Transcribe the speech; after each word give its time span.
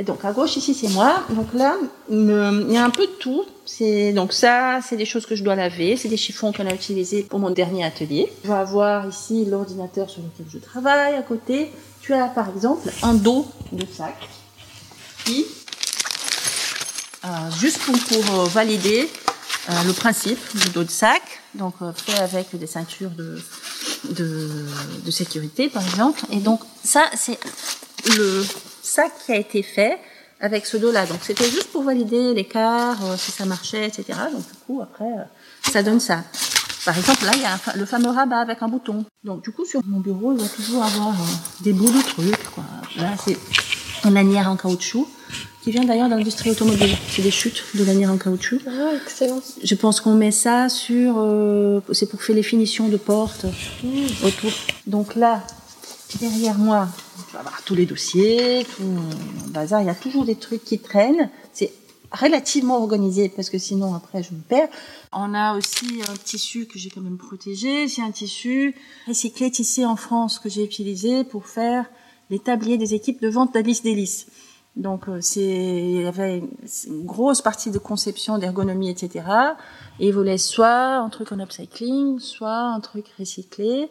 Donc 0.00 0.24
à 0.24 0.32
gauche 0.32 0.56
ici 0.56 0.72
c'est 0.72 0.88
moi. 0.88 1.22
Donc 1.28 1.52
là 1.52 1.76
il 2.08 2.72
y 2.72 2.76
a 2.78 2.84
un 2.84 2.90
peu 2.90 3.06
de 3.06 3.12
tout. 3.12 3.44
C'est 3.66 4.14
donc 4.14 4.32
ça 4.32 4.80
c'est 4.82 4.96
des 4.96 5.04
choses 5.04 5.26
que 5.26 5.36
je 5.36 5.44
dois 5.44 5.54
laver. 5.54 5.98
C'est 5.98 6.08
des 6.08 6.16
chiffons 6.16 6.50
qu'on 6.50 6.66
a 6.66 6.72
utilisés 6.72 7.24
pour 7.24 7.38
mon 7.38 7.50
dernier 7.50 7.84
atelier. 7.84 8.32
Je 8.42 8.48
vais 8.48 8.54
avoir 8.54 9.06
ici 9.06 9.44
l'ordinateur 9.44 10.08
sur 10.08 10.22
lequel 10.22 10.46
je 10.48 10.58
travaille. 10.58 11.14
À 11.14 11.22
côté 11.22 11.70
tu 12.00 12.14
as 12.14 12.28
par 12.28 12.48
exemple 12.48 12.90
un 13.02 13.12
dos 13.12 13.46
de 13.70 13.84
sac 13.84 14.16
qui 15.26 15.44
euh, 17.24 17.28
juste 17.60 17.80
pour, 17.80 18.40
euh, 18.40 18.44
valider 18.46 19.08
euh, 19.68 19.82
le 19.84 19.92
principe 19.92 20.40
du 20.56 20.70
dos 20.70 20.82
de 20.82 20.90
sac, 20.90 21.22
donc 21.54 21.74
fait 21.94 22.18
avec 22.18 22.56
des 22.56 22.66
ceintures 22.66 23.10
de, 23.10 23.38
de 24.08 25.10
sécurité 25.10 25.68
par 25.68 25.84
exemple. 25.84 26.22
Et 26.30 26.38
donc 26.38 26.62
ça 26.82 27.04
c'est 27.14 27.38
le 28.16 28.44
sac 28.82 29.12
qui 29.24 29.32
a 29.32 29.36
été 29.36 29.62
fait 29.62 29.98
avec 30.40 30.66
ce 30.66 30.76
dos-là. 30.76 31.06
Donc 31.06 31.20
c'était 31.22 31.48
juste 31.48 31.70
pour 31.72 31.84
valider 31.84 32.34
l'écart, 32.34 32.98
si 33.16 33.30
ça 33.30 33.44
marchait, 33.44 33.86
etc. 33.86 34.18
Donc 34.32 34.42
du 34.42 34.58
coup 34.66 34.80
après 34.82 35.10
ça 35.70 35.82
donne 35.82 36.00
ça. 36.00 36.24
Par 36.84 36.98
exemple, 36.98 37.24
là, 37.24 37.30
il 37.34 37.42
y 37.42 37.44
a 37.44 37.58
le 37.76 37.86
fameux 37.86 38.10
rabat 38.10 38.40
avec 38.40 38.60
un 38.60 38.68
bouton. 38.68 39.04
Donc, 39.22 39.44
du 39.44 39.52
coup, 39.52 39.64
sur 39.64 39.80
mon 39.86 40.00
bureau, 40.00 40.32
il 40.32 40.42
va 40.42 40.48
toujours 40.48 40.82
avoir 40.82 41.14
des 41.60 41.72
bouts 41.72 41.90
de 41.90 42.02
trucs. 42.02 42.50
Quoi. 42.50 42.64
Là, 42.96 43.12
c'est 43.24 43.36
une 44.04 44.14
lanière 44.14 44.50
en 44.50 44.56
caoutchouc 44.56 45.06
qui 45.62 45.70
vient 45.70 45.84
d'ailleurs 45.84 46.08
de 46.08 46.16
l'industrie 46.16 46.50
automobile. 46.50 46.96
C'est 47.08 47.22
des 47.22 47.30
chutes 47.30 47.62
de 47.74 47.84
lanières 47.84 48.10
en 48.10 48.16
caoutchouc. 48.16 48.58
Ah, 48.66 48.94
excellent. 49.00 49.40
Je 49.62 49.74
pense 49.76 50.00
qu'on 50.00 50.14
met 50.14 50.32
ça 50.32 50.68
sur, 50.68 51.14
euh, 51.18 51.80
c'est 51.92 52.10
pour 52.10 52.20
faire 52.20 52.34
les 52.34 52.42
finitions 52.42 52.88
de 52.88 52.96
portes 52.96 53.44
mmh. 53.84 54.26
autour. 54.26 54.50
Donc 54.88 55.14
là, 55.14 55.44
derrière 56.18 56.58
moi, 56.58 56.88
tu 57.28 57.32
vas 57.32 57.40
avoir 57.40 57.62
tous 57.62 57.74
les 57.74 57.86
dossiers, 57.86 58.66
tout 58.76 58.82
le 58.82 59.50
bazar. 59.50 59.80
Il 59.80 59.86
y 59.86 59.90
a 59.90 59.94
toujours 59.94 60.24
des 60.24 60.36
trucs 60.36 60.64
qui 60.64 60.78
traînent. 60.78 61.30
C'est 61.52 61.72
relativement 62.12 62.78
organisé 62.78 63.28
parce 63.28 63.50
que 63.50 63.58
sinon 63.58 63.94
après 63.94 64.22
je 64.22 64.34
me 64.34 64.40
perds. 64.40 64.68
On 65.12 65.34
a 65.34 65.56
aussi 65.56 66.02
un 66.08 66.16
tissu 66.16 66.66
que 66.66 66.78
j'ai 66.78 66.90
quand 66.90 67.00
même 67.00 67.18
protégé. 67.18 67.88
C'est 67.88 68.02
un 68.02 68.10
tissu 68.10 68.74
recyclé 69.06 69.50
tissé 69.50 69.84
en 69.84 69.96
France 69.96 70.38
que 70.38 70.48
j'ai 70.48 70.64
utilisé 70.64 71.24
pour 71.24 71.46
faire 71.46 71.86
les 72.30 72.38
tabliers 72.38 72.78
des 72.78 72.94
équipes 72.94 73.20
de 73.20 73.28
vente 73.28 73.54
d'Alice 73.54 73.82
Délice. 73.82 74.26
Donc 74.76 75.08
euh, 75.08 75.18
c'est 75.20 75.40
il 75.40 76.02
y 76.02 76.06
avait 76.06 76.42
une 76.86 77.04
grosse 77.04 77.42
partie 77.42 77.70
de 77.70 77.78
conception, 77.78 78.38
d'ergonomie, 78.38 78.88
etc. 78.88 79.26
Et 80.00 80.08
il 80.08 80.14
voulait 80.14 80.38
soit 80.38 80.96
un 80.96 81.10
truc 81.10 81.30
en 81.32 81.40
upcycling, 81.40 82.18
soit 82.18 82.58
un 82.58 82.80
truc 82.80 83.06
recyclé. 83.18 83.90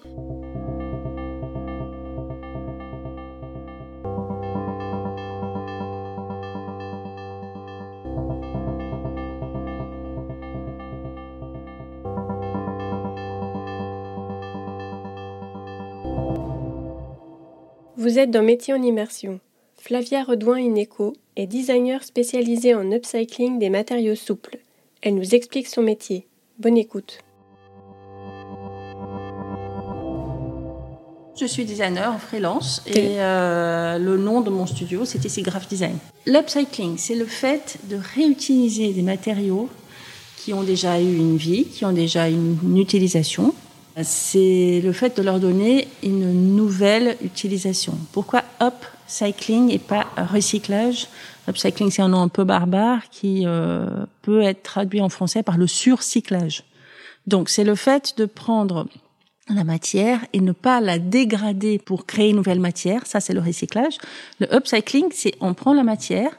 Vous 18.01 18.17
êtes 18.17 18.31
dans 18.31 18.41
Métier 18.41 18.73
en 18.73 18.81
immersion. 18.81 19.39
Flavia 19.77 20.23
Redouin-Ineco 20.23 21.13
est 21.35 21.45
designer 21.45 22.03
spécialisée 22.03 22.73
en 22.73 22.91
upcycling 22.91 23.59
des 23.59 23.69
matériaux 23.69 24.15
souples. 24.15 24.57
Elle 25.03 25.13
nous 25.13 25.35
explique 25.35 25.67
son 25.67 25.83
métier. 25.83 26.25
Bonne 26.57 26.79
écoute. 26.79 27.19
Je 31.39 31.45
suis 31.45 31.63
designer 31.63 32.11
en 32.11 32.17
freelance 32.17 32.81
et 32.87 33.21
euh, 33.21 33.99
le 33.99 34.17
nom 34.17 34.41
de 34.41 34.49
mon 34.49 34.65
studio, 34.65 35.05
c'est 35.05 35.23
ici 35.23 35.43
Graph 35.43 35.67
Design. 35.67 35.99
L'upcycling, 36.25 36.97
c'est 36.97 37.13
le 37.13 37.25
fait 37.25 37.77
de 37.83 37.99
réutiliser 38.15 38.93
des 38.93 39.03
matériaux 39.03 39.69
qui 40.37 40.53
ont 40.53 40.63
déjà 40.63 40.99
eu 40.99 41.17
une 41.17 41.37
vie, 41.37 41.65
qui 41.65 41.85
ont 41.85 41.93
déjà 41.93 42.29
une, 42.29 42.57
une 42.63 42.79
utilisation. 42.79 43.53
C'est 44.03 44.81
le 44.83 44.93
fait 44.93 45.17
de 45.17 45.21
leur 45.21 45.39
donner 45.39 45.87
une 46.01 46.55
nouvelle 46.55 47.17
utilisation. 47.23 47.97
Pourquoi 48.13 48.43
up 48.61 48.85
cycling 49.07 49.69
et 49.69 49.79
pas 49.79 50.07
recyclage? 50.17 51.07
Upcycling, 51.47 51.89
c'est 51.91 52.01
un 52.01 52.09
nom 52.09 52.21
un 52.21 52.27
peu 52.27 52.43
barbare 52.43 53.09
qui 53.09 53.43
euh, 53.45 54.05
peut 54.21 54.41
être 54.41 54.63
traduit 54.63 55.01
en 55.01 55.09
français 55.09 55.43
par 55.43 55.57
le 55.57 55.67
surcyclage. 55.67 56.63
Donc, 57.27 57.49
c'est 57.49 57.63
le 57.63 57.75
fait 57.75 58.17
de 58.17 58.25
prendre 58.25 58.87
la 59.49 59.63
matière 59.63 60.19
et 60.33 60.39
ne 60.39 60.51
pas 60.51 60.79
la 60.81 60.99
dégrader 60.99 61.77
pour 61.79 62.05
créer 62.05 62.29
une 62.29 62.37
nouvelle 62.37 62.59
matière. 62.59 63.05
Ça, 63.05 63.19
c'est 63.19 63.33
le 63.33 63.41
recyclage. 63.41 63.97
Le 64.39 64.53
upcycling, 64.53 65.09
c'est 65.11 65.33
on 65.41 65.53
prend 65.53 65.73
la 65.73 65.83
matière, 65.83 66.31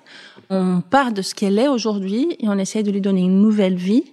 on 0.50 0.80
part 0.80 1.12
de 1.12 1.20
ce 1.20 1.34
qu'elle 1.34 1.58
est 1.58 1.68
aujourd'hui 1.68 2.36
et 2.38 2.48
on 2.48 2.58
essaie 2.58 2.82
de 2.82 2.90
lui 2.90 3.00
donner 3.00 3.22
une 3.22 3.40
nouvelle 3.40 3.76
vie 3.76 4.04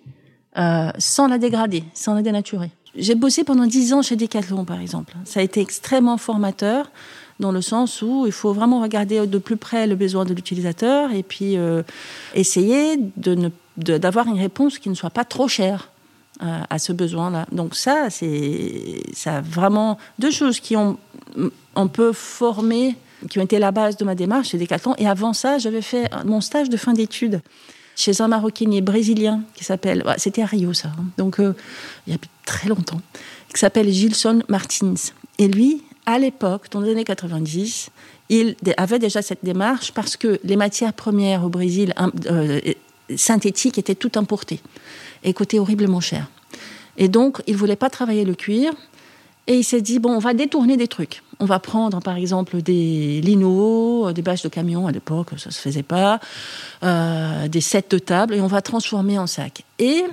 euh, 0.58 0.92
sans 0.98 1.28
la 1.28 1.38
dégrader, 1.38 1.84
sans 1.94 2.16
la 2.16 2.22
dénaturer. 2.22 2.72
J'ai 2.96 3.16
bossé 3.16 3.44
pendant 3.44 3.66
dix 3.66 3.94
ans 3.94 4.02
chez 4.02 4.16
Decathlon, 4.16 4.66
par 4.66 4.80
exemple. 4.80 5.14
Ça 5.26 5.40
a 5.40 5.44
été 5.44 5.62
extrêmement 5.62 6.18
formateur 6.18 6.92
dans 7.40 7.52
le 7.52 7.62
sens 7.62 8.02
où 8.02 8.26
il 8.26 8.32
faut 8.32 8.54
vraiment 8.54 8.82
regarder 8.82 9.26
de 9.26 9.38
plus 9.38 9.58
près 9.58 9.88
le 9.88 9.96
besoin 9.96 10.26
de 10.26 10.34
l'utilisateur 10.34 11.12
et 11.12 11.24
puis 11.24 11.58
euh, 11.58 11.84
essayer 12.34 12.98
de 13.18 13.52
d'avoir 13.78 14.28
une 14.28 14.38
réponse 14.38 14.78
qui 14.78 14.90
ne 14.90 14.94
soit 14.94 15.10
pas 15.10 15.24
trop 15.24 15.48
chère 15.48 15.90
euh, 16.44 16.60
à 16.70 16.80
ce 16.80 16.92
besoin-là. 16.92 17.46
Donc 17.54 17.76
ça, 17.76 18.10
c'est 18.10 19.02
ça 19.14 19.40
vraiment 19.40 19.98
deux 20.20 20.32
choses 20.32 20.60
qui 20.60 20.76
ont 20.76 20.98
un 21.78 21.88
peu 21.88 22.12
formé, 22.12 22.98
qui 23.30 23.40
ont 23.40 23.44
été 23.44 23.58
la 23.58 23.72
base 23.72 23.96
de 23.96 24.04
ma 24.04 24.16
démarche 24.16 24.50
chez 24.50 24.58
Decathlon. 24.58 24.96
Et 24.98 25.08
avant 25.08 25.32
ça, 25.32 25.60
j'avais 25.60 25.82
fait 25.82 26.12
mon 26.26 26.42
stage 26.42 26.68
de 26.68 26.76
fin 26.76 26.92
d'études 26.92 27.42
chez 28.00 28.22
un 28.22 28.30
Maroquinier 28.30 28.80
brésilien 28.80 29.42
qui 29.54 29.66
s'appelle, 29.66 30.04
c'était 30.18 30.42
à 30.42 30.46
Rio 30.46 30.72
ça, 30.72 30.88
hein. 30.88 31.04
donc 31.18 31.40
euh, 31.40 31.54
il 32.08 32.14
y 32.14 32.16
a 32.16 32.20
très 32.46 32.70
longtemps, 32.70 33.02
qui 33.54 33.60
s'appelle 33.60 33.92
Gilson 33.92 34.42
Martins. 34.48 34.94
Et 35.38 35.50
lui, 35.50 35.84
à 36.06 36.18
l'époque, 36.18 36.68
dans 36.72 36.80
les 36.80 36.92
années 36.92 37.04
90, 37.04 37.90
il 38.30 38.56
avait 38.78 39.00
déjà 39.00 39.22
cette 39.22 39.44
démarche 39.44 39.92
parce 39.92 40.16
que 40.16 40.40
les 40.46 40.56
matières 40.56 40.94
premières 40.94 41.44
au 41.44 41.50
Brésil 41.50 41.94
euh, 42.28 42.62
synthétiques 43.18 43.78
étaient 43.78 43.96
toutes 43.96 44.16
importées 44.16 44.62
et 45.24 45.34
coûtaient 45.34 45.60
horriblement 45.60 46.00
cher. 46.00 46.28
Et 46.98 47.10
donc, 47.10 47.42
il 47.48 47.58
voulait 47.58 47.76
pas 47.76 47.90
travailler 47.90 48.24
le 48.24 48.36
cuir. 48.36 48.72
Et 49.50 49.58
il 49.58 49.64
s'est 49.64 49.82
dit, 49.82 49.98
bon, 49.98 50.12
on 50.12 50.20
va 50.20 50.36
détourner 50.36 50.78
des 50.78 50.88
trucs. 50.88 51.24
On 51.40 51.46
va 51.46 51.58
prendre, 51.58 52.00
par 52.02 52.18
exemple, 52.18 52.62
des 52.62 53.20
linos, 53.20 54.14
des 54.14 54.22
bâches 54.22 54.44
de 54.44 54.48
camion, 54.48 54.86
à 54.86 54.92
l'époque, 54.92 55.30
ça 55.38 55.50
se 55.50 55.60
faisait 55.60 55.82
pas, 55.82 56.20
euh, 56.84 57.48
des 57.48 57.60
sets 57.60 57.86
de 57.90 57.98
table, 57.98 58.36
et 58.36 58.42
on 58.42 58.48
va 58.48 58.62
transformer 58.62 59.18
en 59.18 59.26
sac. 59.26 59.64
Et 59.80 60.04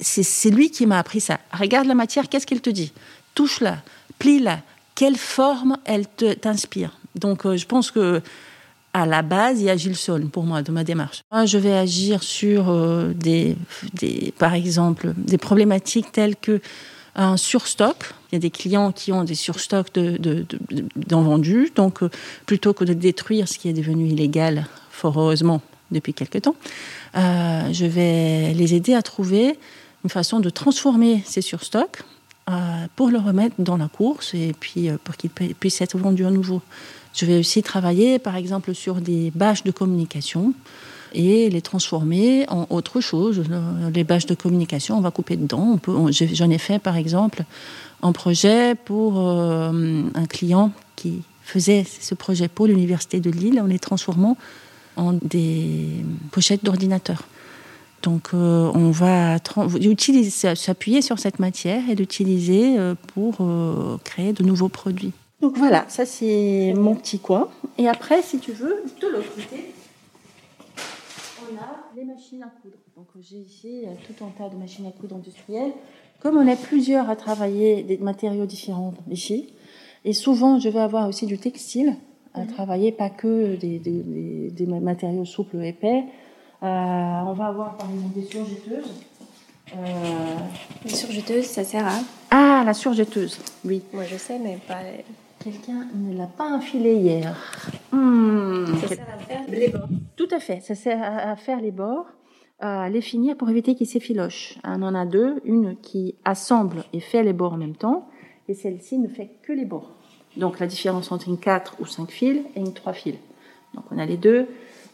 c'est 0.00 0.50
lui 0.50 0.72
qui 0.72 0.86
m'a 0.86 0.98
appris 0.98 1.20
ça. 1.20 1.38
Regarde 1.52 1.86
la 1.86 1.94
matière, 1.94 2.28
qu'est-ce 2.28 2.48
qu'elle 2.48 2.60
te 2.60 2.68
dit? 2.68 2.92
Touche-la, 3.36 3.78
plie-la, 4.18 4.58
quelle 4.96 5.16
forme 5.16 5.78
elle 5.84 6.08
t'inspire? 6.08 6.98
Donc, 7.14 7.46
euh, 7.46 7.56
je 7.56 7.66
pense 7.66 7.92
que 7.92 8.20
à 8.92 9.06
la 9.06 9.22
base, 9.22 9.60
il 9.60 9.66
y 9.66 9.70
a 9.70 9.76
Gilson 9.76 10.28
pour 10.32 10.42
moi 10.42 10.62
de 10.62 10.72
ma 10.72 10.82
démarche. 10.82 11.22
Moi, 11.30 11.46
je 11.46 11.58
vais 11.58 11.74
agir 11.74 12.24
sur 12.24 12.70
euh, 12.70 13.12
des, 13.14 13.56
par 14.36 14.54
exemple, 14.54 15.12
des 15.16 15.38
problématiques 15.38 16.10
telles 16.10 16.34
que 16.34 16.60
un 17.16 17.36
surstock. 17.36 18.14
Il 18.30 18.34
y 18.34 18.36
a 18.36 18.38
des 18.38 18.50
clients 18.50 18.92
qui 18.92 19.12
ont 19.12 19.24
des 19.24 19.34
surstocks 19.34 19.92
de, 19.94 20.16
de, 20.18 20.46
vendus, 21.08 21.72
donc 21.74 22.02
euh, 22.02 22.10
plutôt 22.46 22.72
que 22.72 22.84
de 22.84 22.92
détruire 22.92 23.48
ce 23.48 23.58
qui 23.58 23.68
est 23.68 23.72
devenu 23.72 24.08
illégal, 24.08 24.66
fort 24.90 25.18
heureusement 25.20 25.62
depuis 25.90 26.14
quelque 26.14 26.38
temps, 26.38 26.54
je 27.14 27.84
vais 27.84 28.54
les 28.54 28.74
aider 28.74 28.94
à 28.94 29.02
trouver 29.02 29.58
une 30.04 30.10
façon 30.10 30.40
de 30.40 30.50
transformer 30.50 31.22
ces 31.26 31.42
surstocks 31.42 32.04
euh, 32.50 32.86
pour 32.96 33.10
le 33.10 33.18
remettre 33.18 33.54
dans 33.58 33.76
la 33.76 33.88
course 33.88 34.34
et 34.34 34.54
puis 34.58 34.88
euh, 34.88 34.96
pour 35.04 35.16
qu'il 35.16 35.30
puisse 35.30 35.80
être 35.82 35.96
vendu 35.98 36.24
à 36.24 36.30
nouveau. 36.30 36.62
Je 37.14 37.26
vais 37.26 37.38
aussi 37.38 37.62
travailler, 37.62 38.18
par 38.18 38.34
exemple, 38.34 38.74
sur 38.74 38.96
des 38.96 39.30
bâches 39.34 39.62
de 39.62 39.70
communication 39.70 40.54
et 41.12 41.50
les 41.50 41.62
transformer 41.62 42.46
en 42.48 42.66
autre 42.70 43.00
chose. 43.00 43.42
Les 43.92 44.04
bâches 44.04 44.26
de 44.26 44.34
communication, 44.34 44.96
on 44.96 45.00
va 45.00 45.10
couper 45.10 45.36
dedans. 45.36 45.78
J'en 46.10 46.50
ai 46.50 46.58
fait, 46.58 46.78
par 46.78 46.96
exemple, 46.96 47.44
un 48.02 48.12
projet 48.12 48.74
pour 48.74 49.14
euh, 49.18 50.02
un 50.14 50.26
client 50.26 50.72
qui 50.96 51.22
faisait 51.42 51.84
ce 51.84 52.14
projet 52.14 52.48
pour 52.48 52.66
l'Université 52.66 53.20
de 53.20 53.30
Lille 53.30 53.60
en 53.60 53.66
les 53.66 53.78
transformant 53.78 54.36
en 54.96 55.12
des 55.12 55.88
pochettes 56.30 56.64
d'ordinateur. 56.64 57.24
Donc 58.02 58.30
euh, 58.32 58.70
on 58.74 58.90
va 58.90 59.36
s'appuyer 60.54 61.02
sur 61.02 61.18
cette 61.18 61.38
matière 61.38 61.82
et 61.90 61.94
l'utiliser 61.94 62.78
euh, 62.78 62.94
pour 63.14 63.36
euh, 63.40 63.98
créer 64.04 64.32
de 64.32 64.42
nouveaux 64.42 64.68
produits. 64.68 65.12
Donc 65.42 65.56
voilà, 65.56 65.84
ça 65.88 66.06
c'est 66.06 66.72
mon 66.76 66.94
petit 66.94 67.18
coin. 67.18 67.48
Et 67.78 67.88
après, 67.88 68.22
si 68.22 68.38
tu 68.38 68.52
veux, 68.52 68.82
de 69.00 69.06
l'autre 69.08 69.34
côté, 69.34 69.72
a 71.58 71.96
les 71.96 72.04
machines 72.04 72.42
à 72.42 72.52
coudre. 72.62 72.76
Donc 72.96 73.06
j'ai 73.20 73.38
ici 73.38 73.84
tout 74.06 74.24
un 74.24 74.30
tas 74.30 74.48
de 74.48 74.56
machines 74.56 74.86
à 74.86 74.90
coudre 74.90 75.16
industrielles. 75.16 75.72
Comme 76.20 76.36
on 76.36 76.46
est 76.46 76.60
plusieurs 76.60 77.08
à 77.08 77.16
travailler 77.16 77.82
des 77.82 77.98
matériaux 77.98 78.46
différents 78.46 78.92
ici, 79.10 79.54
et 80.04 80.12
souvent 80.12 80.58
je 80.58 80.68
vais 80.68 80.80
avoir 80.80 81.08
aussi 81.08 81.26
du 81.26 81.38
textile 81.38 81.96
à 82.34 82.40
mhm. 82.40 82.46
travailler 82.48 82.92
pas 82.92 83.10
que 83.10 83.56
des, 83.56 84.66
matériaux 84.66 85.24
souples 85.24 85.64
épais. 85.64 86.04
Euh, 86.62 86.66
on 86.66 87.32
va 87.32 87.46
avoir 87.46 87.76
par 87.76 87.88
exemple 87.90 88.14
des 88.14 88.26
surjeteuses. 88.26 88.92
Euh, 89.76 90.36
les 90.84 90.90
surjeteuses, 90.90 91.44
ça 91.44 91.64
sert 91.64 91.86
à 91.86 92.00
Ah, 92.30 92.62
la 92.64 92.74
surjetteuse, 92.74 93.38
oui. 93.64 93.82
Moi 93.92 94.04
je 94.04 94.16
sais, 94.16 94.38
mais 94.38 94.58
pas. 94.66 94.80
Quelqu'un 95.42 95.86
ne 95.94 96.18
l'a 96.18 96.26
pas 96.26 96.50
enfilé 96.50 96.96
hier. 96.96 97.34
Hmm. 97.92 98.39
Ça 98.66 98.88
sert 98.88 99.06
à 99.08 99.18
faire 99.18 99.42
les 99.48 99.68
bords. 99.68 99.88
Tout 100.16 100.28
à 100.30 100.40
fait, 100.40 100.60
ça 100.60 100.74
sert 100.74 101.02
à 101.02 101.36
faire 101.36 101.60
les 101.60 101.70
bords 101.70 102.06
à 102.60 102.90
les 102.90 103.00
finir 103.00 103.36
pour 103.36 103.48
éviter 103.48 103.74
qu'ils 103.74 103.86
s'effilochent. 103.86 104.58
On 104.64 104.82
en 104.82 104.94
a 104.94 105.06
deux, 105.06 105.40
une 105.44 105.76
qui 105.76 106.14
assemble 106.24 106.84
et 106.92 107.00
fait 107.00 107.22
les 107.22 107.32
bords 107.32 107.54
en 107.54 107.56
même 107.56 107.76
temps, 107.76 108.08
et 108.48 108.54
celle-ci 108.54 108.98
ne 108.98 109.08
fait 109.08 109.30
que 109.42 109.52
les 109.52 109.64
bords. 109.64 109.90
Donc 110.36 110.60
la 110.60 110.66
différence 110.66 111.10
entre 111.10 111.28
une 111.28 111.38
4 111.38 111.76
ou 111.80 111.86
5 111.86 112.10
fils 112.10 112.42
et 112.54 112.60
une 112.60 112.72
3 112.72 112.92
fils. 112.92 113.16
Donc 113.74 113.84
on 113.90 113.98
a 113.98 114.06
les 114.06 114.16
deux. 114.16 114.46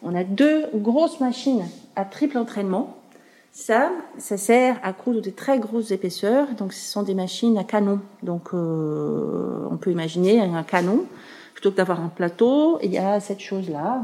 On 0.02 0.14
a 0.14 0.24
deux 0.24 0.66
grosses 0.74 1.20
machines 1.20 1.64
à 1.96 2.04
triple 2.04 2.38
entraînement. 2.38 2.96
Ça, 3.50 3.90
ça 4.18 4.36
sert 4.36 4.78
à 4.82 4.92
coudre 4.92 5.22
de 5.22 5.30
très 5.30 5.58
grosses 5.58 5.90
épaisseurs. 5.90 6.48
Donc 6.58 6.72
ce 6.72 6.90
sont 6.90 7.02
des 7.02 7.14
machines 7.14 7.56
à 7.58 7.64
canon. 7.64 8.00
Donc 8.22 8.50
euh, 8.52 9.66
on 9.70 9.76
peut 9.76 9.90
imaginer 9.90 10.40
un 10.40 10.62
canon. 10.62 11.06
Plutôt 11.56 11.70
que 11.70 11.76
d'avoir 11.76 12.02
un 12.02 12.08
plateau, 12.08 12.78
il 12.82 12.92
y 12.92 12.98
a 12.98 13.18
cette 13.18 13.40
chose-là. 13.40 14.02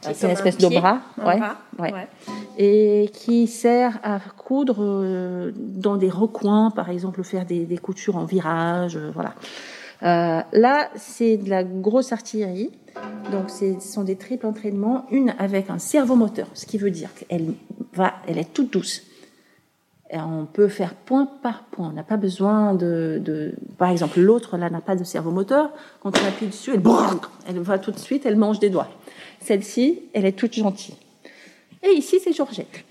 C'est 0.00 0.26
une 0.26 0.32
espèce 0.32 0.58
de 0.58 0.66
bras, 0.66 0.98
ouais, 1.24 1.40
ouais. 1.78 2.08
et 2.58 3.08
qui 3.12 3.46
sert 3.46 4.00
à 4.02 4.18
coudre 4.36 4.78
euh, 4.80 5.52
dans 5.54 5.96
des 5.96 6.10
recoins, 6.10 6.72
par 6.72 6.90
exemple, 6.90 7.22
faire 7.22 7.46
des, 7.46 7.66
des 7.66 7.78
coutures 7.78 8.16
en 8.16 8.24
virage, 8.24 8.96
euh, 8.96 9.12
voilà. 9.14 9.34
Euh, 10.02 10.42
là, 10.52 10.90
c'est 10.96 11.36
de 11.36 11.48
la 11.48 11.62
grosse 11.62 12.10
artillerie, 12.10 12.72
donc 13.30 13.48
ce 13.48 13.78
sont 13.78 14.02
des 14.02 14.16
triples 14.16 14.46
entraînements, 14.46 15.06
une 15.12 15.36
avec 15.38 15.70
un 15.70 15.78
servomoteur, 15.78 16.48
ce 16.54 16.66
qui 16.66 16.78
veut 16.78 16.90
dire 16.90 17.10
qu'elle 17.14 17.54
va, 17.92 18.14
elle 18.26 18.38
est 18.38 18.52
toute 18.52 18.72
douce. 18.72 19.02
Et 20.10 20.18
on 20.18 20.46
peut 20.46 20.68
faire 20.68 20.94
point 20.94 21.26
par 21.42 21.64
point. 21.64 21.88
On 21.88 21.92
n'a 21.92 22.02
pas 22.02 22.16
besoin 22.16 22.74
de, 22.74 23.20
de 23.24 23.54
par 23.78 23.90
exemple, 23.90 24.20
l'autre 24.20 24.56
là 24.56 24.68
n'a 24.70 24.80
pas 24.80 24.96
de 24.96 25.04
servomoteur. 25.04 25.70
Quand 26.02 26.12
on 26.18 26.28
appuie 26.28 26.46
dessus, 26.46 26.72
elle, 26.74 26.82
elle 27.48 27.58
va 27.60 27.78
tout 27.78 27.90
de 27.90 27.98
suite, 27.98 28.26
elle 28.26 28.36
mange 28.36 28.58
des 28.58 28.70
doigts. 28.70 28.88
Celle-ci, 29.40 30.02
elle 30.12 30.26
est 30.26 30.32
toute 30.32 30.54
gentille. 30.54 30.96
Et 31.82 31.92
ici, 31.92 32.18
c'est 32.22 32.32
Georgette. 32.32 32.84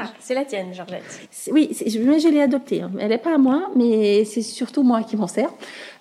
Ah, 0.00 0.12
c'est 0.20 0.34
la 0.34 0.44
tienne, 0.44 0.72
Georgette. 0.72 1.02
Oui, 1.50 1.70
mais 2.04 2.20
je 2.20 2.28
l'ai 2.28 2.40
adoptée. 2.40 2.82
Hein. 2.82 2.92
Elle 3.00 3.08
n'est 3.08 3.18
pas 3.18 3.34
à 3.34 3.38
moi, 3.38 3.70
mais 3.74 4.24
c'est 4.24 4.42
surtout 4.42 4.84
moi 4.84 5.02
qui 5.02 5.16
m'en 5.16 5.26
sers. 5.26 5.50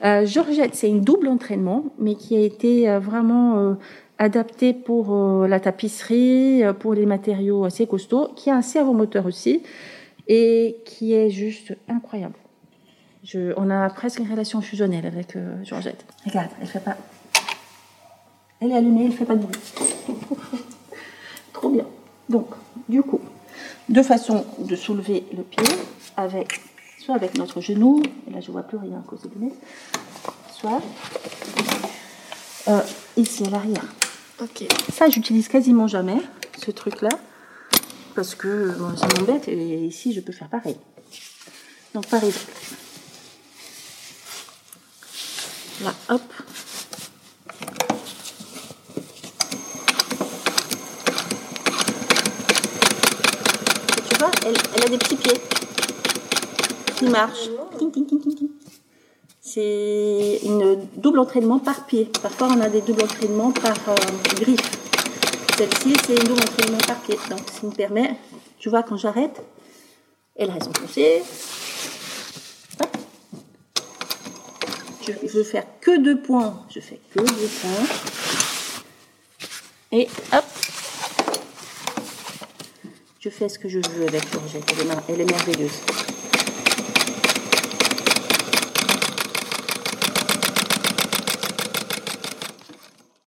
Euh, 0.04 0.24
Georgette, 0.26 0.76
c'est 0.76 0.88
une 0.88 1.02
double 1.02 1.28
entraînement, 1.28 1.86
mais 1.98 2.14
qui 2.14 2.36
a 2.36 2.42
été 2.42 2.88
euh, 2.88 3.00
vraiment 3.00 3.58
euh, 3.58 3.74
adaptée 4.20 4.74
pour 4.74 5.48
la 5.48 5.60
tapisserie, 5.60 6.62
pour 6.80 6.94
les 6.94 7.08
matériaux 7.08 7.66
assez 7.66 7.88
costauds, 7.88 8.30
qui 8.36 8.52
a 8.52 8.56
un 8.56 8.62
servomoteur 8.62 9.26
aussi, 9.26 9.64
et 10.28 10.78
qui 10.86 11.14
est 11.14 11.30
juste 11.30 11.76
incroyable. 11.88 12.36
Je, 13.24 13.54
on 13.58 13.70
a 13.70 13.90
presque 13.90 14.20
une 14.20 14.30
relation 14.30 14.62
fusionnelle 14.62 15.06
avec 15.06 15.38
Georgette. 15.64 16.06
Regarde, 16.26 16.52
elle 16.62 16.68
fait 16.68 16.80
pas 16.80 16.98
elle 18.60 18.72
est 18.72 18.76
allumée, 18.76 19.04
elle 19.04 19.12
ne 19.12 19.16
fait 19.16 19.26
pas 19.26 19.36
de 19.36 19.42
bruit. 19.42 19.56
Trop 21.54 21.70
bien. 21.70 21.86
Donc, 22.28 22.48
du 22.90 23.04
coup, 23.04 23.22
deux 23.88 24.04
façons 24.04 24.46
de 24.58 24.76
soulever 24.76 25.26
le 25.36 25.44
pied, 25.44 25.64
avec, 26.16 26.62
soit 27.00 27.16
avec 27.16 27.38
notre 27.38 27.62
genou, 27.62 28.02
et 28.28 28.34
là 28.34 28.42
je 28.42 28.48
ne 28.48 28.54
vois 28.54 28.64
plus 28.64 28.78
rien 28.78 28.98
à 28.98 29.08
cause 29.08 29.22
des 29.22 29.30
lunettes, 29.30 29.60
soit 30.52 30.82
euh, 32.68 32.82
ici 33.16 33.44
à 33.46 33.50
l'arrière. 33.52 33.86
Ok. 34.42 34.66
Ça, 34.92 35.08
j'utilise 35.10 35.48
quasiment 35.48 35.88
jamais, 35.88 36.18
ce 36.58 36.72
truc-là, 36.72 37.10
parce 38.18 38.34
que 38.34 38.74
ça 38.98 39.08
m'embête, 39.16 39.48
et 39.48 39.86
ici 39.86 40.12
je 40.12 40.22
peux 40.22 40.32
faire 40.32 40.50
pareil. 40.50 40.76
Donc, 41.94 42.08
par 42.08 42.24
exemple, 42.24 42.52
là, 45.84 45.94
hop, 46.10 46.22
elle, 54.48 54.84
a 54.84 54.90
des 54.90 54.98
petits 54.98 55.16
pieds 55.16 55.40
qui 56.98 57.06
marchent. 57.10 57.50
C'est 59.42 60.40
une 60.44 60.88
double 60.96 61.20
entraînement 61.20 61.60
par 61.60 61.86
pied. 61.86 62.10
Parfois, 62.24 62.48
on 62.50 62.62
a 62.62 62.70
des 62.70 62.82
doubles 62.82 63.04
entraînements 63.04 63.52
par 63.52 63.78
euh, 63.90 63.96
griffe. 64.38 64.77
Celle-ci, 65.58 65.96
c'est 66.06 66.14
une 66.14 66.24
double 66.24 66.42
entraînement 66.44 66.78
par 66.86 67.00
pied. 67.02 67.18
Donc, 67.32 67.40
ça 67.52 67.66
me 67.66 67.72
permet, 67.72 68.16
tu 68.60 68.70
vois, 68.70 68.84
quand 68.84 68.96
j'arrête, 68.96 69.42
elle 70.36 70.52
reste 70.52 70.68
enfoncée. 70.68 71.24
Je 75.08 75.38
veux 75.38 75.44
faire 75.44 75.66
que 75.82 75.98
deux 76.00 76.22
points. 76.22 76.64
Je 76.70 76.80
fais 76.80 77.00
que 77.12 77.22
deux 77.22 77.50
points. 77.62 77.88
Et 79.92 80.08
hop, 80.34 80.46
je 83.20 83.30
fais 83.30 83.50
ce 83.50 83.58
que 83.58 83.68
je 83.68 83.80
veux 83.80 84.08
avec 84.08 84.32
Georgette. 84.32 84.64
Elle 85.10 85.22
est, 85.22 85.26
merveilleuse. 85.26 85.82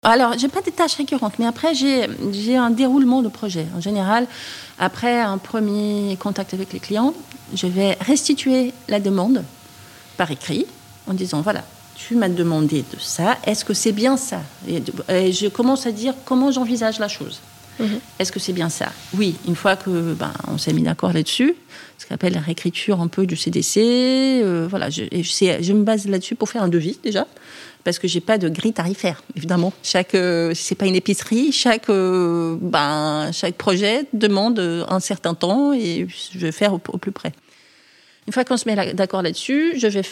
Alors, 0.08 0.38
j'ai 0.38 0.46
pas 0.46 0.62
des 0.62 0.70
tâches 0.70 0.94
récurrentes, 0.94 1.34
mais 1.40 1.46
après, 1.46 1.74
j'ai 1.74 2.56
un 2.56 2.70
déroulement 2.70 3.22
de 3.22 3.28
projet. 3.28 3.66
En 3.76 3.80
général, 3.80 4.28
après 4.78 5.20
un 5.20 5.36
premier 5.36 6.16
contact 6.20 6.54
avec 6.54 6.72
les 6.72 6.78
clients, 6.78 7.12
je 7.52 7.66
vais 7.66 7.98
restituer 8.00 8.72
la 8.86 9.00
demande 9.00 9.42
par 10.16 10.30
écrit 10.30 10.64
en 11.08 11.12
disant 11.12 11.40
voilà, 11.40 11.64
tu 11.96 12.14
m'as 12.14 12.28
demandé 12.28 12.84
de 12.94 13.00
ça, 13.00 13.36
est-ce 13.44 13.64
que 13.64 13.74
c'est 13.74 13.90
bien 13.90 14.16
ça? 14.16 14.42
Et 15.08 15.32
je 15.32 15.48
commence 15.48 15.86
à 15.86 15.90
dire 15.90 16.14
comment 16.24 16.52
j'envisage 16.52 17.00
la 17.00 17.08
chose. 17.08 17.40
Mhm. 17.78 18.00
Est-ce 18.18 18.32
que 18.32 18.38
c'est 18.38 18.52
bien 18.52 18.68
ça? 18.68 18.92
Oui, 19.14 19.36
une 19.46 19.56
fois 19.56 19.76
que 19.76 20.14
ben, 20.14 20.32
on 20.48 20.58
s'est 20.58 20.72
mis 20.72 20.82
d'accord 20.82 21.12
là-dessus, 21.12 21.54
ce 21.98 22.06
qu'on 22.06 22.14
appelle 22.14 22.34
la 22.34 22.40
réécriture 22.40 23.00
un 23.00 23.08
peu 23.08 23.26
du 23.26 23.36
CDC, 23.36 23.78
euh, 23.78 24.66
voilà, 24.68 24.90
je, 24.90 25.02
me 25.72 25.82
base 25.82 26.06
là-dessus 26.06 26.34
pour 26.34 26.48
faire 26.48 26.62
un 26.62 26.68
devis 26.68 26.98
déjà, 27.02 27.26
parce 27.84 27.98
que 27.98 28.08
j'ai 28.08 28.20
pas 28.20 28.38
de 28.38 28.48
grille 28.48 28.72
tarifaire, 28.72 29.22
évidemment. 29.36 29.72
Chaque, 29.82 30.14
euh, 30.14 30.52
c'est 30.54 30.74
pas 30.74 30.86
une 30.86 30.94
épicerie, 30.94 31.52
chaque, 31.52 31.88
euh, 31.88 32.56
ben, 32.60 33.30
chaque 33.32 33.56
projet 33.56 34.06
demande 34.12 34.58
un 34.88 35.00
certain 35.00 35.34
temps 35.34 35.72
et 35.72 36.06
je 36.32 36.38
vais 36.38 36.52
faire 36.52 36.74
au, 36.74 36.78
plus 36.78 37.12
près. 37.12 37.32
Une 38.26 38.32
fois 38.32 38.44
qu'on 38.44 38.56
se 38.56 38.68
met 38.68 38.94
d'accord 38.94 39.22
là-dessus, 39.22 39.74
je 39.78 39.86
vais 39.86 40.02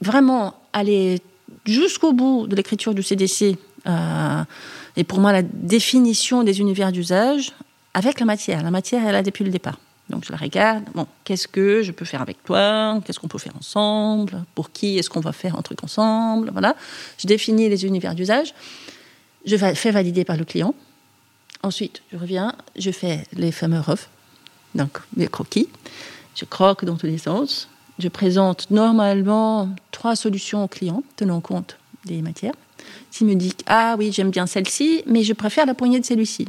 vraiment 0.00 0.54
aller 0.72 1.20
jusqu'au 1.64 2.12
bout 2.12 2.46
de 2.46 2.54
l'écriture 2.54 2.94
du 2.94 3.02
CDC. 3.02 3.56
Et 3.86 5.04
pour 5.04 5.20
moi, 5.20 5.32
la 5.32 5.42
définition 5.42 6.42
des 6.42 6.60
univers 6.60 6.92
d'usage 6.92 7.52
avec 7.94 8.20
la 8.20 8.26
matière. 8.26 8.62
La 8.62 8.70
matière, 8.70 9.06
elle 9.06 9.14
a 9.14 9.22
depuis 9.22 9.44
le 9.44 9.50
départ. 9.50 9.78
Donc 10.10 10.24
je 10.26 10.32
la 10.32 10.38
regarde. 10.38 10.84
Bon, 10.94 11.06
qu'est-ce 11.24 11.48
que 11.48 11.82
je 11.82 11.92
peux 11.92 12.04
faire 12.04 12.20
avec 12.20 12.42
toi? 12.44 13.00
Qu'est-ce 13.04 13.18
qu'on 13.18 13.28
peut 13.28 13.38
faire 13.38 13.56
ensemble? 13.56 14.44
Pour 14.54 14.72
qui 14.72 14.98
est-ce 14.98 15.08
qu'on 15.08 15.20
va 15.20 15.32
faire 15.32 15.56
un 15.56 15.62
truc 15.62 15.82
ensemble? 15.84 16.50
Voilà. 16.52 16.76
Je 17.18 17.26
définis 17.26 17.68
les 17.68 17.86
univers 17.86 18.14
d'usage. 18.14 18.54
Je 19.44 19.56
fais 19.56 19.90
valider 19.90 20.24
par 20.24 20.36
le 20.36 20.44
client. 20.44 20.74
Ensuite, 21.62 22.02
je 22.12 22.18
reviens, 22.18 22.54
je 22.76 22.90
fais 22.90 23.24
les 23.32 23.52
fameux 23.52 23.78
refs, 23.80 24.08
donc 24.74 24.98
les 25.16 25.28
croquis. 25.28 25.68
Je 26.34 26.44
croque 26.44 26.84
dans 26.84 26.96
tous 26.96 27.06
les 27.06 27.18
sens. 27.18 27.68
Je 27.98 28.08
présente 28.08 28.70
normalement 28.70 29.68
trois 29.92 30.16
solutions 30.16 30.64
au 30.64 30.68
client, 30.68 31.04
tenant 31.16 31.40
compte 31.40 31.78
des 32.04 32.20
matières. 32.20 32.54
S'il 33.10 33.26
me 33.26 33.34
dit 33.34 33.54
ah 33.66 33.96
oui 33.98 34.10
j'aime 34.12 34.30
bien 34.30 34.46
celle-ci, 34.46 35.02
mais 35.06 35.22
je 35.22 35.32
préfère 35.32 35.66
la 35.66 35.74
poignée 35.74 36.00
de 36.00 36.06
celui-ci. 36.06 36.46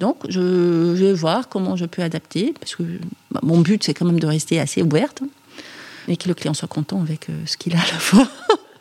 Donc 0.00 0.16
je, 0.28 0.92
vais 0.92 1.12
voir 1.12 1.48
comment 1.48 1.76
je 1.76 1.86
peux 1.86 2.02
adapter 2.02 2.54
parce 2.58 2.74
que 2.76 2.82
bah, 3.30 3.40
mon 3.42 3.60
but 3.60 3.82
c'est 3.82 3.94
quand 3.94 4.04
même 4.04 4.20
de 4.20 4.26
rester 4.26 4.60
assez 4.60 4.82
ouverte 4.82 5.22
et 6.08 6.16
que 6.16 6.28
le 6.28 6.34
client 6.34 6.54
soit 6.54 6.68
content 6.68 7.00
avec 7.00 7.30
euh, 7.30 7.32
ce 7.46 7.56
qu'il 7.56 7.74
a 7.74 7.78
à 7.78 7.92
la 7.92 7.98
fois. 7.98 8.28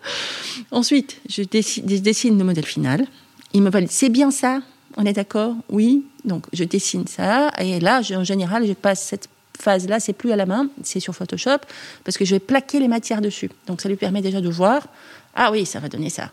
Ensuite, 0.71 1.21
je, 1.27 1.41
dessine 1.43 2.37
le 2.37 2.43
modèle 2.43 2.65
final. 2.65 3.07
Il 3.53 3.61
me 3.61 3.69
valide. 3.69 3.89
C'est 3.91 4.09
bien 4.09 4.31
ça? 4.31 4.61
On 4.97 5.05
est 5.05 5.13
d'accord? 5.13 5.55
Oui. 5.69 6.03
Donc 6.23 6.45
je 6.53 6.63
dessine 6.63 7.07
ça 7.07 7.51
et 7.59 7.79
là, 7.79 8.01
en 8.13 8.23
général, 8.23 8.67
je 8.67 8.73
passe 8.73 9.03
cette 9.03 9.29
phase-là, 9.59 9.99
c'est 9.99 10.13
plus 10.13 10.31
à 10.31 10.35
la 10.35 10.45
main, 10.45 10.67
c'est 10.83 10.99
sur 10.99 11.15
Photoshop 11.15 11.59
parce 12.03 12.17
que 12.17 12.25
je 12.25 12.35
vais 12.35 12.39
plaquer 12.39 12.79
les 12.79 12.87
matières 12.87 13.21
dessus. 13.21 13.49
Donc 13.67 13.81
ça 13.81 13.89
lui 13.89 13.95
permet 13.95 14.21
déjà 14.21 14.41
de 14.41 14.49
voir. 14.49 14.87
Ah 15.33 15.51
oui, 15.51 15.65
ça 15.65 15.79
va 15.79 15.87
donner 15.87 16.09
ça. 16.09 16.31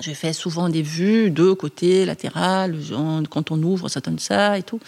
Je 0.00 0.10
fais 0.10 0.32
souvent 0.32 0.68
des 0.68 0.82
vues 0.82 1.30
de 1.30 1.52
côté, 1.52 2.04
latéral, 2.04 2.76
quand 3.30 3.50
on 3.52 3.62
ouvre, 3.62 3.88
ça 3.88 4.00
donne 4.00 4.18
ça 4.18 4.58
et 4.58 4.62
tout. 4.62 4.80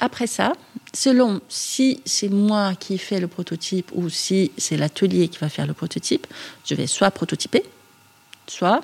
Après 0.00 0.26
ça, 0.26 0.52
selon 0.92 1.40
si 1.48 2.00
c'est 2.04 2.28
moi 2.28 2.74
qui 2.74 2.98
fais 2.98 3.20
le 3.20 3.28
prototype 3.28 3.90
ou 3.94 4.10
si 4.10 4.50
c'est 4.58 4.76
l'atelier 4.76 5.28
qui 5.28 5.38
va 5.38 5.48
faire 5.48 5.66
le 5.66 5.72
prototype, 5.72 6.26
je 6.66 6.74
vais 6.74 6.86
soit 6.86 7.10
prototyper, 7.10 7.62
soit 8.46 8.82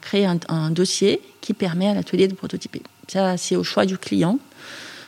créer 0.00 0.26
un, 0.48 0.70
dossier 0.70 1.20
qui 1.40 1.52
permet 1.52 1.88
à 1.88 1.94
l'atelier 1.94 2.28
de 2.28 2.34
prototyper. 2.34 2.82
Ça, 3.08 3.36
c'est 3.36 3.56
au 3.56 3.62
choix 3.62 3.86
du 3.86 3.98
client. 3.98 4.38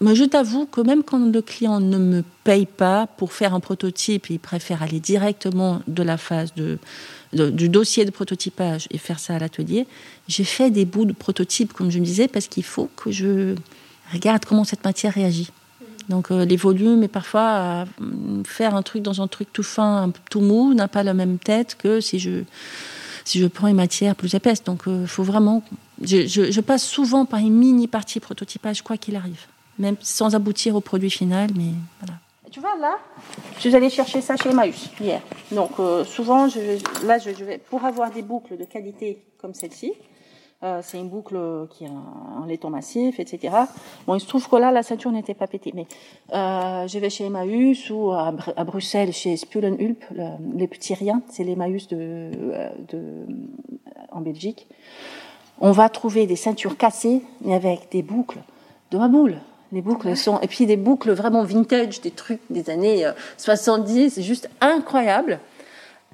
Moi, 0.01 0.15
je 0.15 0.25
t'avoue 0.25 0.67
que 0.67 0.81
même 0.81 1.03
quand 1.03 1.19
le 1.19 1.43
client 1.43 1.81
ne 1.81 1.99
me 1.99 2.23
paye 2.45 2.67
pas 2.67 3.09
pour 3.09 3.33
faire 3.33 3.55
un 3.55 3.61
prototype, 3.61 4.31
il 4.31 4.39
préfère 4.39 4.83
aller 4.83 5.01
directement 5.01 5.83
de 5.89 6.05
la 6.05 6.17
phase 6.17 6.55
de, 6.55 6.79
du 7.33 7.69
dossier 7.69 8.05
de 8.05 8.11
prototypage 8.11 8.87
et 8.91 8.99
faire 8.99 9.19
ça 9.19 9.35
à 9.35 9.39
l'atelier. 9.39 9.87
J'ai 10.29 10.45
fait 10.45 10.71
des 10.71 10.85
bouts 10.85 11.05
de 11.05 11.13
prototype, 11.13 11.73
comme 11.73 11.91
je 11.91 11.99
me 11.99 12.05
disais, 12.05 12.29
parce 12.29 12.49
qu'il 12.49 12.65
faut 12.65 12.89
que 12.97 13.11
je 13.11 13.55
regarde 14.13 14.45
comment 14.45 14.65
cette 14.65 14.85
matière 14.85 15.13
réagit. 15.13 15.51
Donc 16.09 16.31
euh, 16.31 16.45
les 16.45 16.57
volumes 16.57 17.03
et 17.03 17.09
parfois 17.09 17.85
faire 18.45 18.75
un 18.75 18.83
truc 18.83 19.03
dans 19.03 19.21
un 19.21 19.29
truc 19.29 19.53
tout 19.53 19.63
fin, 19.63 20.11
tout 20.31 20.41
mou 20.41 20.73
n'a 20.73 20.89
pas 20.89 21.03
la 21.03 21.13
même 21.13 21.39
tête 21.39 21.77
que 21.79 22.01
si 22.01 22.19
je 22.19 22.45
si 23.25 23.39
je 23.39 23.47
prends 23.47 23.69
une 23.69 23.77
matière 23.77 24.17
plus 24.17 24.35
épaisse. 24.35 24.65
Donc 24.65 24.85
il 24.87 24.93
euh, 24.93 25.07
faut 25.07 25.23
vraiment. 25.23 25.63
Je, 26.01 26.27
je, 26.27 26.61
passe 26.61 26.87
souvent 26.87 27.27
par 27.27 27.41
une 27.41 27.55
mini 27.55 27.89
partie 27.89 28.21
prototypage 28.21 28.83
quoi 28.83 28.97
qu'il 28.97 29.17
arrive, 29.17 29.47
même 29.79 29.97
sans 30.01 30.35
aboutir 30.35 30.77
au 30.77 30.81
produit 30.81 31.11
final, 31.11 31.51
mais 31.55 31.73
voilà. 32.01 32.19
Tu 32.51 32.61
vois 32.61 32.77
là, 32.77 32.99
je 33.57 33.61
suis 33.61 33.77
allée 33.77 33.91
chercher 33.91 34.21
ça 34.21 34.37
chez 34.37 34.51
Emmaüs 34.51 34.91
hier. 35.01 35.21
Donc 35.53 35.73
souvent, 36.07 36.49
je, 36.49 37.07
là, 37.07 37.19
je, 37.19 37.31
vais 37.31 37.59
pour 37.59 37.85
avoir 37.85 38.11
des 38.11 38.23
boucles 38.23 38.57
de 38.57 38.65
qualité 38.65 39.23
comme 39.39 39.55
celle-ci, 39.55 39.95
euh, 40.65 40.81
c'est 40.83 40.99
une 40.99 41.09
boucle 41.09 41.39
qui 41.71 41.85
est 41.85 41.89
en, 41.89 42.45
laiton 42.45 42.69
massif, 42.69 43.21
etc. 43.21 43.55
Bon, 44.07 44.17
il 44.17 44.21
se 44.21 44.27
trouve 44.27 44.49
que 44.49 44.57
là, 44.57 44.73
la 44.73 44.83
ceinture 44.83 45.13
n'était 45.13 45.35
pas 45.35 45.47
pétée. 45.47 45.73
Mais 45.73 45.87
euh, 46.35 46.89
je 46.89 46.99
vais 46.99 47.11
chez 47.11 47.27
Emmaüs 47.27 47.91
ou 47.91 48.11
à, 48.11 48.33
Bruxelles, 48.65 49.13
chez 49.13 49.37
Spulenhulp, 49.37 50.05
les 50.55 50.67
petits 50.67 50.95
riens, 50.95 51.23
c'est 51.29 51.45
l'Emmaüs 51.45 51.87
de, 51.89 51.97
euh, 51.97 52.71
de, 52.89 53.27
en 54.11 54.21
Belgique. 54.21 54.67
On 55.61 55.71
va 55.71 55.89
trouver 55.89 56.27
des 56.27 56.37
ceintures 56.37 56.77
cassées, 56.77 57.23
mais 57.43 57.55
avec 57.55 57.91
des 57.93 58.03
boucles 58.03 58.39
de 58.91 58.99
ma 58.99 59.09
boule. 59.09 59.39
Les 59.73 59.83
boucles 59.83 60.17
sont, 60.17 60.41
et 60.41 60.47
puis 60.47 60.67
des 60.67 60.77
boucles 60.77 61.13
vraiment 61.13 61.45
vintage, 61.45 62.01
des 62.01 62.11
trucs 62.11 62.41
des 62.49 62.71
années 62.71 63.11
70, 63.37 64.15
c'est 64.15 64.23
juste 64.23 64.49
incroyable. 64.61 65.41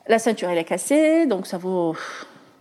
La 0.09 0.19
ceinture, 0.19 0.49
elle 0.51 0.59
est 0.59 0.65
cassée, 0.65 1.27
donc 1.27 1.47
ça 1.47 1.57
vaut 1.57 1.95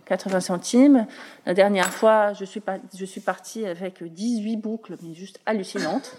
80 0.06 0.40
centimes. 0.40 1.06
La 1.46 1.54
dernière 1.54 1.92
fois, 1.92 2.32
je 2.32 2.44
suis, 2.44 2.60
pas, 2.60 2.76
je 2.96 3.04
suis 3.04 3.20
partie 3.20 3.66
avec 3.66 4.02
18 4.02 4.56
boucles, 4.56 4.96
mais 5.02 5.14
juste 5.14 5.40
hallucinantes. 5.46 6.16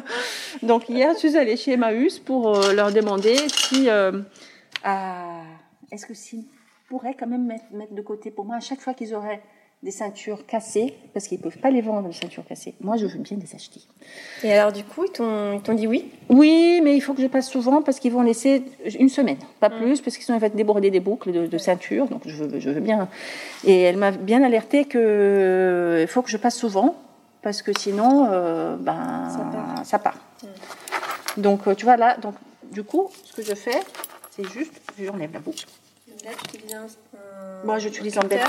Donc 0.62 0.88
hier, 0.88 1.12
je 1.14 1.18
suis 1.18 1.36
allée 1.36 1.56
chez 1.56 1.72
Emmaüs 1.72 2.18
pour 2.18 2.56
euh, 2.56 2.72
leur 2.72 2.92
demander 2.92 3.36
si... 3.48 3.88
Euh, 3.88 4.22
est-ce 5.92 6.06
que 6.06 6.14
s'ils 6.14 6.46
pourraient 6.88 7.14
quand 7.18 7.26
même 7.26 7.46
mettre, 7.46 7.64
mettre, 7.72 7.94
de 7.94 8.02
côté 8.02 8.30
pour 8.30 8.44
moi 8.44 8.56
à 8.56 8.60
chaque 8.60 8.80
fois 8.80 8.94
qu'ils 8.94 9.14
auraient 9.14 9.42
des 9.82 9.90
ceintures 9.90 10.46
cassées, 10.46 10.94
parce 11.12 11.26
qu'ils 11.26 11.38
ne 11.38 11.42
peuvent 11.42 11.58
pas 11.58 11.70
les 11.70 11.80
vendre, 11.80 12.06
les 12.06 12.14
ceintures 12.14 12.44
cassées. 12.46 12.74
Moi, 12.80 12.96
je 12.96 13.06
veux 13.06 13.18
bien 13.18 13.36
les 13.36 13.52
acheter. 13.52 13.80
Et 14.44 14.52
alors, 14.52 14.70
du 14.70 14.84
coup, 14.84 15.04
ils 15.04 15.10
t'ont 15.10 15.74
dit 15.74 15.88
oui? 15.88 16.08
Oui, 16.28 16.80
mais 16.84 16.94
il 16.94 17.00
faut 17.00 17.14
que 17.14 17.22
je 17.22 17.26
passe 17.26 17.50
souvent 17.50 17.82
parce 17.82 17.98
qu'ils 17.98 18.12
vont 18.12 18.22
laisser 18.22 18.62
une 18.98 19.08
semaine, 19.08 19.38
pas 19.58 19.70
mm. 19.70 19.78
plus, 19.78 20.00
parce 20.00 20.16
qu'ils 20.16 20.24
sont 20.24 20.34
en 20.34 20.40
fait 20.40 20.54
déborder 20.54 20.90
des 20.90 21.00
boucles 21.00 21.32
de, 21.32 21.46
de 21.46 21.58
ceinture, 21.58 22.06
donc 22.06 22.22
je 22.26 22.44
veux, 22.44 22.60
je 22.60 22.70
veux 22.70 22.80
bien. 22.80 23.08
Et 23.64 23.80
elle 23.80 23.96
m'a 23.96 24.12
bien 24.12 24.44
alerté 24.44 24.84
qu'il 24.84 26.06
faut 26.08 26.22
que 26.22 26.30
je 26.30 26.36
passe 26.36 26.56
souvent, 26.56 26.94
parce 27.42 27.60
que 27.60 27.76
sinon, 27.76 28.28
euh, 28.30 28.76
ben, 28.76 29.82
ça 29.84 29.98
part. 29.98 30.18
Mm. 30.42 31.40
Donc, 31.40 31.66
euh, 31.66 31.74
tu 31.74 31.86
vois, 31.86 31.96
là, 31.96 32.16
donc, 32.18 32.34
du 32.70 32.84
coup, 32.84 33.10
ce 33.24 33.32
que 33.32 33.42
je 33.42 33.54
fais, 33.54 33.80
c'est 34.30 34.48
juste, 34.48 34.80
j'enlève 34.96 35.32
la 35.32 35.40
boucle. 35.40 35.66
Là, 36.24 36.30
tu 36.38 36.56
utilises 36.56 36.76
un. 36.76 36.86
Moi, 37.64 37.78
j'utilise 37.78 38.16
un 38.16 38.22
bel 38.22 38.40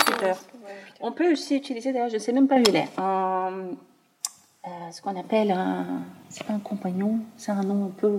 on 1.03 1.11
peut 1.11 1.31
aussi 1.33 1.57
utiliser, 1.57 1.91
d'ailleurs, 1.91 2.09
je 2.09 2.15
ne 2.15 2.19
sais 2.19 2.31
même 2.31 2.47
pas 2.47 2.55
où 2.55 2.63
il 2.65 2.75
est, 2.75 2.87
euh, 2.97 4.91
ce 4.93 5.01
qu'on 5.01 5.19
appelle 5.19 5.51
un. 5.51 5.85
C'est 6.29 6.45
pas 6.45 6.53
un 6.53 6.59
compagnon, 6.59 7.19
c'est 7.35 7.51
un 7.51 7.61
nom 7.61 7.87
un 7.87 7.89
peu 7.89 8.17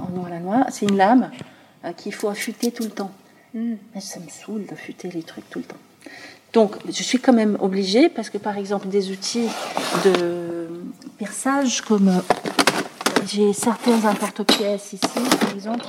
en 0.00 0.08
noir 0.08 0.28
à 0.28 0.30
la 0.30 0.40
noix. 0.40 0.66
C'est 0.70 0.86
une 0.86 0.96
lame 0.96 1.30
euh, 1.84 1.92
qu'il 1.92 2.14
faut 2.14 2.30
affûter 2.30 2.72
tout 2.72 2.84
le 2.84 2.90
temps. 2.90 3.12
Hmm. 3.52 3.74
Mais 3.94 4.00
ça 4.00 4.18
me 4.18 4.28
saoule 4.30 4.64
d'affûter 4.64 5.10
les 5.10 5.22
trucs 5.22 5.48
tout 5.50 5.58
le 5.58 5.66
temps. 5.66 5.76
Donc, 6.54 6.76
je 6.86 7.02
suis 7.02 7.18
quand 7.18 7.34
même 7.34 7.58
obligée, 7.60 8.08
parce 8.08 8.30
que 8.30 8.38
par 8.38 8.56
exemple, 8.56 8.88
des 8.88 9.10
outils 9.10 9.48
de 10.06 10.70
perçage, 11.18 11.82
comme 11.82 12.08
euh, 12.08 12.20
j'ai 13.26 13.52
certains 13.52 14.02
importe-pièces 14.06 14.94
ici, 14.94 15.20
par 15.38 15.52
exemple, 15.52 15.84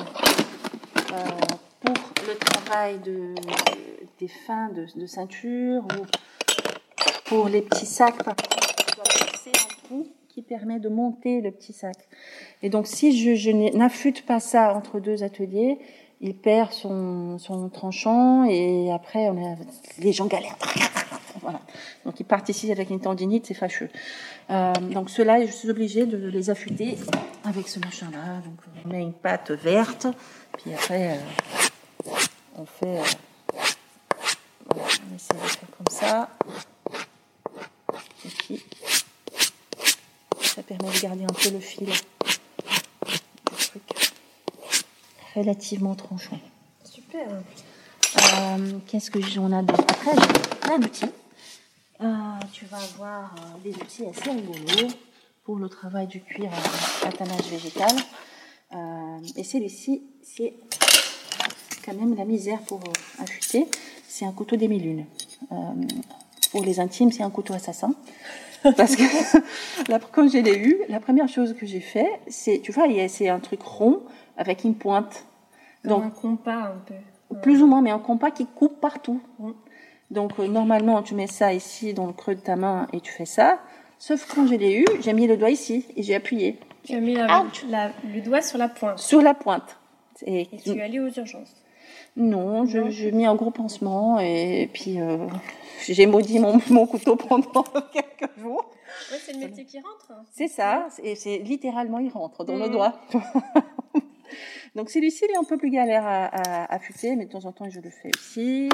pour 1.82 1.96
le 2.28 2.36
travail 2.36 3.00
de 3.00 3.34
des 4.20 4.28
fins 4.28 4.70
de, 4.70 5.06
ceinture 5.06 5.84
ou 5.84 6.06
pour 7.26 7.50
les 7.50 7.62
petits 7.62 7.86
sacs, 7.86 8.16
fixer 9.10 9.52
un 9.52 9.88
trou 9.88 10.08
qui 10.30 10.42
permet 10.42 10.80
de 10.80 10.90
monter 10.90 11.42
le 11.42 11.52
petit 11.52 11.74
sac. 11.74 11.96
Et 12.62 12.70
donc, 12.70 12.88
si 12.88 13.18
je, 13.18 13.52
n'affûte 13.76 14.26
pas 14.26 14.40
ça 14.40 14.76
entre 14.76 15.00
deux 15.00 15.24
ateliers, 15.24 15.80
il 16.22 16.36
perd 16.36 16.72
son, 16.72 17.38
tranchant 17.74 18.46
et 18.46 18.92
après, 18.92 19.30
les 20.00 20.12
gens 20.12 20.26
galèrent. 20.26 20.58
Voilà. 21.42 21.62
Donc, 22.06 22.20
ils 22.20 22.26
partent 22.26 22.50
ici 22.50 22.72
avec 22.72 22.90
une 22.90 23.00
tendinite, 23.00 23.46
c'est 23.46 23.54
fâcheux. 23.54 23.90
Euh, 24.50 24.74
donc, 24.74 25.10
ceux-là, 25.10 25.46
je 25.46 25.52
suis 25.52 25.70
obligée 25.70 26.06
de 26.06 26.18
les 26.18 26.50
affûter 26.50 26.98
avec 27.44 27.68
ce 27.68 27.80
machin-là. 27.80 28.42
Donc, 28.44 28.60
on 28.84 28.90
met 28.90 29.02
une 29.02 29.14
pâte 29.14 29.52
verte, 29.52 30.08
puis 30.58 30.74
après, 30.74 31.12
euh, 31.12 32.12
on 32.58 32.66
fait. 32.66 33.00
Euh, 33.00 33.04
on 34.76 35.16
essaie 35.16 35.34
de 35.34 35.40
faire 35.40 35.70
comme 35.86 35.98
ça. 35.98 36.30
Et 38.26 38.30
puis, 38.30 38.66
ça 40.42 40.64
permet 40.64 40.92
de 40.92 41.00
garder 41.00 41.24
un 41.24 41.28
peu 41.28 41.50
le 41.50 41.60
fil 41.60 41.90
truc 43.58 43.84
relativement 45.36 45.96
tranchant. 45.96 46.40
Super. 46.84 47.28
Euh, 48.18 48.80
qu'est-ce 48.88 49.12
que 49.12 49.22
j'en 49.22 49.52
ai 49.52 49.64
d'autre? 49.64 49.84
Après, 49.90 50.12
j'ai 50.16 50.60
plein 50.60 50.80
d'outils. 50.80 51.06
Euh, 52.02 52.40
tu 52.52 52.66
vas 52.66 52.78
avoir 52.78 53.36
euh, 53.36 53.64
des 53.64 53.72
outils 53.76 54.06
assez 54.06 54.32
rigolos 54.32 54.94
pour 55.44 55.58
le 55.58 55.70
travail 55.70 56.08
du 56.08 56.22
cuir 56.22 56.50
à 57.06 57.12
tannage 57.12 57.46
végétal. 57.50 57.96
et 59.38 59.44
celui-ci, 59.44 60.02
c'est 60.24 60.56
quand 61.86 61.94
même 61.94 62.16
la 62.16 62.26
misère 62.26 62.60
pour 62.62 62.82
affûter 63.20 63.68
c'est 64.16 64.26
un 64.26 64.32
couteau 64.32 64.56
des 64.56 64.70
mille 64.70 65.06
euh, 65.52 65.56
pour 66.52 66.64
les 66.64 66.80
intimes, 66.80 67.12
c'est 67.12 67.24
un 67.24 67.30
couteau 67.30 67.54
assassin. 67.54 67.94
Parce 68.78 68.96
que 68.96 69.04
quand 70.14 70.30
je 70.30 70.38
l'ai 70.38 70.58
eu, 70.58 70.78
la 70.88 71.02
première 71.02 71.28
chose 71.28 71.54
que 71.54 71.66
j'ai 71.66 71.82
fait, 71.82 72.10
c'est, 72.28 72.62
tu 72.64 72.72
vois, 72.72 72.86
c'est 73.10 73.28
un 73.28 73.40
truc 73.40 73.62
rond 73.62 74.04
avec 74.38 74.64
une 74.64 74.76
pointe. 74.76 75.26
Donc, 75.84 76.04
un 76.06 76.10
compas 76.10 76.72
un 76.72 76.82
peu. 76.86 76.96
Plus 77.42 77.62
ou 77.62 77.68
moins, 77.68 77.82
mais 77.82 77.92
un 77.92 78.00
compas 78.00 78.32
qui 78.32 78.46
coupe 78.46 78.80
partout. 78.80 79.22
Donc 80.12 80.40
euh, 80.40 80.48
normalement, 80.48 81.04
tu 81.04 81.14
mets 81.14 81.28
ça 81.28 81.54
ici 81.54 81.94
dans 81.94 82.08
le 82.08 82.14
creux 82.14 82.36
de 82.36 82.40
ta 82.40 82.56
main 82.56 82.88
et 82.94 83.02
tu 83.02 83.12
fais 83.12 83.26
ça. 83.26 83.60
Sauf 84.00 84.34
quand 84.34 84.48
je 84.48 84.56
l'ai 84.56 84.80
eu, 84.80 84.86
j'ai 85.02 85.14
mis 85.14 85.28
le 85.28 85.36
doigt 85.36 85.50
ici 85.50 85.86
et 85.98 86.04
j'ai 86.04 86.16
appuyé. 86.16 86.60
Tu 86.84 86.94
as 86.96 87.02
mis 87.02 87.16
le 87.16 88.22
doigt 88.22 88.42
sur 88.42 88.58
la 88.58 88.70
pointe. 88.70 89.00
Sur 89.00 89.22
la 89.22 89.34
pointe. 89.34 89.78
Et, 90.26 90.42
et 90.42 90.58
tu 90.64 90.70
es 90.70 90.82
allé 90.82 91.00
aux 91.00 91.10
urgences. 91.10 91.54
Non, 92.18 92.66
je, 92.66 92.90
je 92.90 93.10
mis 93.10 93.26
un 93.26 93.36
gros 93.36 93.52
pansement 93.52 94.20
et 94.20 94.70
puis 94.74 95.02
euh, 95.02 95.28
j'ai 95.88 96.06
maudit 96.06 96.40
mon, 96.40 96.60
mon, 96.70 96.88
couteau 96.88 97.16
pendant 97.16 97.64
quelques 97.94 98.38
jours. 98.40 98.66
Ouais, 99.12 99.18
c'est 99.20 99.34
le 99.34 99.40
métier 99.40 99.66
qui 99.66 99.80
rentre. 99.80 100.12
C'est 100.32 100.48
ça, 100.48 100.88
et 101.04 101.16
c'est 101.16 101.40
littéralement 101.40 102.00
il 102.00 102.10
rentre 102.10 102.46
dans 102.46 102.56
le 102.56 102.68
mmh. 102.68 102.72
doigt. 102.72 102.94
Donc 104.76 104.90
celui-ci 104.90 105.26
il 105.28 105.34
est 105.34 105.38
un 105.38 105.44
peu 105.44 105.58
plus 105.58 105.70
galère 105.70 106.06
à, 106.06 106.26
à, 106.26 106.76
affûter, 106.76 107.16
mais 107.16 107.26
de 107.26 107.32
temps 107.32 107.46
en 107.46 107.52
temps 107.52 107.70
je 107.70 107.82
le 107.82 107.90
fais 107.90 108.12
aussi. 108.16 108.70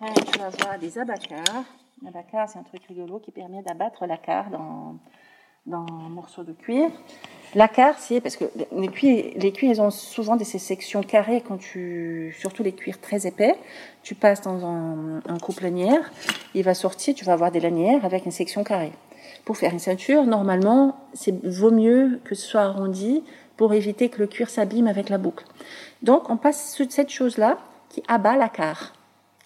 Après, 0.00 0.22
tu 0.22 0.38
vas 0.38 0.46
avoir 0.46 0.78
des 0.78 0.98
abacars. 0.98 1.64
L'abacar, 2.02 2.48
c'est 2.48 2.58
un 2.58 2.62
truc 2.62 2.82
rigolo 2.88 3.18
qui 3.18 3.30
permet 3.30 3.62
d'abattre 3.62 4.06
la 4.06 4.18
carre 4.18 4.50
dans, 4.50 4.98
dans 5.64 5.86
un 5.86 6.08
morceau 6.10 6.44
de 6.44 6.52
cuir. 6.52 6.90
L'acard, 7.54 7.98
c'est 7.98 8.20
parce 8.20 8.36
que 8.36 8.44
les 8.76 8.88
cuirs, 8.88 9.32
les 9.36 9.52
cuirs, 9.52 9.70
ils 9.70 9.80
ont 9.80 9.90
souvent 9.90 10.36
des 10.36 10.44
sections 10.44 11.02
carrées 11.02 11.42
quand 11.46 11.56
tu, 11.56 12.36
surtout 12.38 12.62
les 12.62 12.72
cuirs 12.72 13.00
très 13.00 13.26
épais. 13.26 13.54
Tu 14.02 14.14
passes 14.14 14.42
dans 14.42 14.66
un, 14.66 15.22
un 15.26 15.38
coupe 15.38 15.60
lanière, 15.60 16.10
il 16.54 16.64
va 16.64 16.74
sortir, 16.74 17.14
tu 17.14 17.24
vas 17.24 17.32
avoir 17.32 17.50
des 17.50 17.60
lanières 17.60 18.04
avec 18.04 18.26
une 18.26 18.32
section 18.32 18.64
carrée. 18.64 18.92
Pour 19.44 19.56
faire 19.56 19.72
une 19.72 19.78
ceinture, 19.78 20.24
normalement, 20.24 20.96
c'est 21.14 21.44
vaut 21.44 21.70
mieux 21.70 22.20
que 22.24 22.34
ce 22.34 22.46
soit 22.46 22.62
arrondi 22.62 23.22
pour 23.56 23.72
éviter 23.72 24.08
que 24.08 24.18
le 24.18 24.26
cuir 24.26 24.50
s'abîme 24.50 24.86
avec 24.86 25.08
la 25.08 25.18
boucle. 25.18 25.44
Donc, 26.02 26.30
on 26.30 26.36
passe 26.36 26.80
cette 26.90 27.10
chose-là 27.10 27.58
qui 27.88 28.02
abat 28.08 28.36
la 28.36 28.48
carre, 28.48 28.92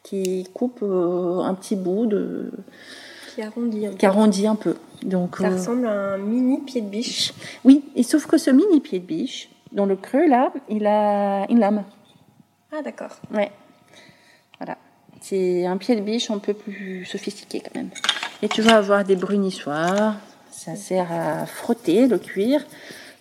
qui 0.03 0.49
coupe 0.55 0.81
euh, 0.83 1.41
un 1.41 1.55
petit 1.55 1.77
bout 1.77 2.07
de, 2.07 2.51
qui 3.35 3.43
arrondit 3.43 3.87
un 3.87 3.91
peu. 3.91 3.97
Qui 3.97 4.07
arrondit 4.07 4.47
un 4.47 4.57
peu. 4.57 4.77
Donc, 5.03 5.37
ça 5.37 5.49
euh, 5.49 5.57
ressemble 5.57 5.87
à 5.87 6.15
un 6.15 6.19
mini 6.19 6.59
pied 6.61 6.81
de 6.81 6.89
biche. 6.89 7.33
Oui, 7.65 7.85
et 7.95 8.03
sauf 8.03 8.27
que 8.27 8.39
ce 8.39 8.51
mini 8.51 8.81
pied 8.81 8.99
de 8.99 9.07
biche, 9.07 9.51
dans 9.73 9.87
le 9.87 9.97
creux 9.97 10.27
là, 10.27 10.53
il 10.69 10.87
a 10.87 11.47
une 11.51 11.61
lame. 11.61 11.85
Ah 12.73 12.83
d'accord. 12.83 13.17
Ouais. 13.33 13.51
Voilà. 14.59 14.77
c'est 15.21 15.67
un 15.67 15.77
pied 15.77 15.97
de 15.97 16.03
biche 16.03 16.31
un 16.31 16.39
peu 16.39 16.55
plus 16.55 17.05
sophistiqué 17.05 17.61
quand 17.61 17.75
même. 17.75 17.91
Et 18.43 18.49
tu 18.49 18.63
vas 18.63 18.77
avoir 18.77 19.05
des 19.05 19.17
brunissoirs. 19.17 20.17
Ça 20.51 20.77
sert 20.77 21.11
à 21.11 21.47
frotter 21.47 22.07
le 22.07 22.19
cuir 22.19 22.65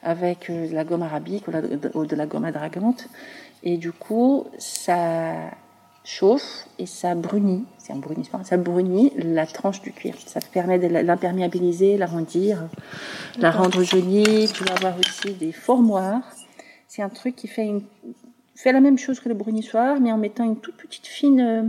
avec 0.03 0.49
euh, 0.49 0.67
de 0.67 0.73
la 0.73 0.83
gomme 0.83 1.03
arabique 1.03 1.45
ou, 1.93 2.05
de 2.05 2.15
la 2.15 2.25
gomme 2.25 2.45
adragante. 2.45 3.05
Et 3.63 3.77
du 3.77 3.91
coup, 3.91 4.45
ça 4.57 5.51
chauffe 6.09 6.67
et 6.79 6.85
ça 6.85 7.13
brunit. 7.13 7.65
C'est 7.77 7.93
un 7.93 7.97
brunissoir. 7.97 8.45
Ça 8.45 8.57
brunit 8.57 9.11
la 9.15 9.45
tranche 9.45 9.81
du 9.81 9.91
cuir. 9.91 10.15
Ça 10.25 10.39
permet 10.41 10.79
de 10.79 10.87
l'imperméabiliser, 10.87 11.97
l'arrondir, 11.97 12.67
la 13.37 13.51
rendre 13.51 13.83
jolie. 13.83 14.49
Tu 14.51 14.63
vas 14.63 14.73
avoir 14.73 14.95
aussi 14.97 15.33
des 15.33 15.51
formoirs. 15.51 16.21
C'est 16.87 17.03
un 17.03 17.09
truc 17.09 17.35
qui 17.35 17.47
fait, 17.47 17.65
une, 17.65 17.83
fait 18.55 18.71
la 18.71 18.81
même 18.81 18.97
chose 18.97 19.19
que 19.19 19.29
le 19.29 19.35
brunissoir, 19.35 19.99
mais 19.99 20.11
en 20.11 20.17
mettant 20.17 20.43
une 20.43 20.57
toute 20.57 20.77
petite 20.77 21.05
fine. 21.05 21.41
euh, 21.41 21.63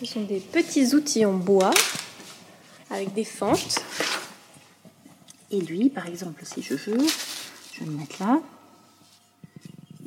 Ce 0.00 0.04
sont 0.04 0.22
des 0.22 0.40
petits 0.40 0.94
outils 0.94 1.24
en 1.24 1.34
bois 1.34 1.70
avec 2.90 3.14
des 3.14 3.24
fentes. 3.24 3.78
Et 5.50 5.60
lui, 5.60 5.90
par 5.90 6.06
exemple, 6.06 6.44
si 6.44 6.60
je 6.60 6.74
veux, 6.74 7.06
je 7.72 7.80
vais 7.80 7.86
le 7.86 7.92
mettre 7.92 8.20
là. 8.20 8.40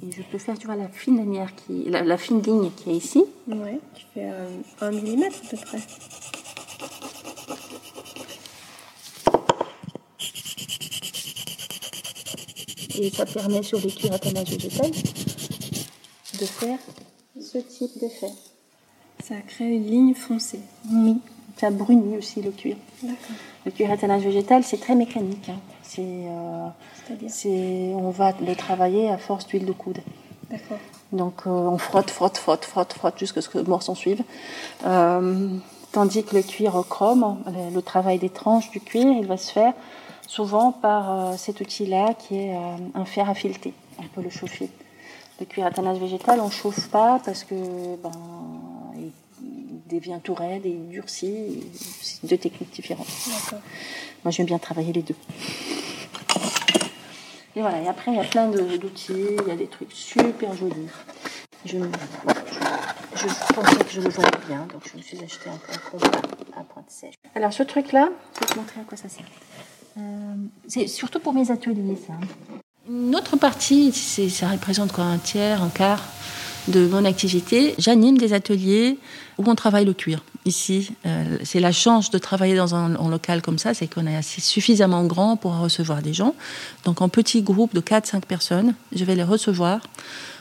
Et 0.03 0.11
je 0.11 0.21
peux 0.23 0.37
faire, 0.39 0.57
tu 0.57 0.65
vois, 0.65 0.75
la 0.75 0.87
fine 0.89 1.17
lanière 1.17 1.53
qui, 1.55 1.83
la, 1.89 2.01
la 2.03 2.17
fine 2.17 2.41
ligne 2.41 2.71
qui 2.71 2.89
est 2.89 2.95
ici. 2.95 3.23
Ouais, 3.47 3.79
qui 3.93 4.01
fait 4.13 4.29
euh, 4.31 4.49
un 4.81 4.91
millimètre 4.91 5.37
à 5.45 5.49
peu 5.49 5.57
près. 5.57 5.79
Et 12.99 13.09
ça 13.09 13.25
permet 13.25 13.63
sur 13.63 13.79
les 13.79 13.91
cuirs 13.91 14.13
à 14.13 14.19
tannage 14.19 14.49
végétal 14.49 14.91
de 14.91 16.45
faire 16.45 16.77
ce 17.39 17.57
type 17.59 17.97
d'effet. 17.99 18.31
Ça 19.23 19.35
crée 19.47 19.75
une 19.75 19.85
ligne 19.85 20.13
foncée. 20.13 20.59
Oui, 20.91 21.17
ça 21.57 21.69
brunit 21.71 22.17
aussi 22.17 22.41
le 22.41 22.51
cuir. 22.51 22.75
Le 23.65 23.71
cuir 23.71 23.91
à 23.91 23.97
tannage 23.97 24.23
végétal, 24.23 24.63
c'est 24.63 24.77
très 24.79 24.95
mécanique. 24.95 25.49
hein. 25.49 25.59
C'est, 25.83 26.01
euh, 26.01 26.67
C'est-à-dire 27.27 27.97
on 27.97 28.09
va 28.09 28.33
le 28.41 28.55
travailler 28.55 29.09
à 29.09 29.17
force 29.17 29.47
d'huile 29.47 29.65
de 29.65 29.73
coude. 29.73 29.99
D'accord. 30.49 30.77
Donc 31.11 31.43
euh, 31.45 31.49
on 31.49 31.77
frotte, 31.77 32.09
frotte, 32.09 32.37
frotte, 32.37 32.65
frotte, 32.65 32.93
frotte 32.93 33.19
jusqu'à 33.19 33.41
ce 33.41 33.49
que 33.49 33.57
le 33.57 33.65
morceau 33.65 33.95
suive. 33.95 34.23
Euh, 34.85 35.49
tandis 35.91 36.23
que 36.23 36.35
le 36.35 36.41
cuir 36.41 36.75
au 36.75 36.83
chrome, 36.83 37.37
le, 37.47 37.73
le 37.73 37.81
travail 37.81 38.19
des 38.19 38.29
tranches 38.29 38.69
du 38.71 38.79
cuir, 38.79 39.11
il 39.19 39.27
va 39.27 39.37
se 39.37 39.51
faire 39.51 39.73
souvent 40.27 40.71
par 40.71 41.11
euh, 41.11 41.37
cet 41.37 41.59
outil-là 41.59 42.13
qui 42.13 42.37
est 42.37 42.55
un 42.95 43.05
fer 43.05 43.29
à 43.29 43.33
fileter. 43.33 43.73
On 43.99 44.07
peut 44.07 44.21
le 44.21 44.29
chauffer. 44.29 44.69
Le 45.39 45.45
cuir 45.45 45.65
à 45.65 45.71
tannage 45.71 45.97
végétal, 45.97 46.39
on 46.39 46.45
ne 46.45 46.51
chauffe 46.51 46.87
pas 46.89 47.19
parce 47.25 47.43
que 47.43 47.55
ben, 48.01 48.11
il 48.95 49.11
devient 49.89 50.19
tout 50.23 50.33
raide 50.33 50.65
et 50.65 50.69
il 50.69 50.89
durcit. 50.89 51.63
C'est 52.01 52.25
deux 52.25 52.37
techniques 52.37 52.71
différentes. 52.71 53.07
Moi, 54.23 54.31
j'aime 54.31 54.45
bien 54.45 54.59
travailler 54.59 54.93
les 54.93 55.01
deux. 55.01 55.15
Et 57.55 57.61
voilà, 57.61 57.81
et 57.81 57.87
après, 57.87 58.11
il 58.11 58.17
y 58.17 58.19
a 58.19 58.23
plein 58.23 58.47
d'outils, 58.47 59.13
il 59.41 59.47
y 59.47 59.51
a 59.51 59.55
des 59.55 59.67
trucs 59.67 59.91
super 59.91 60.55
jolis. 60.55 60.87
Je, 61.65 61.77
pensais 63.53 63.83
que 63.83 63.91
je 63.91 64.01
le 64.01 64.09
vendais 64.09 64.29
bien, 64.47 64.65
donc 64.71 64.81
je 64.89 64.97
me 64.97 65.01
suis 65.01 65.21
acheté 65.21 65.49
un 65.49 65.89
combat 65.89 66.17
à 66.57 66.63
pointe 66.63 66.89
sèche. 66.89 67.15
Alors, 67.35 67.51
ce 67.51 67.63
truc-là, 67.63 68.09
je 68.35 68.39
vais 68.39 68.45
te 68.53 68.57
montrer 68.57 68.79
à 68.79 68.83
quoi 68.83 68.97
ça 68.97 69.09
sert. 69.09 69.25
Euh, 69.97 70.01
c'est 70.67 70.87
surtout 70.87 71.19
pour 71.19 71.33
mes 71.33 71.51
ateliers, 71.51 71.97
ça. 72.07 72.13
Une 72.89 73.15
autre 73.15 73.35
partie, 73.35 73.91
ça 73.91 74.47
représente 74.47 74.93
quoi 74.93 75.03
Un 75.03 75.17
tiers, 75.17 75.61
un 75.61 75.69
quart? 75.69 76.03
De 76.67 76.87
mon 76.87 77.05
activité. 77.05 77.75
J'anime 77.77 78.17
des 78.17 78.33
ateliers 78.33 78.97
où 79.37 79.43
on 79.49 79.55
travaille 79.55 79.85
le 79.85 79.93
cuir. 79.93 80.23
Ici, 80.45 80.91
euh, 81.05 81.37
c'est 81.43 81.59
la 81.59 81.71
chance 81.71 82.09
de 82.09 82.17
travailler 82.17 82.55
dans 82.55 82.73
un, 82.73 83.09
local 83.09 83.41
comme 83.41 83.59
ça, 83.59 83.73
c'est 83.73 83.87
qu'on 83.87 84.07
est 84.07 84.15
assez 84.15 84.41
suffisamment 84.41 85.03
grand 85.03 85.37
pour 85.37 85.57
recevoir 85.57 86.01
des 86.01 86.13
gens. 86.13 86.35
Donc 86.85 87.01
en 87.01 87.09
petit 87.09 87.41
groupe 87.41 87.73
de 87.73 87.81
4-5 87.81 88.21
personnes, 88.21 88.73
je 88.93 89.03
vais 89.05 89.15
les 89.15 89.23
recevoir 89.23 89.81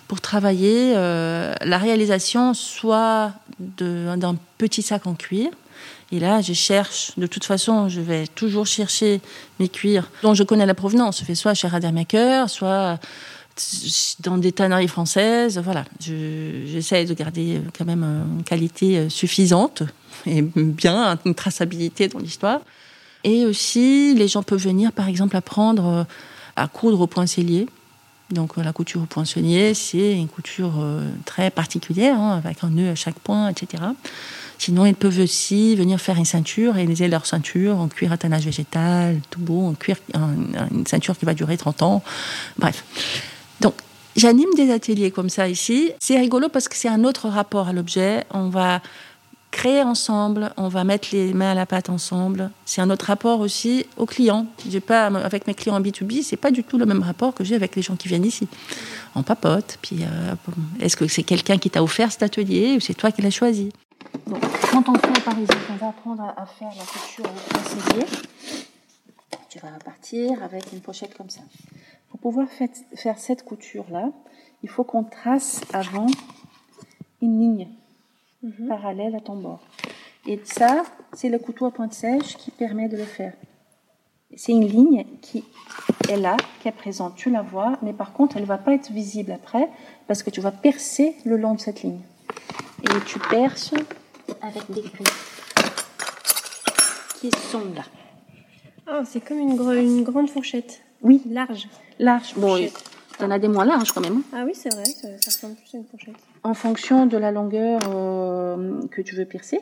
pour 0.09 0.21
travailler 0.21 0.95
euh, 0.97 1.55
la 1.65 1.79
réalisation 1.79 2.55
soit 2.55 3.33
d'un 3.59 4.37
petit 4.59 4.83
sac 4.83 5.07
en 5.07 5.15
cuir. 5.15 5.51
Et 6.13 6.19
là, 6.19 6.41
je 6.41 6.53
cherche, 6.53 7.13
de 7.17 7.27
toute 7.27 7.45
façon, 7.45 7.89
je 7.89 8.01
vais 8.01 8.27
toujours 8.27 8.67
chercher 8.67 9.21
mes 9.61 9.69
cuirs 9.69 10.11
dont 10.23 10.35
je 10.35 10.43
connais 10.43 10.67
la 10.67 10.75
provenance. 10.75 11.21
Je 11.21 11.25
fais 11.25 11.37
soit 11.37 11.55
chez 11.55 11.69
Radermaker, 11.69 12.51
soit 12.51 12.99
dans 14.21 14.39
des 14.39 14.53
tanneries 14.53 14.89
françaises. 14.89 15.59
Voilà, 15.63 15.85
Je- 16.01 16.65
j'essaie 16.67 17.05
de 17.05 17.15
garder 17.15 17.57
euh, 17.57 17.61
quand 17.77 17.85
même 17.85 18.03
euh, 18.05 18.23
une 18.39 18.45
qualité 18.45 18.99
euh, 18.99 19.09
suffisante 19.09 19.83
et 20.27 20.43
bien, 20.43 21.19
une 21.25 21.35
traçabilité 21.35 22.09
dans 22.09 22.19
l'histoire. 22.19 22.61
Et 23.25 23.45
aussi, 23.47 24.15
les 24.15 24.29
gens 24.29 24.43
peuvent 24.43 24.63
venir, 24.63 24.93
par 24.93 25.09
exemple, 25.09 25.37
apprendre 25.37 26.07
à 26.57 26.69
coudre 26.69 27.01
au 27.03 27.07
poincellier. 27.07 27.67
Donc, 28.31 28.57
la 28.57 28.73
couture 28.73 29.03
au 29.03 29.07
poinçonnier, 29.07 29.75
c'est 29.75 30.13
une 30.17 30.29
couture 30.29 30.75
très 31.27 31.51
particulière, 31.51 32.19
hein, 32.19 32.41
avec 32.45 32.63
un 32.65 32.71
nœud 32.71 32.89
à 32.91 32.95
chaque 32.95 33.19
point, 33.19 33.49
etc. 33.49 33.83
Sinon, 34.57 34.87
ils 34.87 34.95
peuvent 34.95 35.19
aussi 35.21 35.75
venir 35.75 36.01
faire 36.01 36.17
une 36.17 36.25
ceinture, 36.25 36.75
réaliser 36.75 37.09
leur 37.09 37.27
ceinture 37.27 37.79
en 37.79 37.89
cuir 37.89 38.13
à 38.13 38.17
tannage 38.19 38.45
végétal, 38.45 39.21
tout 39.31 39.41
beau, 39.41 39.67
en 39.67 39.75
cuir, 39.75 39.97
un- 40.15 40.69
une 40.71 40.87
ceinture 40.87 41.17
qui 41.19 41.25
va 41.25 41.35
durer 41.35 41.57
30 41.57 41.83
ans. 41.83 42.03
Bref. 42.59 42.85
Donc, 43.61 43.75
j'anime 44.17 44.51
des 44.57 44.71
ateliers 44.71 45.11
comme 45.11 45.29
ça 45.31 45.49
ici. 45.49 45.93
C'est 46.01 46.19
rigolo 46.19 46.49
parce 46.49 46.69
que 46.69 46.77
c'est 46.77 46.89
un 46.89 47.05
autre 47.05 47.29
rapport 47.29 47.69
à 47.69 47.73
l'objet. 47.73 48.25
On 48.31 48.49
va 48.49 48.81
créer 49.51 49.83
ensemble, 49.83 50.53
on 50.57 50.69
va 50.69 50.85
mettre 50.85 51.09
les 51.13 51.35
mains 51.35 51.53
à 51.53 51.55
la 51.55 51.67
pâte 51.67 51.91
ensemble. 51.91 52.51
C'est 52.65 52.81
un 52.81 52.91
autre 52.91 53.07
rapport 53.07 53.41
aussi 53.41 53.87
aux 53.97 54.07
clients. 54.07 54.47
J'ai 54.69 54.81
pas 54.81 55.07
avec 55.07 55.47
mes 55.47 55.55
clients 55.55 55.77
en 55.77 55.81
B2B, 55.81 56.23
c'est 56.23 56.37
pas 56.37 56.51
du 56.51 56.63
tout 56.63 56.79
le 56.79 56.87
même 56.87 57.03
rapport 57.03 57.35
que 57.35 57.45
j'ai 57.45 57.55
avec 57.55 57.77
les 57.77 57.83
gens 57.83 57.97
qui 57.97 58.09
viennent 58.09 58.25
ici. 58.25 58.49
On 59.15 59.23
papote, 59.23 59.79
puis 59.83 60.03
euh, 60.03 60.35
est-ce 60.81 60.97
que 60.97 61.09
c'est 61.09 61.25
quelqu'un 61.25 61.59
qui 61.59 61.69
t'a 61.69 61.83
offert 61.83 62.13
cet 62.13 62.23
atelier 62.23 62.77
ou 62.77 62.81
c'est 62.81 62.95
toi 62.95 63.11
qui 63.11 63.23
l'as 63.23 63.31
choisi? 63.31 63.73
Donc, 64.27 64.41
quand 64.71 64.89
on 64.89 64.95
fait 64.95 65.21
par 65.25 65.39
exemple, 65.39 65.61
on 65.73 65.77
va 65.77 65.89
apprendre 65.89 66.23
à, 66.23 66.47
faire 66.47 66.71
la 66.77 66.85
couture 66.85 67.33
poinçonnier. 67.49 68.07
Tu 69.49 69.59
vas 69.59 69.69
partir 69.85 70.41
avec 70.45 70.73
une 70.73 70.81
pochette 70.81 71.17
comme 71.17 71.29
ça. 71.29 71.41
Pour 72.21 72.33
pouvoir 72.33 72.49
faire 72.49 73.19
cette 73.19 73.45
couture-là, 73.45 74.11
il 74.63 74.69
faut 74.69 74.85
qu'on 74.85 75.05
trace 75.05 75.63
avant 75.73 76.07
une 77.23 77.41
ligne 77.41 77.69
parallèle 78.69 79.15
à 79.15 79.21
ton 79.21 79.37
bord. 79.37 79.61
Et 80.27 80.39
ça, 80.45 80.83
c'est 81.15 81.31
le 81.31 81.39
couteau 81.39 81.65
à 81.65 81.71
pointe 81.71 81.95
sèche 81.95 82.37
qui 82.37 82.51
permet 82.51 82.89
de 82.89 82.99
le 82.99 83.05
faire. 83.05 83.33
C'est 84.37 84.53
une 84.53 84.67
ligne 84.67 85.07
qui 85.23 85.45
est 86.09 86.17
là, 86.17 86.37
qui 86.61 86.69
est 86.69 86.73
présente. 86.73 87.17
Tu 87.17 87.31
la 87.31 87.43
vois, 87.43 87.79
mais 87.83 87.95
par 87.95 88.13
contre, 88.13 88.37
elle 88.37 88.43
ne 88.43 88.49
va 88.49 88.59
pas 88.59 88.75
être 88.75 88.91
visible 88.93 89.33
après 89.33 89.69
parce 90.07 90.23
que 90.23 90.31
tu 90.31 90.43
vas 90.43 90.53
percer 90.53 91.17
le 91.25 91.37
long 91.37 91.55
de 91.55 91.61
cette 91.61 91.83
ligne. 91.83 92.01
Et 92.83 93.05
tu 93.07 93.19
perces 93.19 93.73
avec 94.43 94.71
des 94.71 94.83
grilles 94.83 95.07
qui 97.19 97.31
sont 97.31 97.65
là. 97.75 97.85
Ah, 98.87 99.03
c'est 99.05 99.21
comme 99.21 99.39
une 99.39 100.03
grande 100.05 100.29
fourchette. 100.29 100.83
Oui, 101.03 101.23
Large. 101.31 101.69
large. 101.99 102.35
Bon, 102.37 102.49
Fourchette. 102.49 102.85
tu 103.19 103.25
en 103.25 103.31
as 103.31 103.39
des 103.39 103.49
moins 103.49 103.65
larges 103.65 103.93
quand 103.93 104.01
même. 104.01 104.19
hein. 104.19 104.23
Ah 104.33 104.43
oui, 104.47 104.53
c'est 104.55 104.73
vrai, 104.75 104.85
ça, 104.85 105.09
ça 105.21 105.31
ressemble 105.31 105.55
plus 105.55 105.75
à 105.75 105.79
une 105.79 105.85
fourchette. 105.87 106.15
En 106.43 106.55
fonction 106.55 107.07
de 107.07 107.17
la 107.17 107.31
longueur 107.31 107.81
euh, 107.89 108.81
que 108.91 109.01
tu 109.03 109.15
veux 109.15 109.25
percer. 109.25 109.61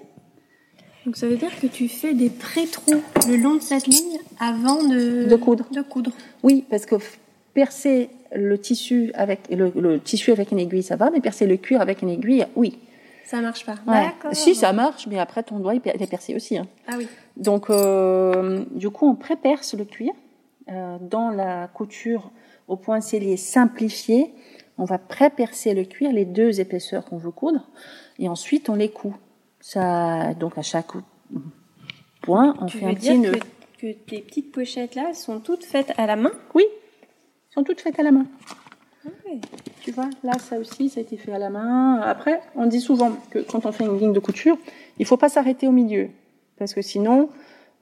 Donc 1.07 1.16
ça 1.16 1.27
veut 1.27 1.37
dire 1.37 1.59
que 1.61 1.66
tu 1.66 1.88
fais 1.88 2.12
des 2.12 2.29
pré-trous 2.29 3.03
le 3.29 3.37
long 3.37 3.55
de 3.55 3.61
cette 3.62 3.87
ligne 3.87 4.18
avant 4.40 4.83
de, 4.83 5.24
De 5.29 5.37
coudre. 5.37 5.66
De 5.72 5.81
coudre. 5.83 6.11
Oui, 6.42 6.64
parce 6.68 6.87
que 6.87 6.96
percer 7.55 8.11
le 8.35 8.59
tissu 8.59 9.11
avec 9.14 9.40
le, 9.51 9.72
le 9.74 10.01
tissu 10.01 10.33
avec 10.33 10.53
une 10.53 10.59
aiguille, 10.59 10.83
ça 10.83 10.96
va, 10.96 11.11
mais 11.11 11.20
percer 11.20 11.46
le 11.46 11.57
cuir 11.57 11.81
avec 11.81 12.03
une 12.03 12.11
aiguille, 12.11 12.44
oui. 12.57 12.79
Ça 13.24 13.40
marche 13.40 13.64
pas. 13.64 13.77
Ouais. 13.87 14.05
D'accord. 14.07 14.35
Si, 14.35 14.55
ça 14.55 14.72
marche, 14.72 15.07
mais 15.07 15.18
après 15.18 15.42
ton 15.42 15.59
doigt 15.61 15.74
il 15.74 15.81
il 15.94 16.03
est 16.03 16.07
percé 16.11 16.35
aussi. 16.35 16.59
hein. 16.59 16.66
Ah 16.87 16.94
oui. 16.98 17.07
Donc, 17.37 17.70
euh, 17.70 18.64
du 18.72 18.90
coup, 18.90 19.07
on 19.09 19.14
pré-perce 19.14 19.74
le 19.74 19.85
cuir 19.85 20.12
dans 21.00 21.31
la 21.31 21.68
couture 21.68 22.31
au 22.66 22.76
point 22.76 23.00
scellé 23.00 23.37
simplifié. 23.37 24.33
On 24.76 24.85
va 24.85 24.98
pré-percer 24.98 25.74
le 25.74 25.85
cuir, 25.85 26.12
les 26.12 26.24
deux 26.24 26.61
épaisseurs 26.61 27.04
qu'on 27.04 27.16
veut 27.16 27.33
coudre, 27.33 27.68
et 28.18 28.28
ensuite 28.28 28.68
on 28.68 28.74
les 28.76 28.90
coud. 28.90 29.12
Ça, 29.61 30.35
donc 30.35 30.57
à 30.57 30.62
chaque 30.62 30.92
point, 32.22 32.54
on 32.61 32.66
Tu 32.66 32.78
fait 32.78 32.85
veux 32.85 32.90
un 32.90 32.94
dire 32.94 33.12
petit 33.14 33.18
nœud. 33.18 33.33
que, 33.81 33.87
que 33.87 33.92
tes 33.92 34.20
petites 34.20 34.52
pochettes 34.52 34.94
là 34.94 35.14
sont 35.14 35.40
toutes 35.40 35.64
faites 35.64 35.92
à 35.96 36.07
la 36.07 36.14
main? 36.14 36.31
Oui, 36.54 36.64
elles 36.68 37.54
sont 37.54 37.64
toutes 37.64 37.81
faites 37.81 37.98
à 37.98 38.04
la 38.04 38.12
main. 38.12 38.26
Oui. 39.26 39.40
Tu 39.83 39.90
vois, 39.90 40.11
là, 40.22 40.35
ça 40.38 40.59
aussi, 40.59 40.90
ça 40.90 41.00
a 41.00 41.02
été 41.02 41.16
fait 41.16 41.33
à 41.33 41.38
la 41.38 41.50
main. 41.50 42.00
Après, 42.02 42.40
on 42.54 42.66
dit 42.66 42.81
souvent 42.81 43.12
que 43.31 43.38
quand 43.38 43.64
on 43.66 43.72
fait 43.72 43.85
une 43.85 43.98
ligne 43.98 44.12
de 44.12 44.20
couture, 44.20 44.59
il 44.98 45.07
faut 45.07 45.16
pas 45.16 45.28
s'arrêter 45.28 45.66
au 45.66 45.72
milieu. 45.72 46.11
Parce 46.59 46.74
que 46.74 46.83
sinon, 46.83 47.31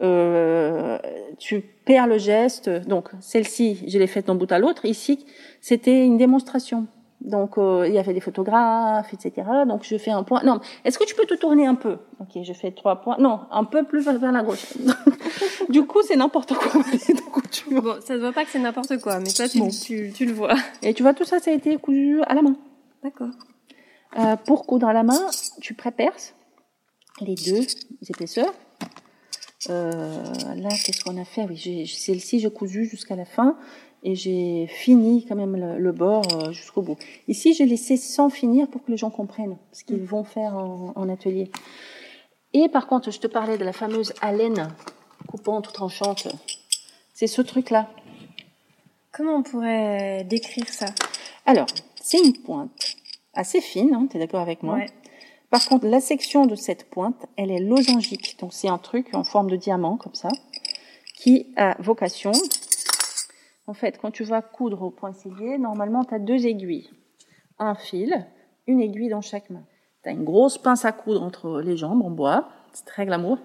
euh, 0.02 0.98
tu 1.38 1.60
perds 1.60 2.06
le 2.06 2.18
geste. 2.18 2.68
Donc, 2.68 3.10
celle-ci, 3.20 3.84
je 3.86 3.98
l'ai 3.98 4.06
faite 4.06 4.26
d'un 4.26 4.34
bout 4.34 4.50
à 4.50 4.58
l'autre. 4.58 4.84
Ici, 4.84 5.26
c'était 5.60 6.04
une 6.04 6.16
démonstration. 6.16 6.86
Donc, 7.22 7.56
euh, 7.56 7.86
il 7.88 7.94
y 7.94 7.98
avait 7.98 8.12
des 8.12 8.20
photographes, 8.20 9.12
etc. 9.12 9.48
Donc, 9.66 9.84
je 9.84 9.96
fais 9.96 10.10
un 10.10 10.22
point. 10.22 10.42
Non, 10.44 10.60
est-ce 10.84 10.98
que 10.98 11.04
tu 11.04 11.14
peux 11.14 11.24
te 11.24 11.34
tourner 11.34 11.66
un 11.66 11.74
peu? 11.74 11.96
Ok, 12.20 12.42
je 12.42 12.52
fais 12.52 12.70
trois 12.72 13.00
points. 13.00 13.16
Non, 13.18 13.40
un 13.50 13.64
peu 13.64 13.84
plus 13.84 14.04
vers 14.04 14.32
la 14.32 14.42
gauche. 14.42 14.74
du 15.70 15.84
coup, 15.86 16.02
c'est 16.02 16.16
n'importe 16.16 16.54
quoi. 16.54 16.82
bon, 17.80 17.94
ça 18.00 18.14
se 18.14 18.20
voit 18.20 18.32
pas 18.32 18.44
que 18.44 18.50
c'est 18.50 18.58
n'importe 18.58 18.98
quoi, 19.00 19.18
mais 19.18 19.30
toi, 19.30 19.48
tu, 19.48 19.60
tu, 19.70 20.12
tu, 20.14 20.26
le 20.26 20.32
vois. 20.32 20.54
Et 20.82 20.92
tu 20.92 21.02
vois, 21.02 21.14
tout 21.14 21.24
ça, 21.24 21.38
ça 21.38 21.50
a 21.50 21.54
été 21.54 21.76
cousu 21.78 22.22
à 22.26 22.34
la 22.34 22.42
main. 22.42 22.56
D'accord. 23.02 23.30
Euh, 24.18 24.36
pour 24.36 24.66
coudre 24.66 24.86
à 24.86 24.92
la 24.92 25.02
main, 25.02 25.28
tu 25.60 25.74
préperces 25.74 26.34
les 27.20 27.34
deux 27.34 27.66
épaisseurs. 28.08 28.52
Euh, 29.70 30.54
là, 30.56 30.68
qu'est-ce 30.84 31.02
qu'on 31.04 31.20
a 31.20 31.24
fait? 31.24 31.44
Oui, 31.48 31.86
celle-ci, 31.86 32.40
j'ai 32.40 32.50
cousu 32.50 32.84
jusqu'à 32.84 33.16
la 33.16 33.24
fin 33.24 33.56
et 34.02 34.14
j'ai 34.14 34.66
fini 34.68 35.24
quand 35.26 35.34
même 35.34 35.56
le, 35.56 35.92
bord 35.92 36.24
euh, 36.32 36.52
jusqu'au 36.52 36.82
bout. 36.82 36.96
Ici, 37.28 37.54
j'ai 37.54 37.66
laissé 37.66 37.96
sans 37.96 38.30
finir 38.30 38.68
pour 38.68 38.84
que 38.84 38.90
les 38.90 38.96
gens 38.96 39.10
comprennent 39.10 39.56
ce 39.72 39.84
qu'ils 39.84 40.04
vont 40.04 40.24
faire 40.24 40.56
en, 40.56 41.08
atelier. 41.08 41.50
Et 42.52 42.68
par 42.68 42.86
contre, 42.86 43.10
je 43.10 43.18
te 43.18 43.26
parlais 43.26 43.58
de 43.58 43.64
la 43.64 43.72
fameuse 43.72 44.12
haleine 44.20 44.68
coupante 45.26 45.68
ou 45.68 45.72
tranchante. 45.72 46.28
C'est 47.12 47.26
ce 47.26 47.42
truc-là. 47.42 47.90
Comment 49.12 49.36
on 49.36 49.42
pourrait 49.42 50.24
décrire 50.24 50.68
ça? 50.68 50.86
Alors, 51.46 51.66
c'est 52.00 52.18
une 52.18 52.34
pointe 52.34 52.96
assez 53.34 53.60
fine, 53.60 53.94
hein, 53.94 54.06
tu 54.10 54.16
es 54.16 54.20
d'accord 54.20 54.40
avec 54.40 54.62
moi? 54.62 54.78
Par 55.50 55.64
contre, 55.66 55.86
la 55.86 56.00
section 56.00 56.46
de 56.46 56.54
cette 56.54 56.90
pointe, 56.90 57.26
elle 57.36 57.50
est 57.50 57.60
losangique. 57.60 58.36
Donc, 58.40 58.52
c'est 58.52 58.68
un 58.68 58.78
truc 58.78 59.14
en 59.14 59.24
forme 59.24 59.50
de 59.50 59.56
diamant, 59.56 59.96
comme 59.96 60.14
ça, 60.14 60.28
qui 61.14 61.46
a 61.56 61.76
vocation 61.80 62.32
en 63.68 63.74
fait, 63.74 63.98
quand 64.00 64.10
tu 64.10 64.24
vas 64.24 64.42
coudre 64.42 64.82
au 64.82 64.90
poinçillier, 64.90 65.58
normalement, 65.58 66.04
tu 66.04 66.14
as 66.14 66.18
deux 66.18 66.46
aiguilles. 66.46 66.90
Un 67.58 67.74
fil, 67.74 68.26
une 68.66 68.80
aiguille 68.80 69.08
dans 69.08 69.22
chaque 69.22 69.50
main. 69.50 69.62
Tu 70.02 70.08
as 70.08 70.12
une 70.12 70.24
grosse 70.24 70.58
pince 70.58 70.84
à 70.84 70.92
coudre 70.92 71.22
entre 71.22 71.60
les 71.60 71.76
jambes 71.76 72.02
en 72.02 72.10
bois. 72.10 72.48
C'est 72.72 72.84
très 72.84 73.06
glamour. 73.06 73.38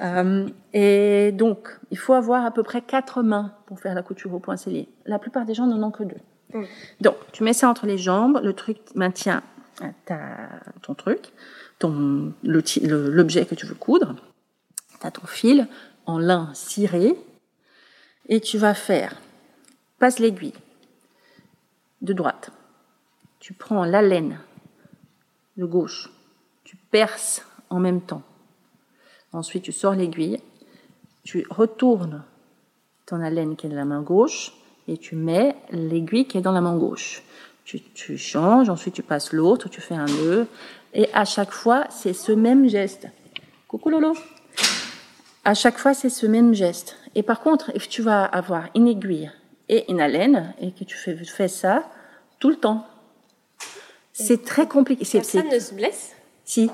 Euh, 0.00 0.48
et 0.72 1.32
donc, 1.32 1.78
il 1.90 1.98
faut 1.98 2.14
avoir 2.14 2.46
à 2.46 2.52
peu 2.52 2.62
près 2.62 2.80
quatre 2.80 3.22
mains 3.22 3.52
pour 3.66 3.80
faire 3.80 3.94
la 3.94 4.02
couture 4.02 4.32
au 4.32 4.38
poinçillier. 4.38 4.88
La 5.04 5.18
plupart 5.18 5.44
des 5.44 5.54
gens 5.54 5.66
n'en 5.66 5.86
ont 5.86 5.90
que 5.90 6.04
deux. 6.04 6.62
Donc, 7.00 7.16
tu 7.32 7.44
mets 7.44 7.52
ça 7.52 7.68
entre 7.68 7.86
les 7.86 7.98
jambes. 7.98 8.40
Le 8.42 8.54
truc 8.54 8.78
maintient 8.94 9.42
ton 10.82 10.94
truc, 10.94 11.32
ton 11.78 12.32
l'objet 12.42 13.46
que 13.46 13.54
tu 13.54 13.66
veux 13.66 13.74
coudre. 13.74 14.14
Tu 15.00 15.06
as 15.06 15.10
ton 15.10 15.26
fil 15.26 15.68
en 16.06 16.18
lin 16.18 16.50
ciré. 16.54 17.14
Et 18.28 18.40
tu 18.40 18.58
vas 18.58 18.74
faire 18.74 19.20
passe 19.98 20.18
l'aiguille 20.18 20.54
de 22.00 22.12
droite. 22.12 22.50
Tu 23.38 23.52
prends 23.52 23.84
la 23.84 24.02
de 25.56 25.64
gauche. 25.64 26.10
Tu 26.64 26.76
perces 26.76 27.44
en 27.68 27.80
même 27.80 28.00
temps. 28.00 28.22
Ensuite, 29.32 29.64
tu 29.64 29.72
sors 29.72 29.94
l'aiguille. 29.94 30.40
Tu 31.24 31.46
retournes 31.50 32.24
ton 33.06 33.20
haleine 33.20 33.56
qui 33.56 33.66
est 33.66 33.70
dans 33.70 33.76
la 33.76 33.84
main 33.84 34.02
gauche 34.02 34.52
et 34.88 34.96
tu 34.96 35.16
mets 35.16 35.54
l'aiguille 35.70 36.26
qui 36.26 36.38
est 36.38 36.42
dans 36.42 36.52
la 36.52 36.60
main 36.60 36.76
gauche. 36.76 37.22
Tu, 37.64 37.80
tu 37.80 38.18
changes, 38.18 38.68
ensuite 38.68 38.94
tu 38.94 39.02
passes 39.02 39.32
l'autre, 39.32 39.68
tu 39.68 39.80
fais 39.80 39.94
un 39.94 40.06
nœud. 40.06 40.46
Et 40.94 41.08
à 41.12 41.24
chaque 41.24 41.52
fois, 41.52 41.84
c'est 41.90 42.12
ce 42.12 42.32
même 42.32 42.68
geste. 42.68 43.06
Coucou 43.68 43.90
Lolo. 43.90 44.16
À 45.44 45.54
chaque 45.54 45.78
fois, 45.78 45.94
c'est 45.94 46.10
ce 46.10 46.26
même 46.26 46.54
geste. 46.54 46.96
Et 47.14 47.22
par 47.22 47.40
contre, 47.40 47.72
tu 47.72 48.02
vas 48.02 48.24
avoir 48.24 48.64
une 48.74 48.88
aiguille 48.88 49.30
et 49.68 49.90
une 49.90 50.00
haleine 50.00 50.52
et 50.60 50.72
que 50.72 50.84
tu 50.84 50.96
fais, 50.96 51.16
fais 51.16 51.48
ça 51.48 51.84
tout 52.38 52.50
le 52.50 52.56
temps. 52.56 52.86
C'est 54.12 54.44
très 54.44 54.66
compliqué. 54.66 55.06
Personne 55.10 55.48
ne 55.48 55.58
se 55.58 55.74
blesse 55.74 56.14
Si. 56.44 56.70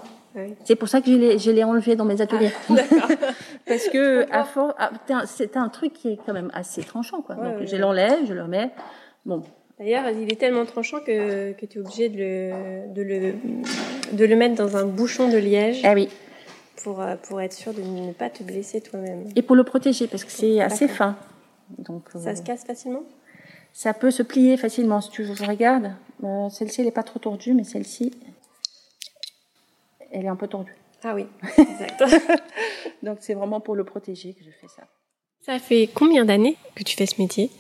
C'est 0.65 0.77
pour 0.77 0.89
ça 0.89 1.01
que 1.01 1.07
je 1.07 1.51
l'ai 1.51 1.65
enlevé 1.65 1.97
dans 1.97 2.05
mes 2.05 2.21
ateliers. 2.21 2.53
Ah, 2.69 2.75
Parce 3.67 3.89
que 3.89 4.31
à 4.31 4.47
ah, 4.79 4.91
c'est 5.27 5.57
un 5.57 5.69
truc 5.69 5.95
qui 5.95 6.09
est 6.13 6.19
quand 6.27 6.35
même 6.35 6.51
assez 6.53 6.83
tranchant. 6.83 7.23
Quoi. 7.23 7.37
Donc 7.37 7.65
je 7.65 7.77
l'enlève, 7.77 8.27
je 8.27 8.35
le 8.35 8.43
remets. 8.43 8.71
Bon. 9.25 9.43
D'ailleurs, 9.79 10.09
il 10.09 10.33
est 10.33 10.37
tellement 10.37 10.65
tranchant 10.65 11.01
que, 11.01 11.53
que 11.53 11.67
tu 11.67 11.79
es 11.79 11.81
obligé 11.81 12.09
de 12.09 12.17
le, 12.17 12.95
de, 12.95 13.03
le, 13.03 13.35
de 14.13 14.25
le 14.25 14.37
mettre 14.37 14.55
dans 14.55 14.77
un 14.77 14.87
bouchon 14.87 15.29
de 15.29 15.37
liège. 15.37 15.83
Ah 15.85 15.93
oui. 15.93 16.09
Pour, 16.83 17.01
euh, 17.03 17.17
pour 17.17 17.41
être 17.43 17.53
sûr 17.53 17.75
de 17.75 17.83
ne 17.83 18.13
pas 18.13 18.31
te 18.31 18.43
blesser 18.43 18.81
toi-même. 18.81 19.29
Et 19.37 19.43
pour 19.43 19.55
le 19.55 19.65
protéger, 19.65 20.07
parce 20.07 20.25
que 20.25 20.31
c'est 20.31 20.61
assez 20.61 20.89
fin. 20.89 21.17
Donc, 21.79 22.05
ça 22.13 22.35
se 22.35 22.41
euh, 22.41 22.45
casse 22.45 22.65
facilement 22.65 23.03
Ça 23.73 23.93
peut 23.93 24.11
se 24.11 24.23
plier 24.23 24.57
facilement. 24.57 25.01
Si 25.03 25.11
tu 25.11 25.27
regardes, 25.47 25.93
euh, 26.25 26.49
celle-ci, 26.49 26.81
elle 26.81 26.87
n'est 26.87 26.93
pas 26.93 27.03
trop 27.03 27.19
tordue, 27.19 27.53
mais 27.53 27.65
celle-ci, 27.65 28.15
elle 30.11 30.25
est 30.25 30.29
un 30.29 30.37
peu 30.37 30.49
tordue. 30.49 30.75
Ah 31.05 31.15
oui, 31.15 31.27
exact. 31.59 32.03
Donc 33.03 33.19
c'est 33.21 33.35
vraiment 33.35 33.61
pour 33.61 33.75
le 33.77 33.85
protéger 33.85 34.33
que 34.33 34.43
je 34.43 34.51
fais 34.51 34.69
ça. 34.69 34.85
Ça 35.43 35.59
fait 35.59 35.89
combien 35.93 36.25
d'années 36.25 36.57
que 36.75 36.83
tu 36.83 36.97
fais 36.97 37.07
ce 37.07 37.21
métier? 37.21 37.51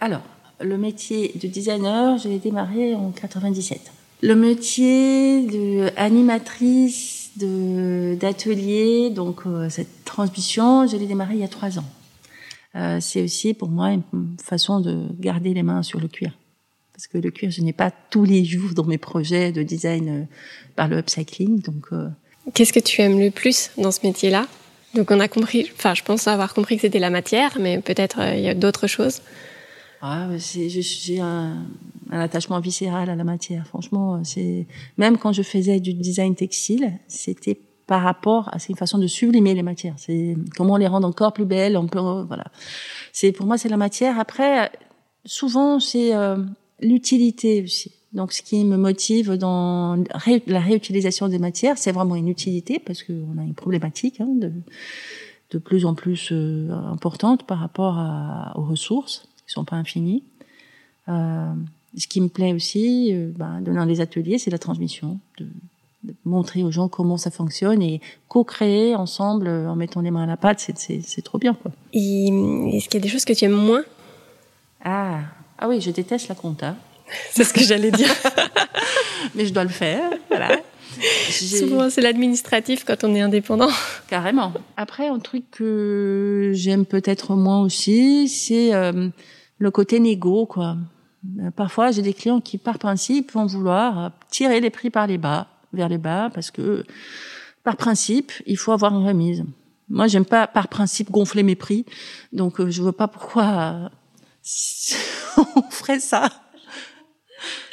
Alors, 0.00 0.22
le 0.60 0.78
métier 0.78 1.32
de 1.40 1.48
designer, 1.48 2.18
j'ai 2.18 2.38
démarré 2.38 2.94
en 2.94 3.10
97. 3.10 3.80
Le 4.22 4.34
métier 4.34 5.46
d'animatrice 5.46 7.30
d'atelier, 7.36 9.10
donc 9.10 9.46
euh, 9.46 9.70
cette 9.70 10.04
transmission, 10.04 10.86
je 10.86 10.96
l'ai 10.96 11.06
démarré 11.06 11.34
il 11.34 11.40
y 11.40 11.44
a 11.44 11.48
trois 11.48 11.78
ans. 11.78 11.84
Euh, 12.76 12.98
c'est 13.00 13.22
aussi 13.22 13.54
pour 13.54 13.68
moi 13.68 13.90
une 13.90 14.36
façon 14.42 14.80
de 14.80 15.06
garder 15.18 15.54
les 15.54 15.62
mains 15.62 15.82
sur 15.82 16.00
le 16.00 16.08
cuir. 16.08 16.32
Parce 16.92 17.06
que 17.06 17.18
le 17.18 17.30
cuir, 17.30 17.50
je 17.50 17.62
n'ai 17.62 17.72
pas 17.72 17.90
tous 18.10 18.24
les 18.24 18.44
jours 18.44 18.74
dans 18.74 18.84
mes 18.84 18.98
projets 18.98 19.52
de 19.52 19.62
design 19.62 20.08
euh, 20.08 20.22
par 20.76 20.88
le 20.88 20.98
upcycling. 20.98 21.62
Donc, 21.62 21.86
euh, 21.92 22.08
Qu'est-ce 22.54 22.72
que 22.72 22.80
tu 22.80 23.00
aimes 23.00 23.18
le 23.18 23.30
plus 23.30 23.70
dans 23.78 23.90
ce 23.90 24.00
métier-là? 24.04 24.46
Donc 24.94 25.10
on 25.12 25.20
a 25.20 25.28
compris, 25.28 25.70
enfin 25.76 25.94
je 25.94 26.02
pense 26.02 26.26
avoir 26.26 26.52
compris 26.52 26.74
que 26.74 26.82
c'était 26.82 26.98
la 26.98 27.10
matière, 27.10 27.56
mais 27.60 27.80
peut-être 27.80 28.18
il 28.34 28.40
y 28.40 28.48
a 28.48 28.54
d'autres 28.54 28.88
choses. 28.88 29.22
Ah, 30.02 30.28
j'ai 30.38 31.20
un, 31.20 31.66
un, 32.10 32.20
attachement 32.20 32.60
viscéral 32.60 33.10
à 33.10 33.16
la 33.16 33.24
matière. 33.24 33.66
Franchement, 33.66 34.24
c'est 34.24 34.66
même 34.96 35.18
quand 35.18 35.32
je 35.32 35.42
faisais 35.42 35.80
du 35.80 35.92
design 35.92 36.34
textile, 36.34 36.98
c'était 37.06 37.60
par 37.86 38.02
rapport 38.02 38.48
à 38.52 38.58
c'est 38.58 38.70
une 38.70 38.76
façon 38.76 38.98
de 38.98 39.06
sublimer 39.06 39.52
les 39.52 39.62
matières. 39.62 39.94
C'est 39.96 40.36
comment 40.56 40.76
les 40.76 40.86
rendre 40.86 41.08
encore 41.08 41.32
plus 41.32 41.44
belles. 41.44 41.76
On 41.76 41.86
peut 41.86 41.98
voilà. 41.98 42.44
C'est 43.12 43.32
pour 43.32 43.46
moi 43.46 43.58
c'est 43.58 43.68
la 43.68 43.76
matière. 43.76 44.18
Après, 44.18 44.70
souvent 45.24 45.80
c'est 45.80 46.14
euh, 46.14 46.36
l'utilité 46.80 47.62
aussi. 47.62 47.92
Donc, 48.12 48.32
ce 48.32 48.42
qui 48.42 48.64
me 48.64 48.76
motive 48.76 49.34
dans 49.34 50.02
la 50.46 50.60
réutilisation 50.60 51.28
des 51.28 51.38
matières, 51.38 51.78
c'est 51.78 51.92
vraiment 51.92 52.16
une 52.16 52.28
utilité 52.28 52.80
parce 52.80 53.04
qu'on 53.04 53.38
a 53.38 53.42
une 53.42 53.54
problématique 53.54 54.20
hein, 54.20 54.28
de, 54.34 54.52
de 55.50 55.58
plus 55.58 55.86
en 55.86 55.94
plus 55.94 56.30
euh, 56.32 56.70
importante 56.72 57.44
par 57.44 57.58
rapport 57.58 57.98
à, 57.98 58.52
aux 58.56 58.64
ressources 58.64 59.28
qui 59.50 59.54
sont 59.54 59.64
pas 59.64 59.76
infinies. 59.76 60.22
Euh, 61.08 61.52
ce 61.96 62.06
qui 62.06 62.20
me 62.20 62.28
plaît 62.28 62.52
aussi, 62.52 63.10
euh, 63.12 63.30
ben, 63.36 63.60
dans 63.60 63.84
les 63.84 64.00
ateliers, 64.00 64.38
c'est 64.38 64.50
la 64.50 64.58
transmission 64.58 65.18
de, 65.38 65.46
montrer 66.24 66.62
aux 66.62 66.70
gens 66.70 66.88
comment 66.88 67.18
ça 67.18 67.30
fonctionne 67.30 67.82
et 67.82 68.00
co-créer 68.28 68.94
ensemble 68.94 69.48
euh, 69.48 69.68
en 69.68 69.76
mettant 69.76 70.00
les 70.00 70.10
mains 70.10 70.22
à 70.22 70.26
la 70.26 70.38
pâte, 70.38 70.60
c'est 70.76 71.22
trop 71.22 71.36
bien. 71.36 71.52
Quoi. 71.52 71.72
Est-ce 71.92 72.88
qu'il 72.88 72.94
y 72.94 72.96
a 72.96 73.00
des 73.00 73.08
choses 73.08 73.26
que 73.26 73.34
tu 73.34 73.44
aimes 73.44 73.52
moins? 73.52 73.82
Ah. 74.82 75.20
ah 75.58 75.68
oui, 75.68 75.80
je 75.80 75.90
déteste 75.90 76.28
la 76.28 76.34
compta. 76.34 76.76
c'est 77.32 77.44
ce 77.44 77.52
que 77.52 77.60
j'allais 77.60 77.90
dire. 77.90 78.08
Mais 79.34 79.44
je 79.44 79.52
dois 79.52 79.64
le 79.64 79.70
faire, 79.70 80.10
voilà. 80.28 80.56
Souvent, 81.30 81.90
c'est 81.90 82.00
l'administratif 82.00 82.84
quand 82.84 83.04
on 83.04 83.14
est 83.14 83.20
indépendant. 83.20 83.68
Carrément. 84.08 84.52
Après, 84.76 85.08
un 85.08 85.18
truc 85.18 85.44
que 85.50 86.52
j'aime 86.54 86.86
peut-être 86.86 87.34
moins 87.34 87.60
aussi, 87.60 88.28
c'est 88.28 88.74
euh, 88.74 89.08
le 89.60 89.70
côté 89.70 90.00
négo, 90.00 90.46
quoi. 90.46 90.76
Euh, 91.38 91.50
parfois, 91.50 91.92
j'ai 91.92 92.02
des 92.02 92.14
clients 92.14 92.40
qui, 92.40 92.58
par 92.58 92.78
principe, 92.78 93.32
vont 93.32 93.46
vouloir 93.46 94.12
tirer 94.30 94.58
les 94.60 94.70
prix 94.70 94.90
par 94.90 95.06
les 95.06 95.18
bas 95.18 95.46
vers 95.72 95.88
les 95.88 95.98
bas 95.98 96.30
parce 96.34 96.50
que 96.50 96.84
par 97.62 97.76
principe, 97.76 98.32
il 98.46 98.56
faut 98.56 98.72
avoir 98.72 98.92
une 98.98 99.06
remise. 99.06 99.44
Moi, 99.90 100.06
j'aime 100.06 100.24
pas 100.24 100.46
par 100.46 100.68
principe 100.68 101.10
gonfler 101.10 101.42
mes 101.42 101.56
prix, 101.56 101.84
donc 102.32 102.58
euh, 102.58 102.70
je 102.70 102.80
vois 102.80 102.96
pas 102.96 103.06
pourquoi 103.06 103.90
on 105.36 105.62
ferait 105.70 106.00
ça. 106.00 106.30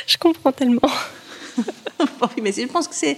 Je 0.06 0.18
comprends 0.18 0.52
tellement. 0.52 0.82
oui, 1.58 2.42
mais 2.42 2.52
je 2.52 2.68
pense 2.68 2.88
que 2.88 2.96
c'est 2.96 3.18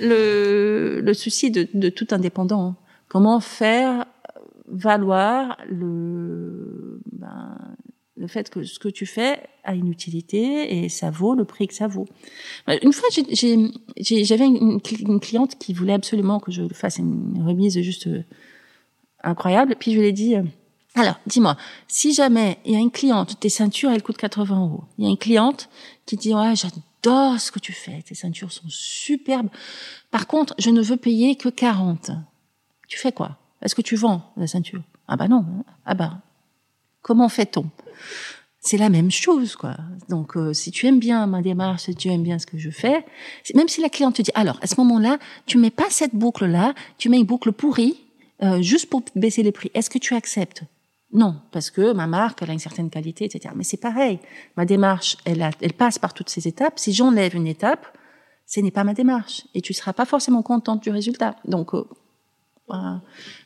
le, 0.00 1.00
le 1.02 1.14
souci 1.14 1.50
de, 1.50 1.68
de 1.74 1.88
tout 1.90 2.06
indépendant. 2.12 2.68
Hein. 2.68 2.76
Comment 3.08 3.40
faire 3.40 4.06
valoir 4.68 5.58
le, 5.68 6.85
le 8.16 8.26
fait 8.26 8.50
que 8.50 8.64
ce 8.64 8.78
que 8.78 8.88
tu 8.88 9.06
fais 9.06 9.42
a 9.64 9.74
une 9.74 9.90
utilité 9.90 10.78
et 10.78 10.88
ça 10.88 11.10
vaut 11.10 11.34
le 11.34 11.44
prix 11.44 11.66
que 11.68 11.74
ça 11.74 11.86
vaut. 11.86 12.06
Une 12.82 12.92
fois, 12.92 13.08
j'avais 13.12 14.46
une, 14.46 15.20
cliente 15.20 15.58
qui 15.58 15.72
voulait 15.72 15.92
absolument 15.92 16.40
que 16.40 16.50
je 16.50 16.66
fasse 16.72 16.98
une 16.98 17.42
remise 17.46 17.78
juste 17.80 18.06
euh, 18.06 18.24
incroyable. 19.22 19.76
Puis 19.78 19.92
je 19.92 19.98
lui 19.98 20.06
ai 20.06 20.12
dit, 20.12 20.36
euh, 20.36 20.42
Alors, 20.94 21.20
dis-moi, 21.26 21.56
si 21.88 22.14
jamais 22.14 22.58
il 22.64 22.72
y 22.72 22.76
a 22.76 22.80
une 22.80 22.90
cliente, 22.90 23.38
tes 23.38 23.50
ceintures, 23.50 23.90
elles 23.90 24.02
coûtent 24.02 24.16
80 24.16 24.60
euros. 24.60 24.84
Il 24.98 25.04
y 25.04 25.06
a 25.06 25.10
une 25.10 25.18
cliente 25.18 25.68
qui 26.06 26.16
dit, 26.16 26.34
ouais, 26.34 26.54
j'adore 26.56 27.38
ce 27.38 27.50
que 27.50 27.58
tu 27.58 27.72
fais, 27.72 28.02
tes 28.02 28.14
ceintures 28.14 28.52
sont 28.52 28.68
superbes. 28.68 29.50
Par 30.10 30.26
contre, 30.26 30.54
je 30.58 30.70
ne 30.70 30.80
veux 30.80 30.96
payer 30.96 31.36
que 31.36 31.50
40. 31.50 32.12
Tu 32.88 32.98
fais 32.98 33.12
quoi? 33.12 33.36
Est-ce 33.60 33.74
que 33.74 33.82
tu 33.82 33.96
vends 33.96 34.32
la 34.36 34.46
ceinture? 34.46 34.82
Ah 35.08 35.16
bah 35.16 35.28
non. 35.28 35.44
Ah 35.84 35.94
bah, 35.94 36.20
comment 37.06 37.28
fait-on? 37.28 37.66
C'est 38.58 38.78
la 38.78 38.88
même 38.88 39.12
chose, 39.12 39.54
quoi. 39.54 39.76
Donc, 40.08 40.36
euh, 40.36 40.52
si 40.52 40.72
tu 40.72 40.86
aimes 40.86 40.98
bien 40.98 41.24
ma 41.28 41.40
démarche, 41.40 41.84
si 41.84 41.94
tu 41.94 42.08
aimes 42.08 42.24
bien 42.24 42.40
ce 42.40 42.46
que 42.46 42.58
je 42.58 42.68
fais, 42.68 43.06
même 43.54 43.68
si 43.68 43.80
la 43.80 43.88
cliente 43.88 44.16
te 44.16 44.22
dit, 44.22 44.32
alors, 44.34 44.58
à 44.60 44.66
ce 44.66 44.74
moment-là, 44.80 45.18
tu 45.46 45.56
mets 45.56 45.70
pas 45.70 45.88
cette 45.88 46.16
boucle-là, 46.16 46.74
tu 46.98 47.08
mets 47.08 47.18
une 47.18 47.24
boucle 47.24 47.52
pourrie, 47.52 47.96
euh, 48.42 48.60
juste 48.60 48.90
pour 48.90 49.02
baisser 49.14 49.44
les 49.44 49.52
prix. 49.52 49.70
Est-ce 49.72 49.88
que 49.88 49.98
tu 49.98 50.16
acceptes? 50.16 50.64
Non, 51.12 51.36
parce 51.52 51.70
que 51.70 51.92
ma 51.92 52.08
marque, 52.08 52.42
elle 52.42 52.50
a 52.50 52.54
une 52.54 52.58
certaine 52.58 52.90
qualité, 52.90 53.26
etc. 53.26 53.54
Mais 53.56 53.62
c'est 53.62 53.76
pareil. 53.76 54.18
Ma 54.56 54.64
démarche, 54.64 55.16
elle, 55.24 55.48
elle 55.60 55.74
passe 55.74 56.00
par 56.00 56.12
toutes 56.12 56.28
ces 56.28 56.48
étapes. 56.48 56.80
Si 56.80 56.92
j'enlève 56.92 57.36
une 57.36 57.46
étape, 57.46 57.86
ce 58.46 58.58
n'est 58.58 58.72
pas 58.72 58.82
ma 58.82 58.94
démarche. 58.94 59.44
Et 59.54 59.60
tu 59.60 59.74
seras 59.74 59.92
pas 59.92 60.06
forcément 60.06 60.42
contente 60.42 60.82
du 60.82 60.90
résultat. 60.90 61.36
Donc, 61.44 61.72
euh, 61.72 61.84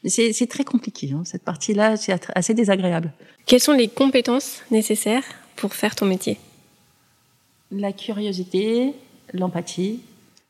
c'est 0.04 0.48
très 0.48 0.64
compliqué. 0.64 1.12
Hein. 1.12 1.22
Cette 1.24 1.42
partie-là, 1.42 1.96
c'est 1.96 2.18
assez 2.34 2.54
désagréable. 2.54 3.12
Quelles 3.46 3.60
sont 3.60 3.72
les 3.72 3.88
compétences 3.88 4.62
nécessaires 4.70 5.24
pour 5.56 5.74
faire 5.74 5.94
ton 5.94 6.06
métier? 6.06 6.38
La 7.70 7.92
curiosité, 7.92 8.94
l'empathie. 9.32 10.00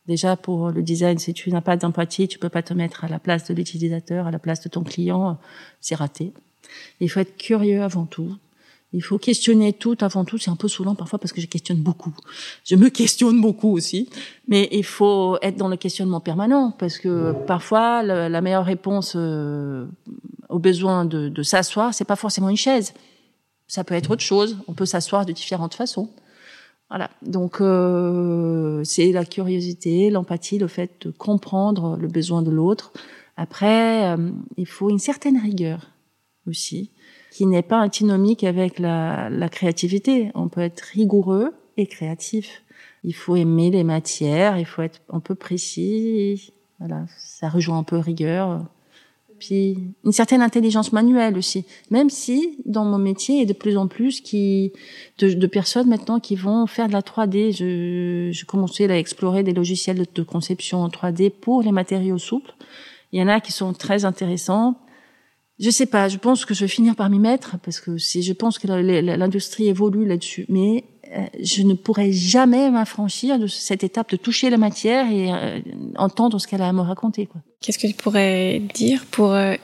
Déjà, 0.06 0.36
pour 0.36 0.70
le 0.70 0.82
design, 0.82 1.18
si 1.18 1.34
tu 1.34 1.50
n'as 1.50 1.60
pas 1.60 1.76
d'empathie, 1.76 2.28
tu 2.28 2.38
peux 2.38 2.48
pas 2.48 2.62
te 2.62 2.74
mettre 2.74 3.04
à 3.04 3.08
la 3.08 3.18
place 3.18 3.44
de 3.44 3.54
l'utilisateur, 3.54 4.26
à 4.26 4.30
la 4.30 4.38
place 4.38 4.60
de 4.60 4.68
ton 4.68 4.82
client. 4.82 5.38
C'est 5.80 5.94
raté. 5.94 6.32
Il 7.00 7.10
faut 7.10 7.20
être 7.20 7.36
curieux 7.36 7.82
avant 7.82 8.06
tout. 8.06 8.36
Il 8.92 9.02
faut 9.02 9.18
questionner 9.18 9.72
tout 9.72 9.96
avant 10.00 10.24
tout. 10.24 10.38
C'est 10.38 10.50
un 10.50 10.56
peu 10.56 10.68
saoulant 10.68 10.94
parfois 10.94 11.18
parce 11.18 11.32
que 11.32 11.40
je 11.40 11.46
questionne 11.46 11.78
beaucoup. 11.78 12.12
Je 12.64 12.74
me 12.74 12.88
questionne 12.88 13.40
beaucoup 13.40 13.70
aussi. 13.70 14.08
Mais 14.48 14.68
il 14.72 14.84
faut 14.84 15.38
être 15.42 15.56
dans 15.56 15.68
le 15.68 15.76
questionnement 15.76 16.20
permanent 16.20 16.72
parce 16.72 16.98
que 16.98 17.32
parfois 17.46 18.02
la, 18.02 18.40
meilleure 18.40 18.64
réponse 18.64 19.14
euh, 19.16 19.86
au 20.48 20.58
besoin 20.58 21.04
de, 21.04 21.28
de 21.28 21.42
s'asseoir, 21.42 21.94
c'est 21.94 22.04
pas 22.04 22.16
forcément 22.16 22.48
une 22.48 22.56
chaise. 22.56 22.94
Ça 23.68 23.84
peut 23.84 23.94
être 23.94 24.10
autre 24.10 24.22
chose. 24.22 24.58
On 24.66 24.72
peut 24.72 24.86
s'asseoir 24.86 25.24
de 25.24 25.32
différentes 25.32 25.74
façons. 25.74 26.10
Voilà. 26.88 27.08
Donc 27.22 27.60
euh, 27.60 28.82
c'est 28.82 29.12
la 29.12 29.24
curiosité, 29.24 30.10
l'empathie, 30.10 30.58
le 30.58 30.66
fait 30.66 30.90
de 31.02 31.10
comprendre 31.10 31.96
le 31.96 32.08
besoin 32.08 32.42
de 32.42 32.50
l'autre. 32.50 32.92
Après, 33.36 34.10
euh, 34.12 34.30
il 34.56 34.66
faut 34.66 34.90
une 34.90 34.98
certaine 34.98 35.38
rigueur 35.38 35.92
aussi 36.48 36.90
qui 37.30 37.46
n'est 37.46 37.62
pas 37.62 37.78
antinomique 37.78 38.44
avec 38.44 38.78
la, 38.78 39.30
la, 39.30 39.48
créativité. 39.48 40.30
On 40.34 40.48
peut 40.48 40.60
être 40.60 40.80
rigoureux 40.80 41.54
et 41.76 41.86
créatif. 41.86 42.62
Il 43.04 43.14
faut 43.14 43.36
aimer 43.36 43.70
les 43.70 43.84
matières, 43.84 44.58
il 44.58 44.66
faut 44.66 44.82
être 44.82 45.00
un 45.10 45.20
peu 45.20 45.34
précis. 45.34 46.52
Voilà, 46.78 47.06
ça 47.18 47.48
rejoint 47.48 47.78
un 47.78 47.82
peu 47.82 47.96
rigueur. 47.96 48.64
Puis 49.38 49.78
une 50.04 50.12
certaine 50.12 50.42
intelligence 50.42 50.92
manuelle 50.92 51.38
aussi. 51.38 51.64
Même 51.90 52.10
si 52.10 52.58
dans 52.66 52.84
mon 52.84 52.98
métier, 52.98 53.36
il 53.36 53.38
y 53.40 53.44
a 53.44 53.46
de 53.46 53.54
plus 53.54 53.78
en 53.78 53.86
plus 53.88 54.20
qui, 54.20 54.72
de, 55.18 55.32
de 55.32 55.46
personnes 55.46 55.88
maintenant 55.88 56.20
qui 56.20 56.36
vont 56.36 56.66
faire 56.66 56.88
de 56.88 56.92
la 56.92 57.00
3D. 57.00 57.56
Je, 57.56 58.30
je 58.32 58.44
commençais 58.44 58.90
à 58.90 58.98
explorer 58.98 59.42
des 59.42 59.54
logiciels 59.54 59.98
de, 59.98 60.06
de 60.14 60.22
conception 60.22 60.82
en 60.82 60.88
3D 60.88 61.30
pour 61.30 61.62
les 61.62 61.72
matériaux 61.72 62.18
souples. 62.18 62.52
Il 63.12 63.20
y 63.20 63.22
en 63.22 63.28
a 63.28 63.40
qui 63.40 63.52
sont 63.52 63.72
très 63.72 64.04
intéressants 64.04 64.76
je 65.60 65.68
sais 65.68 65.86
pas, 65.86 66.08
je 66.08 66.16
pense 66.16 66.46
que 66.46 66.54
je 66.54 66.62
vais 66.62 66.68
finir 66.68 66.96
par 66.96 67.10
m'y 67.10 67.18
mettre 67.18 67.58
parce 67.58 67.80
que 67.80 67.98
si 67.98 68.22
je 68.22 68.32
pense 68.32 68.58
que 68.58 68.66
l'industrie 68.66 69.68
évolue 69.68 70.06
là-dessus, 70.06 70.46
mais 70.48 70.84
euh, 71.12 71.26
je 71.42 71.62
ne 71.62 71.74
pourrai 71.74 72.12
jamais 72.12 72.70
m'affranchir 72.70 73.38
de 73.38 73.46
cette 73.46 73.84
étape 73.84 74.10
de 74.10 74.16
toucher 74.16 74.48
la 74.48 74.56
matière 74.56 75.10
et 75.10 75.30
euh, 75.30 75.58
entendre 75.96 76.38
ce 76.38 76.46
qu'elle 76.46 76.62
a 76.62 76.68
à 76.68 76.72
me 76.72 76.80
raconter. 76.80 77.28
Qu'est-ce 77.60 77.78
que 77.78 77.86
tu 77.86 77.92
pourrais 77.92 78.62
dire 78.74 79.04
pour 79.10 79.32
euh, 79.32 79.54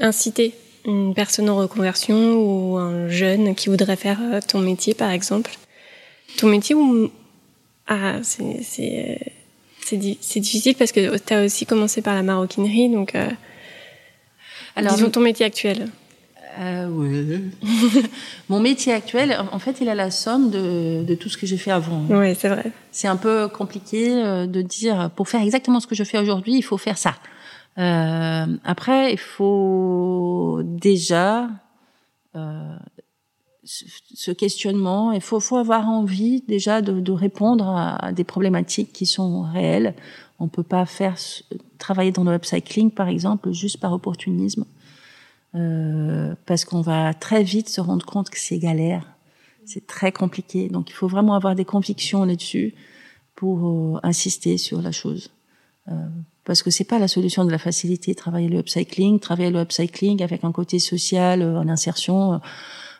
inciter 0.00 0.52
une 0.84 1.14
personne 1.14 1.48
en 1.48 1.56
reconversion 1.56 2.34
ou 2.34 2.76
un 2.78 3.08
jeune 3.08 3.54
qui 3.54 3.68
voudrait 3.68 3.96
faire 3.96 4.18
ton 4.48 4.58
métier, 4.58 4.94
par 4.94 5.10
exemple? 5.10 5.52
Ton 6.38 6.48
métier 6.48 6.74
ou 6.74 7.08
ah 7.86 8.18
c'est 8.22 8.62
c'est 8.62 10.40
difficile 10.40 10.74
parce 10.76 10.92
que 10.92 11.18
tu 11.18 11.34
as 11.34 11.44
aussi 11.44 11.66
commencé 11.66 12.02
par 12.02 12.14
la 12.14 12.22
maroquinerie, 12.22 12.88
donc 12.88 13.14
alors, 14.76 14.94
Disons 14.94 15.10
ton 15.10 15.20
métier 15.20 15.46
actuel. 15.46 15.88
Euh, 16.58 16.88
oui. 16.88 17.50
Mon 18.48 18.60
métier 18.60 18.92
actuel, 18.92 19.36
en 19.52 19.58
fait, 19.58 19.80
il 19.80 19.88
a 19.88 19.94
la 19.94 20.10
somme 20.10 20.50
de, 20.50 21.04
de 21.04 21.14
tout 21.14 21.28
ce 21.28 21.38
que 21.38 21.46
j'ai 21.46 21.56
fait 21.56 21.70
avant. 21.70 22.04
Oui, 22.10 22.34
c'est 22.34 22.48
vrai. 22.48 22.72
C'est 22.90 23.08
un 23.08 23.16
peu 23.16 23.48
compliqué 23.48 24.10
euh, 24.12 24.46
de 24.46 24.60
dire, 24.62 25.10
pour 25.14 25.28
faire 25.28 25.42
exactement 25.42 25.80
ce 25.80 25.86
que 25.86 25.94
je 25.94 26.04
fais 26.04 26.18
aujourd'hui, 26.18 26.56
il 26.56 26.62
faut 26.62 26.78
faire 26.78 26.98
ça. 26.98 27.14
Euh, 27.78 28.46
après, 28.64 29.12
il 29.12 29.18
faut 29.18 30.60
déjà 30.64 31.48
euh, 32.34 32.76
ce 33.64 34.30
questionnement, 34.32 35.12
il 35.12 35.20
faut, 35.20 35.40
faut 35.40 35.56
avoir 35.56 35.88
envie 35.88 36.42
déjà 36.48 36.82
de, 36.82 37.00
de, 37.00 37.12
répondre 37.12 37.68
à 37.68 38.12
des 38.12 38.24
problématiques 38.24 38.92
qui 38.92 39.06
sont 39.06 39.42
réelles. 39.42 39.94
On 40.40 40.48
peut 40.48 40.62
pas 40.62 40.86
faire 40.86 41.16
travailler 41.78 42.12
dans 42.12 42.24
le 42.24 42.32
upcycling, 42.32 42.90
par 42.90 43.08
exemple, 43.08 43.52
juste 43.52 43.78
par 43.78 43.92
opportunisme, 43.92 44.64
euh, 45.54 46.34
parce 46.46 46.64
qu'on 46.64 46.80
va 46.80 47.12
très 47.12 47.42
vite 47.42 47.68
se 47.68 47.80
rendre 47.80 48.06
compte 48.06 48.30
que 48.30 48.38
c'est 48.38 48.58
galère, 48.58 49.06
c'est 49.66 49.86
très 49.86 50.12
compliqué. 50.12 50.68
Donc, 50.68 50.88
il 50.90 50.94
faut 50.94 51.08
vraiment 51.08 51.34
avoir 51.34 51.54
des 51.54 51.66
convictions 51.66 52.24
là-dessus 52.24 52.74
pour 53.36 53.66
euh, 53.66 54.00
insister 54.02 54.56
sur 54.58 54.80
la 54.80 54.92
chose. 54.92 55.30
Euh, 55.88 55.92
parce 56.44 56.62
que 56.62 56.70
c'est 56.70 56.84
pas 56.84 56.98
la 56.98 57.08
solution 57.08 57.44
de 57.44 57.50
la 57.50 57.58
facilité, 57.58 58.14
travailler 58.14 58.48
le 58.48 58.58
upcycling, 58.58 59.20
travailler 59.20 59.50
le 59.50 59.60
upcycling 59.60 60.22
avec 60.22 60.44
un 60.44 60.52
côté 60.52 60.78
social, 60.78 61.42
euh, 61.42 61.58
en 61.58 61.68
insertion. 61.68 62.40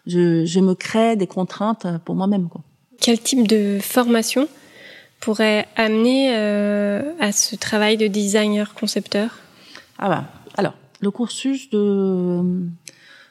Je, 0.07 0.45
je 0.45 0.61
me 0.61 0.75
crée 0.75 1.17
des 1.17 1.27
contraintes 1.27 1.87
pour 2.05 2.15
moi-même. 2.15 2.49
Quel 3.01 3.19
type 3.21 3.49
de 3.49 3.79
formation 3.81 4.47
pourrait 5.21 5.67
amener 5.77 6.35
euh, 6.35 7.13
à 7.21 7.33
ce 7.33 7.55
travail 7.57 7.97
de 7.97 8.07
designer 8.07 8.75
concepteur? 8.75 9.39
Ah 9.99 10.09
bah, 10.09 10.25
alors 10.57 10.75
le 11.01 11.11
cursus 11.11 11.71
de 11.71 12.71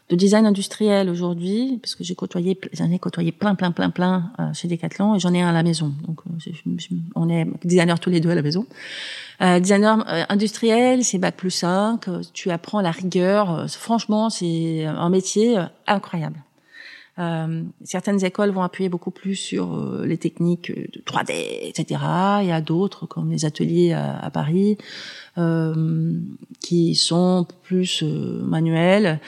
de 0.09 0.15
design 0.15 0.45
industriel 0.45 1.09
aujourd'hui, 1.09 1.79
parce 1.81 1.95
que 1.95 2.03
j'ai 2.03 2.15
côtoyé, 2.15 2.59
j'en 2.73 2.91
ai 2.91 2.97
côtoyé 2.97 3.31
plein, 3.31 3.53
plein, 3.53 3.71
plein, 3.71 3.91
plein 3.91 4.31
euh, 4.39 4.51
chez 4.53 4.67
Decathlon 4.67 5.15
et 5.15 5.19
j'en 5.19 5.33
ai 5.33 5.41
un 5.41 5.49
à 5.49 5.53
la 5.53 5.61
maison. 5.61 5.93
Donc, 6.07 6.21
euh, 6.27 6.77
on 7.15 7.29
est 7.29 7.45
designers 7.63 7.99
tous 8.01 8.09
les 8.09 8.19
deux 8.19 8.31
à 8.31 8.35
la 8.35 8.41
maison. 8.41 8.65
Euh, 9.41 9.59
designer 9.59 10.03
industriel, 10.29 11.03
c'est 11.03 11.19
bac 11.19 11.35
plus 11.37 11.51
5. 11.51 12.05
Tu 12.33 12.49
apprends 12.49 12.81
la 12.81 12.91
rigueur. 12.91 13.69
franchement, 13.69 14.31
c'est 14.31 14.85
un 14.85 15.09
métier 15.09 15.57
incroyable. 15.85 16.37
Euh, 17.19 17.63
certaines 17.83 18.23
écoles 18.23 18.51
vont 18.51 18.61
appuyer 18.61 18.87
beaucoup 18.87 19.11
plus 19.11 19.35
sur 19.35 19.73
euh, 19.73 20.05
les 20.05 20.17
techniques 20.17 20.71
de 20.71 21.01
3D, 21.01 21.33
etc. 21.63 22.01
Il 22.41 22.47
y 22.47 22.51
a 22.51 22.61
d'autres, 22.61 23.05
comme 23.07 23.31
les 23.31 23.45
ateliers 23.45 23.93
à, 23.93 24.29
Paris, 24.31 24.77
euh, 25.37 26.17
qui 26.61 26.95
sont 26.95 27.45
plus 27.63 28.03
euh, 28.03 28.41
manuels. 28.43 29.19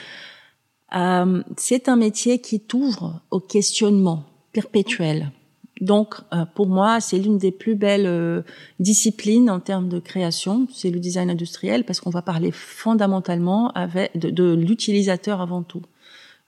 c'est 1.58 1.90
un 1.90 1.96
métier 1.96 2.40
qui 2.40 2.60
t'ouvre 2.62 3.22
au 3.30 3.40
questionnement 3.40 4.24
perpétuel. 4.54 5.32
Donc, 5.80 6.16
pour 6.54 6.68
moi, 6.68 7.00
c'est 7.00 7.18
l'une 7.18 7.40
des 7.40 7.52
plus 7.52 7.74
belles 7.74 8.44
disciplines 8.80 9.50
en 9.50 9.60
termes 9.60 9.90
de 9.90 10.00
création. 10.00 10.68
C'est 10.72 10.92
le 10.92 11.00
design 11.00 11.32
industriel 11.32 11.86
parce 11.86 12.00
qu'on 12.00 12.12
va 12.12 12.22
parler 12.22 12.52
fondamentalement 12.52 13.74
de 14.14 14.54
l'utilisateur 14.54 15.42
avant 15.42 15.64
tout. 15.64 15.82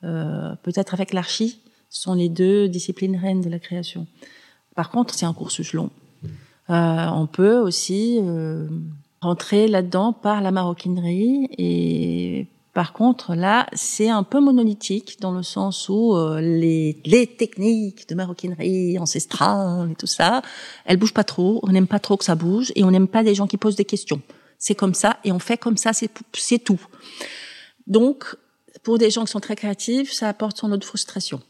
Euh, 0.03 0.55
peut-être 0.63 0.93
avec 0.93 1.13
l'archi, 1.13 1.59
sont 1.89 2.13
les 2.13 2.29
deux 2.29 2.67
disciplines 2.67 3.15
reines 3.15 3.41
de 3.41 3.49
la 3.49 3.59
création. 3.59 4.07
Par 4.75 4.89
contre, 4.89 5.13
c'est 5.13 5.25
un 5.25 5.33
cursus 5.33 5.73
long. 5.73 5.91
Euh, 6.69 7.07
on 7.07 7.27
peut 7.27 7.57
aussi 7.57 8.19
euh, 8.21 8.67
rentrer 9.21 9.67
là-dedans 9.67 10.11
par 10.11 10.41
la 10.41 10.51
maroquinerie 10.51 11.49
et 11.57 12.47
par 12.73 12.93
contre, 12.93 13.35
là, 13.35 13.67
c'est 13.73 14.09
un 14.09 14.23
peu 14.23 14.39
monolithique 14.39 15.19
dans 15.21 15.31
le 15.31 15.43
sens 15.43 15.87
où 15.89 16.15
les, 16.39 16.99
les 17.05 17.27
techniques 17.27 18.09
de 18.09 18.15
maroquinerie 18.15 18.97
ancestrale 18.97 19.91
et 19.91 19.95
tout 19.95 20.07
ça, 20.07 20.41
elles 20.85 20.97
bougent 20.97 21.13
pas 21.13 21.23
trop. 21.23 21.59
On 21.61 21.71
n'aime 21.71 21.85
pas 21.85 21.99
trop 21.99 22.17
que 22.17 22.25
ça 22.25 22.33
bouge 22.33 22.73
et 22.75 22.83
on 22.83 22.89
n'aime 22.89 23.07
pas 23.07 23.23
des 23.23 23.35
gens 23.35 23.45
qui 23.45 23.57
posent 23.57 23.75
des 23.75 23.85
questions. 23.85 24.23
C'est 24.57 24.73
comme 24.73 24.95
ça 24.95 25.17
et 25.23 25.31
on 25.31 25.37
fait 25.37 25.57
comme 25.57 25.77
ça, 25.77 25.91
c'est 25.93 26.59
tout. 26.63 26.81
Donc, 27.85 28.35
pour 28.83 28.97
des 28.97 29.09
gens 29.09 29.25
qui 29.25 29.31
sont 29.31 29.39
très 29.39 29.55
créatifs, 29.55 30.11
ça 30.11 30.29
apporte 30.29 30.57
son 30.57 30.71
autre 30.71 30.85
frustration. 30.85 31.41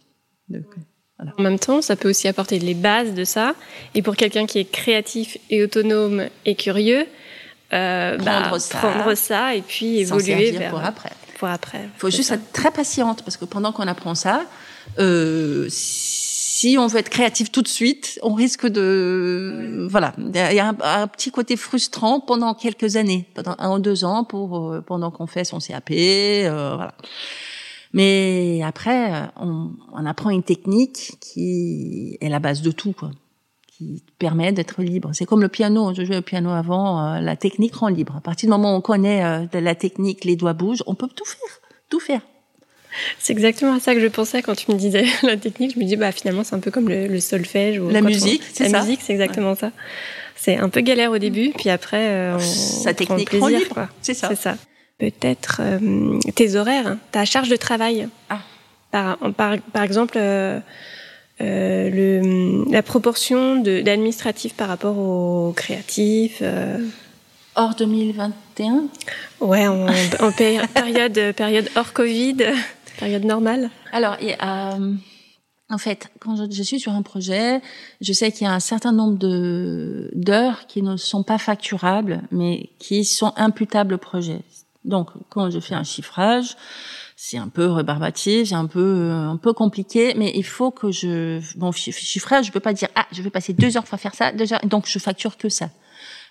En 1.38 1.41
même 1.41 1.60
temps, 1.60 1.82
ça 1.82 1.96
peut 1.96 2.10
aussi 2.10 2.28
apporter 2.28 2.60
les 2.60 2.74
bases 2.74 3.13
de 3.13 3.24
ça. 3.24 3.56
Et 3.96 4.02
pour 4.02 4.15
quelqu'un 4.15 4.46
qui 4.46 4.60
est 4.60 4.65
créatif 4.69 5.38
et 5.50 5.63
autonome 5.63 6.28
et 6.46 6.56
curieux, 6.56 7.06
euh, 7.72 8.17
Prendre 8.17 8.52
bah, 8.52 8.60
ça. 8.60 8.78
prendre 8.78 9.15
ça 9.15 9.56
et 9.56 9.62
puis 9.62 10.00
évoluer 10.00 10.52
vers 10.52 10.69
pour 10.69 10.84
après. 10.84 11.12
pour 11.39 11.48
après. 11.48 11.82
Il 11.96 12.00
faut 12.00 12.10
juste 12.12 12.30
ça. 12.30 12.36
être 12.36 12.52
très 12.52 12.72
patiente 12.72 13.24
parce 13.24 13.38
que 13.38 13.46
pendant 13.46 13.72
qu'on 13.72 13.88
apprend 13.88 14.15
ça, 14.15 14.46
euh, 15.00 15.67
si 16.63 16.78
on 16.78 16.88
veut 16.88 16.99
être 16.99 17.10
créatif 17.10 17.52
tout 17.52 17.62
de 17.62 17.67
suite, 17.67 18.19
on 18.23 18.34
risque 18.34 18.65
de 18.65 19.86
voilà, 19.89 20.13
il 20.17 20.34
y 20.34 20.60
a 20.60 20.69
un, 20.69 20.78
un 20.82 21.08
petit 21.08 21.30
côté 21.30 21.58
frustrant 21.58 22.21
pendant 22.21 22.54
quelques 22.54 22.95
années, 22.95 23.28
pendant 23.36 23.56
un 23.60 23.76
ou 23.76 23.80
deux 23.80 24.06
ans 24.06 24.23
pour 24.23 24.71
euh, 24.71 24.80
pendant 24.80 25.12
qu'on 25.12 25.28
fait 25.28 25.43
son 25.43 25.60
CAP, 25.60 25.91
euh, 25.91 26.76
voilà. 26.76 26.93
Mais 27.91 28.62
après, 28.63 29.30
on, 29.36 29.71
on 29.91 30.06
apprend 30.06 30.30
une 30.30 30.41
technique 30.41 31.17
qui 31.19 32.17
est 32.21 32.30
la 32.30 32.39
base 32.39 32.62
de 32.62 32.71
tout, 32.71 32.93
quoi 32.93 33.12
qui 33.67 34.04
permet 34.19 34.52
d'être 34.52 34.82
libre. 34.84 35.10
C'est 35.13 35.26
comme 35.26 35.41
le 35.41 35.49
piano. 35.49 35.93
Je 35.95 36.06
jouais 36.06 36.17
au 36.17 36.21
piano 36.21 36.52
avant. 36.52 37.15
euh, 37.15 37.19
la 37.19 37.36
technique 37.36 37.76
rend 37.76 37.88
libre. 37.88 38.15
À 38.15 38.21
partir 38.21 38.47
du 38.47 38.52
moment 38.52 38.73
où 38.73 38.78
on 38.78 38.82
connaît 38.82 39.26
euh, 39.26 39.45
de 39.52 39.60
la 39.60 39.76
technique, 39.76 40.26
les 40.26 40.36
doigts 40.36 40.54
bougent, 40.54 40.84
on 40.86 40.95
peut 40.95 41.08
tout 41.08 41.26
faire, 41.26 41.60
tout 41.89 41.99
faire. 41.99 42.21
C'est 43.20 43.34
exactement 43.34 43.74
à 43.76 43.80
ça 43.80 43.94
que 43.96 44.00
je 44.02 44.08
pensais 44.08 44.42
quand 44.42 44.56
tu 44.56 44.72
me 44.72 44.78
disais 44.78 45.06
la 45.24 45.38
technique. 45.38 45.74
Je 45.76 45.80
me 45.80 45.86
dis 45.86 45.96
bah 45.96 46.12
finalement 46.12 46.44
c'est 46.44 46.56
un 46.56 46.60
peu 46.60 46.72
comme 46.72 46.90
le, 46.90 47.08
le 47.08 47.20
solfège 47.20 47.80
ou 47.80 47.90
La 47.90 48.00
on- 48.00 48.04
musique, 48.04 48.42
c'est 48.54 48.66
La 48.66 48.70
ça. 48.70 48.82
musique, 48.82 49.00
c'est 49.04 49.14
exactement 49.14 49.56
ça. 49.56 49.72
C'est 50.36 50.58
un 50.58 50.70
peu 50.70 50.82
galère 50.82 51.12
au 51.12 51.18
début, 51.20 51.52
puis 51.58 51.70
après 51.70 52.10
euh, 52.10 52.36
on 52.36 52.40
Sa 52.40 52.94
prend 52.94 52.94
technique 52.94 53.30
plaisir, 53.30 53.42
rend 53.44 53.48
libre. 53.50 53.88
C'est 54.02 54.14
ça. 54.14 54.28
C'est 54.30 54.36
ça. 54.42 54.56
Peut-être 55.00 55.62
euh, 55.64 56.20
tes 56.36 56.56
horaires, 56.56 56.88
hein, 56.88 56.98
ta 57.12 57.26
charge 57.26 57.50
de 57.50 57.56
travail. 57.56 58.08
Ah. 58.30 58.40
Par, 58.92 59.18
par, 59.36 59.58
par 59.74 59.84
exemple, 59.84 60.16
euh, 60.18 60.60
euh, 61.42 61.90
le, 61.90 62.72
la 62.72 62.84
proportion 62.84 63.56
de- 63.60 63.82
d'administratif 63.82 64.54
par 64.54 64.68
rapport 64.68 64.98
au 64.98 65.52
créatif. 65.56 66.40
euh, 66.42 66.78
Hors 67.56 67.76
2021, 67.76 68.86
ouais, 69.42 69.68
en, 69.68 69.88
en 69.88 70.32
péri- 70.32 70.68
période, 70.74 71.34
période 71.36 71.70
hors 71.76 71.94
Covid, 71.94 72.38
période 72.98 73.26
normale. 73.26 73.70
Alors, 73.92 74.18
euh, 74.22 74.94
en 75.70 75.78
fait, 75.78 76.12
quand 76.20 76.36
je, 76.36 76.64
suis 76.64 76.80
sur 76.80 76.92
un 76.92 77.02
projet, 77.02 77.62
je 78.02 78.14
sais 78.14 78.32
qu'il 78.32 78.46
y 78.46 78.50
a 78.50 78.54
un 78.54 78.60
certain 78.60 78.92
nombre 78.92 79.18
de 79.18 80.12
d'heures 80.14 80.68
qui 80.68 80.82
ne 80.82 80.98
sont 80.98 81.24
pas 81.24 81.38
facturables, 81.38 82.22
mais 82.32 82.70
qui 82.80 83.06
sont 83.06 83.34
imputables 83.38 83.96
au 83.96 83.98
projet. 83.98 84.42
Donc, 84.86 85.10
quand 85.30 85.50
je 85.50 85.60
fais 85.60 85.76
un 85.76 85.84
chiffrage, 85.84 86.58
c'est 87.16 87.38
un 87.38 87.48
peu 87.48 87.68
rébarbatif, 87.68 88.50
c'est 88.50 88.56
un 88.56 88.66
peu 88.66 89.12
un 89.12 89.38
peu 89.38 89.54
compliqué, 89.54 90.14
mais 90.18 90.32
il 90.36 90.44
faut 90.44 90.72
que 90.72 90.92
je 90.92 91.40
chi- 91.74 91.92
chiffrage, 91.94 92.48
je 92.48 92.52
peux 92.52 92.60
pas 92.60 92.74
dire 92.74 92.90
ah 92.96 93.06
je 93.12 93.22
vais 93.22 93.30
passer 93.30 93.54
deux 93.54 93.78
heures 93.78 93.86
pour 93.86 94.00
faire 94.00 94.14
ça, 94.14 94.32
deux 94.32 94.52
heures, 94.52 94.60
donc 94.66 94.88
je 94.88 95.00
facture 95.00 95.38
que 95.38 95.48
ça 95.48 95.70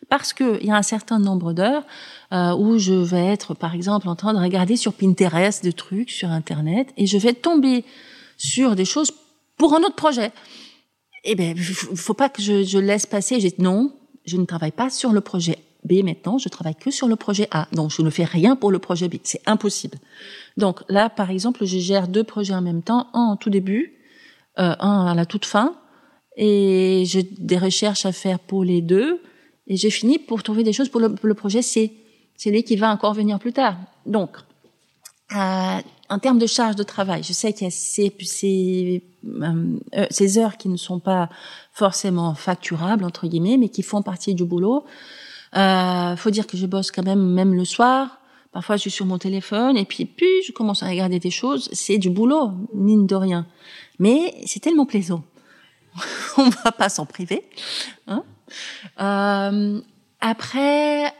parce 0.09 0.33
que 0.33 0.59
il 0.61 0.67
y 0.67 0.71
a 0.71 0.77
un 0.77 0.83
certain 0.83 1.19
nombre 1.19 1.53
d'heures 1.53 1.85
euh, 2.33 2.55
où 2.55 2.79
je 2.79 2.93
vais 2.93 3.27
être, 3.27 3.55
par 3.55 3.75
exemple, 3.75 4.09
en 4.09 4.17
train 4.17 4.35
de 4.35 4.39
regarder 4.39 4.77
sur 4.77 4.93
Pinterest 4.93 5.63
des 5.63 5.73
trucs 5.73 6.11
sur 6.11 6.31
Internet 6.31 6.93
et 6.97 7.07
je 7.07 7.19
vais 7.19 7.33
tomber 7.33 7.85
sur 8.37 8.77
des 8.77 8.85
choses 8.85 9.13
pour 9.57 9.75
un 9.75 9.81
autre 9.81 9.97
projet. 9.97 10.33
Eh 11.25 11.35
ben, 11.35 11.57
faut 11.57 12.15
pas 12.15 12.29
que 12.29 12.43
je, 12.43 12.65
je 12.65 12.79
laisse 12.79 13.07
passer. 13.07 13.39
J'ai 13.41 13.55
non, 13.59 13.93
je 14.25 14.37
ne 14.37 14.45
travaille 14.45 14.73
pas 14.73 14.91
sur 14.91 15.13
le 15.13 15.21
projet 15.21 15.59
B 15.85 16.05
maintenant, 16.05 16.39
je 16.39 16.49
travaille 16.49 16.77
que 16.77 16.91
sur 16.91 17.09
le 17.09 17.17
projet 17.17 17.49
A. 17.51 17.67
Donc, 17.73 17.91
je 17.91 18.03
ne 18.03 18.11
fais 18.11 18.25
rien 18.25 18.55
pour 18.57 18.71
le 18.71 18.79
projet 18.79 19.09
B. 19.09 19.17
C'est 19.25 19.43
impossible. 19.47 19.99
Donc 20.57 20.83
là, 20.89 21.11
par 21.11 21.31
exemple, 21.31 21.65
je 21.65 21.79
gère 21.79 22.09
deux 22.09 22.25
projets 22.25 22.55
en 22.55 22.63
même 22.63 22.83
temps, 22.83 23.09
un 23.15 23.33
en 23.33 23.37
tout 23.37 23.51
début, 23.51 23.95
euh, 24.59 24.75
un 24.79 25.07
à 25.07 25.15
la 25.15 25.27
toute 25.27 25.45
fin, 25.45 25.75
et 26.37 27.05
j'ai 27.07 27.23
des 27.23 27.59
recherches 27.59 28.07
à 28.07 28.13
faire 28.13 28.39
pour 28.39 28.65
les 28.65 28.81
deux. 28.81 29.21
Et 29.67 29.77
j'ai 29.77 29.91
fini 29.91 30.19
pour 30.19 30.43
trouver 30.43 30.65
des 30.65 30.73
choses 30.73 30.89
pour 30.89 31.01
le, 31.01 31.35
projet 31.35 31.63
C. 31.63 31.93
C'est 32.37 32.51
lui 32.51 32.65
qui 32.65 32.77
va 32.77 32.91
encore 32.91 33.15
venir 33.15 33.39
plus 33.39 33.53
tard. 33.53 33.77
Donc, 34.07 34.37
euh, 35.35 35.79
en 36.13 36.19
termes 36.19 36.39
de 36.39 36.47
charge 36.47 36.77
de 36.77 36.83
travail, 36.83 37.23
je 37.23 37.33
sais 37.33 37.53
qu'il 37.55 37.65
y 37.65 37.69
a 37.69 37.71
ces, 37.71 38.15
ces, 38.21 39.03
euh, 39.25 39.79
euh, 39.95 40.07
ces 40.11 40.37
heures 40.37 40.59
qui 40.59 40.69
ne 40.69 40.77
sont 40.77 40.99
pas 41.01 41.31
forcément 41.73 42.35
facturables, 42.35 43.05
entre 43.05 43.27
guillemets, 43.27 43.57
mais 43.57 43.71
qui 43.71 43.83
font 43.83 44.03
partie 44.03 44.35
du 44.35 44.45
boulot. 44.45 44.85
Euh, 45.57 46.15
faut 46.17 46.31
dire 46.31 46.47
que 46.47 46.59
je 46.59 46.67
bosse 46.67 46.91
quand 46.91 47.03
même, 47.03 47.33
même 47.33 47.55
le 47.55 47.65
soir. 47.65 48.19
Parfois, 48.53 48.77
je 48.77 48.83
suis 48.83 48.91
sur 48.91 49.07
mon 49.07 49.17
téléphone 49.17 49.79
et 49.79 49.87
puis, 49.87 50.05
puis 50.05 50.43
je 50.47 50.53
commence 50.53 50.83
à 50.83 50.89
regarder 50.89 51.19
des 51.19 51.31
choses. 51.31 51.71
C'est 51.73 51.97
du 51.97 52.11
boulot, 52.11 52.51
mine 52.75 53.07
de 53.07 53.15
rien. 53.15 53.47
Mais 53.99 54.35
c'est 54.45 54.61
tellement 54.61 54.85
plaisant. 54.85 55.25
On 56.37 56.51
va 56.51 56.73
pas 56.73 56.91
s'en 56.91 57.07
priver. 57.07 57.43
Hein 58.07 58.23
euh, 59.01 59.81
après, 60.21 61.13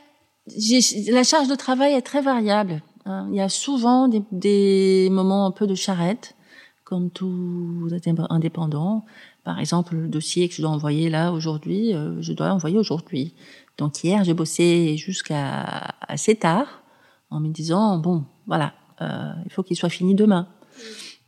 la 1.11 1.23
charge 1.23 1.47
de 1.47 1.55
travail 1.55 1.93
est 1.93 2.01
très 2.01 2.21
variable. 2.21 2.81
hein. 3.05 3.27
Il 3.31 3.35
y 3.35 3.41
a 3.41 3.49
souvent 3.49 4.07
des, 4.07 4.23
des 4.31 5.09
moments 5.11 5.45
un 5.45 5.51
peu 5.51 5.67
de 5.67 5.75
charrette, 5.75 6.35
comme 6.83 7.09
tout 7.09 7.89
indépendant. 8.29 9.05
Par 9.43 9.59
exemple, 9.59 9.95
le 9.95 10.07
dossier 10.07 10.47
que 10.47 10.55
je 10.55 10.61
dois 10.61 10.71
envoyer 10.71 11.09
là 11.09 11.31
aujourd'hui, 11.31 11.93
euh, 11.93 12.21
je 12.21 12.33
dois 12.33 12.47
l'envoyer 12.47 12.77
aujourd'hui. 12.77 13.33
Donc 13.77 14.03
hier, 14.03 14.23
j'ai 14.23 14.33
bossé 14.33 14.95
jusqu'à 14.97 15.95
assez 16.07 16.35
tard 16.35 16.83
en 17.29 17.39
me 17.39 17.49
disant 17.49 17.97
bon, 17.97 18.23
voilà, 18.45 18.73
euh, 19.01 19.33
il 19.45 19.51
faut 19.51 19.63
qu'il 19.63 19.75
soit 19.75 19.89
fini 19.89 20.15
demain. 20.15 20.47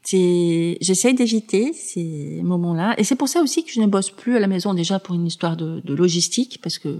J'essaye 0.07 1.13
d'éviter 1.15 1.73
ces 1.73 2.41
moments-là, 2.43 2.93
et 2.97 3.03
c'est 3.03 3.15
pour 3.15 3.27
ça 3.27 3.41
aussi 3.41 3.63
que 3.63 3.71
je 3.71 3.81
ne 3.81 3.87
bosse 3.87 4.11
plus 4.11 4.35
à 4.35 4.39
la 4.39 4.47
maison 4.47 4.73
déjà 4.73 4.99
pour 4.99 5.15
une 5.15 5.25
histoire 5.25 5.57
de, 5.57 5.81
logistique, 5.93 6.59
parce 6.61 6.77
que 6.77 6.99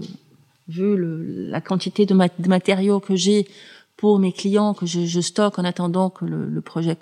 vu 0.68 0.96
le, 0.96 1.48
la 1.48 1.60
quantité 1.60 2.06
de, 2.06 2.14
mat- 2.14 2.40
de 2.40 2.48
matériaux 2.48 2.98
que 3.00 3.14
j'ai 3.14 3.46
pour 3.96 4.18
mes 4.18 4.32
clients 4.32 4.74
que 4.74 4.84
je, 4.84 5.06
je 5.06 5.20
stocke 5.20 5.58
en 5.58 5.64
attendant 5.64 6.10
que 6.10 6.24
le, 6.26 6.46
le 6.48 6.60
projet 6.60 6.96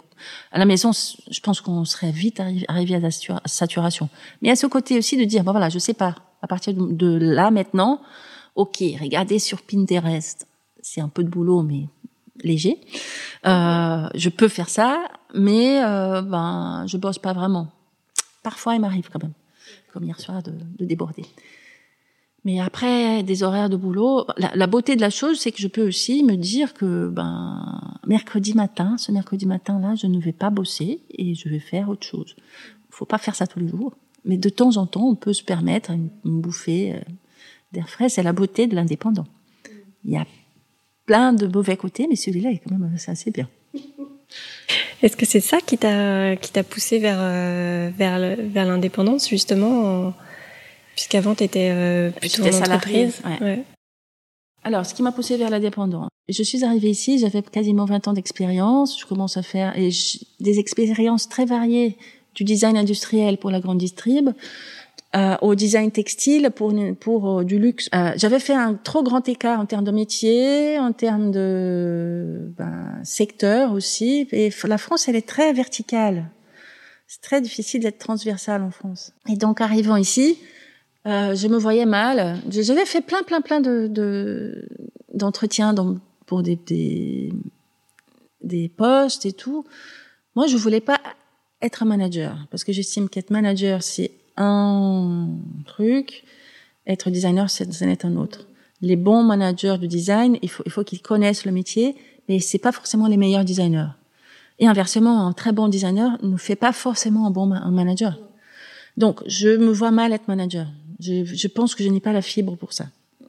à 0.52 0.58
la 0.58 0.64
maison, 0.64 0.92
je 0.92 1.40
pense 1.40 1.60
qu'on 1.60 1.84
serait 1.84 2.12
vite 2.12 2.38
arri- 2.38 2.64
arrivé 2.68 2.94
à 2.94 3.00
la 3.00 3.08
satura- 3.10 3.40
saturation. 3.46 4.08
Mais 4.42 4.50
a 4.50 4.56
ce 4.56 4.66
côté 4.66 4.96
aussi 4.98 5.16
de 5.16 5.24
dire 5.24 5.42
bon 5.42 5.50
voilà, 5.52 5.70
je 5.70 5.78
sais 5.78 5.94
pas 5.94 6.14
à 6.42 6.46
partir 6.46 6.74
de 6.74 7.16
là 7.20 7.50
maintenant, 7.50 8.00
ok, 8.54 8.84
regardez 9.00 9.38
sur 9.38 9.62
Pinterest, 9.62 10.46
c'est 10.82 11.00
un 11.00 11.08
peu 11.08 11.24
de 11.24 11.28
boulot 11.30 11.62
mais 11.62 11.88
léger. 12.42 12.80
Euh, 13.46 14.08
je 14.14 14.28
peux 14.28 14.48
faire 14.48 14.68
ça, 14.68 15.08
mais 15.34 15.82
euh, 15.84 16.22
ben 16.22 16.84
je 16.86 16.96
bosse 16.96 17.18
pas 17.18 17.32
vraiment. 17.32 17.68
Parfois, 18.42 18.74
il 18.74 18.80
m'arrive 18.80 19.08
quand 19.12 19.22
même, 19.22 19.32
comme 19.92 20.04
hier 20.04 20.18
soir, 20.20 20.42
de, 20.42 20.52
de 20.78 20.84
déborder. 20.84 21.24
Mais 22.44 22.60
après 22.60 23.22
des 23.22 23.42
horaires 23.42 23.70
de 23.70 23.76
boulot, 23.76 24.26
la, 24.36 24.54
la 24.54 24.66
beauté 24.66 24.96
de 24.96 25.00
la 25.00 25.08
chose, 25.08 25.40
c'est 25.40 25.50
que 25.50 25.60
je 25.60 25.68
peux 25.68 25.86
aussi 25.86 26.22
me 26.22 26.36
dire 26.36 26.74
que 26.74 27.08
ben 27.08 27.80
mercredi 28.06 28.52
matin, 28.54 28.98
ce 28.98 29.12
mercredi 29.12 29.46
matin 29.46 29.80
là, 29.80 29.94
je 29.94 30.06
ne 30.06 30.20
vais 30.20 30.32
pas 30.32 30.50
bosser 30.50 31.00
et 31.10 31.34
je 31.34 31.48
vais 31.48 31.58
faire 31.58 31.88
autre 31.88 32.06
chose. 32.06 32.36
Faut 32.90 33.06
pas 33.06 33.18
faire 33.18 33.34
ça 33.34 33.46
tous 33.46 33.60
les 33.60 33.68
jours, 33.68 33.94
mais 34.26 34.36
de 34.36 34.48
temps 34.50 34.76
en 34.76 34.86
temps, 34.86 35.08
on 35.08 35.14
peut 35.14 35.32
se 35.32 35.42
permettre 35.42 35.90
une, 35.90 36.10
une 36.26 36.42
bouffée 36.42 36.94
euh, 36.94 37.00
d'air 37.72 37.88
frais. 37.88 38.10
C'est 38.10 38.22
la 38.22 38.34
beauté 38.34 38.66
de 38.66 38.74
l'indépendant. 38.74 39.26
Il 40.04 40.12
y 40.12 40.16
a 40.18 40.26
plein 41.06 41.32
de 41.32 41.46
mauvais 41.46 41.76
côtés, 41.76 42.06
mais 42.08 42.16
celui-là 42.16 42.50
est 42.50 42.58
quand 42.58 42.76
même 42.76 42.92
c'est 42.96 43.10
assez 43.10 43.30
bien. 43.30 43.48
Est-ce 45.02 45.16
que 45.16 45.26
c'est 45.26 45.40
ça 45.40 45.58
qui 45.60 45.76
t'a 45.78 46.36
qui 46.36 46.50
t'a 46.52 46.62
poussé 46.64 46.98
vers 46.98 47.18
euh, 47.20 47.90
vers 47.96 48.18
le- 48.18 48.42
vers 48.48 48.64
l'indépendance 48.66 49.28
justement, 49.28 50.06
en- 50.08 50.14
puisqu'avant 50.94 51.34
tu 51.34 51.44
étais 51.44 51.70
euh, 51.72 52.10
plutôt 52.10 52.44
en 52.46 52.52
salariée, 52.52 53.06
entreprise? 53.06 53.22
ouais. 53.40 53.64
Alors, 54.66 54.86
ce 54.86 54.94
qui 54.94 55.02
m'a 55.02 55.12
poussée 55.12 55.36
vers 55.36 55.50
l'indépendant, 55.50 56.08
je 56.26 56.42
suis 56.42 56.64
arrivée 56.64 56.88
ici, 56.88 57.18
j'avais 57.18 57.42
quasiment 57.42 57.84
20 57.84 58.08
ans 58.08 58.14
d'expérience, 58.14 58.98
je 58.98 59.04
commence 59.04 59.36
à 59.36 59.42
faire 59.42 59.78
et 59.78 59.90
j- 59.90 60.26
des 60.40 60.58
expériences 60.58 61.28
très 61.28 61.44
variées, 61.44 61.98
du 62.34 62.44
design 62.44 62.76
industriel 62.78 63.36
pour 63.36 63.50
la 63.50 63.60
grande 63.60 63.76
distrib, 63.76 64.30
euh, 65.16 65.36
au 65.42 65.54
design 65.54 65.90
textile 65.90 66.50
pour 66.54 66.72
pour 67.00 67.38
euh, 67.40 67.44
du 67.44 67.58
luxe. 67.58 67.88
Euh, 67.94 68.12
j'avais 68.16 68.40
fait 68.40 68.54
un 68.54 68.74
trop 68.74 69.02
grand 69.02 69.28
écart 69.28 69.60
en 69.60 69.66
termes 69.66 69.84
de 69.84 69.92
métier, 69.92 70.78
en 70.78 70.92
termes 70.92 71.30
de 71.30 72.52
ben, 72.58 73.00
secteur 73.04 73.72
aussi. 73.72 74.28
Et 74.32 74.50
la 74.64 74.78
France, 74.78 75.08
elle 75.08 75.16
est 75.16 75.28
très 75.28 75.52
verticale. 75.52 76.30
C'est 77.06 77.20
très 77.20 77.40
difficile 77.40 77.82
d'être 77.82 77.98
transversale 77.98 78.62
en 78.62 78.70
France. 78.70 79.12
Et 79.28 79.36
donc, 79.36 79.60
arrivant 79.60 79.96
ici, 79.96 80.38
euh, 81.06 81.34
je 81.34 81.46
me 81.48 81.58
voyais 81.58 81.86
mal. 81.86 82.38
J'avais 82.50 82.86
fait 82.86 83.02
plein, 83.02 83.22
plein, 83.22 83.40
plein 83.40 83.60
de 83.60 83.86
de- 83.88 84.68
d'entretiens 85.12 85.74
dans- 85.74 85.96
pour 86.26 86.42
des, 86.42 86.56
des 86.56 87.32
des 88.42 88.68
postes 88.68 89.26
et 89.26 89.32
tout. 89.32 89.64
Moi, 90.34 90.46
je 90.48 90.56
voulais 90.56 90.80
pas 90.80 90.98
être 91.62 91.82
un 91.82 91.86
manager 91.86 92.46
parce 92.50 92.64
que 92.64 92.72
j'estime 92.72 93.08
qu'être 93.08 93.30
manager 93.30 93.82
c'est 93.82 94.10
un 94.36 95.28
truc, 95.66 96.24
être 96.86 97.10
designer 97.10 97.50
c'est 97.50 97.82
est 97.82 98.04
un 98.04 98.16
autre. 98.16 98.46
Les 98.80 98.96
bons 98.96 99.22
managers 99.22 99.76
du 99.78 99.88
design, 99.88 100.38
il 100.42 100.50
faut 100.50 100.62
il 100.66 100.72
faut 100.72 100.84
qu'ils 100.84 101.00
connaissent 101.00 101.44
le 101.44 101.52
métier, 101.52 101.96
mais 102.28 102.40
c'est 102.40 102.58
pas 102.58 102.72
forcément 102.72 103.06
les 103.06 103.16
meilleurs 103.16 103.44
designers. 103.44 103.88
Et 104.58 104.66
inversement, 104.66 105.26
un 105.26 105.32
très 105.32 105.52
bon 105.52 105.68
designer 105.68 106.18
ne 106.22 106.36
fait 106.36 106.56
pas 106.56 106.72
forcément 106.72 107.26
un 107.26 107.30
bon 107.30 107.50
un 107.52 107.70
manager. 107.70 108.18
Donc, 108.96 109.22
je 109.26 109.48
me 109.48 109.72
vois 109.72 109.90
mal 109.90 110.12
être 110.12 110.28
manager. 110.28 110.68
Je, 111.00 111.24
je 111.24 111.48
pense 111.48 111.74
que 111.74 111.82
je 111.82 111.88
n'ai 111.88 112.00
pas 112.00 112.12
la 112.12 112.22
fibre 112.22 112.56
pour 112.56 112.72
ça. 112.72 112.86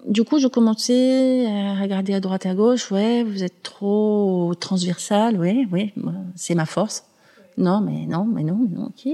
du 0.08 0.24
coup, 0.24 0.40
je 0.40 0.48
commençais 0.48 1.48
à 1.48 1.82
regarder 1.82 2.14
à 2.14 2.20
droite 2.20 2.46
et 2.46 2.50
à 2.50 2.56
gauche. 2.56 2.92
Ouais, 2.92 3.24
vous 3.24 3.44
êtes 3.44 3.64
trop 3.64 4.54
transversal. 4.60 5.38
Oui, 5.40 5.68
oui, 5.72 5.94
c'est 6.36 6.56
ma 6.56 6.66
force. 6.66 7.06
Non, 7.58 7.82
mais 7.82 8.06
non, 8.06 8.26
mais 8.26 8.44
non, 8.44 8.58
mais 8.62 8.76
non, 8.76 8.88
ok. 8.88 9.08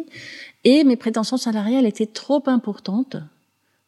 Et 0.63 0.83
mes 0.83 0.95
prétentions 0.95 1.37
salariales 1.37 1.85
étaient 1.85 2.07
trop 2.07 2.43
importantes 2.47 3.17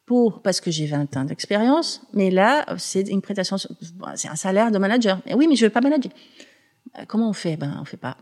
pour, 0.06 0.42
parce 0.42 0.62
que 0.62 0.70
j'ai 0.70 0.86
20 0.86 1.16
ans 1.18 1.26
d'expérience, 1.26 2.02
mais 2.14 2.30
là, 2.30 2.66
c'est 2.78 3.08
une 3.08 3.22
prétention, 3.22 3.58
c'est 4.16 4.28
un 4.28 4.36
salaire 4.36 4.72
de 4.72 4.78
manager. 4.78 5.20
Mais 5.26 5.34
oui, 5.34 5.48
mais 5.48 5.56
je 5.56 5.66
veux 5.66 5.72
pas 5.72 5.82
manager. 5.82 6.12
Euh, 6.98 7.04
comment 7.08 7.30
on 7.30 7.34
fait? 7.34 7.58
Ben, 7.58 7.78
on 7.82 7.86
fait 7.86 7.98
pas. 7.98 8.18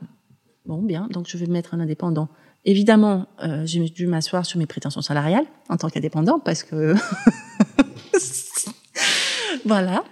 Bon, 0.66 0.82
bien. 0.82 1.08
Donc, 1.12 1.28
je 1.28 1.38
vais 1.38 1.48
me 1.48 1.54
mettre 1.54 1.74
un 1.74 1.80
indépendant. 1.80 2.30
Évidemment, 2.64 3.28
euh, 3.44 3.66
j'ai 3.66 3.84
dû 3.90 4.06
m'asseoir 4.06 4.46
sur 4.46 4.60
mes 4.60 4.68
prétentions 4.68 5.02
salariales 5.02 5.46
en 5.70 5.78
tant 5.78 5.90
qu'indépendant 5.90 6.40
parce 6.40 6.62
que 6.64 6.94
voilà. 9.66 10.04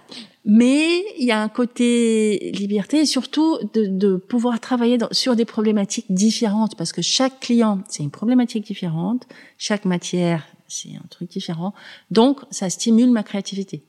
Mais 0.44 1.04
il 1.18 1.26
y 1.26 1.32
a 1.32 1.42
un 1.42 1.48
côté 1.48 2.50
liberté 2.54 3.00
et 3.00 3.06
surtout 3.06 3.58
de, 3.74 3.86
de 3.86 4.16
pouvoir 4.16 4.58
travailler 4.58 4.96
dans, 4.96 5.08
sur 5.12 5.36
des 5.36 5.44
problématiques 5.44 6.06
différentes 6.08 6.76
parce 6.76 6.92
que 6.92 7.02
chaque 7.02 7.40
client, 7.40 7.80
c'est 7.88 8.02
une 8.02 8.10
problématique 8.10 8.64
différente, 8.64 9.26
chaque 9.58 9.84
matière, 9.84 10.46
c'est 10.66 10.94
un 10.96 11.06
truc 11.10 11.30
différent. 11.30 11.74
Donc, 12.10 12.40
ça 12.50 12.70
stimule 12.70 13.10
ma 13.10 13.22
créativité. 13.22 13.84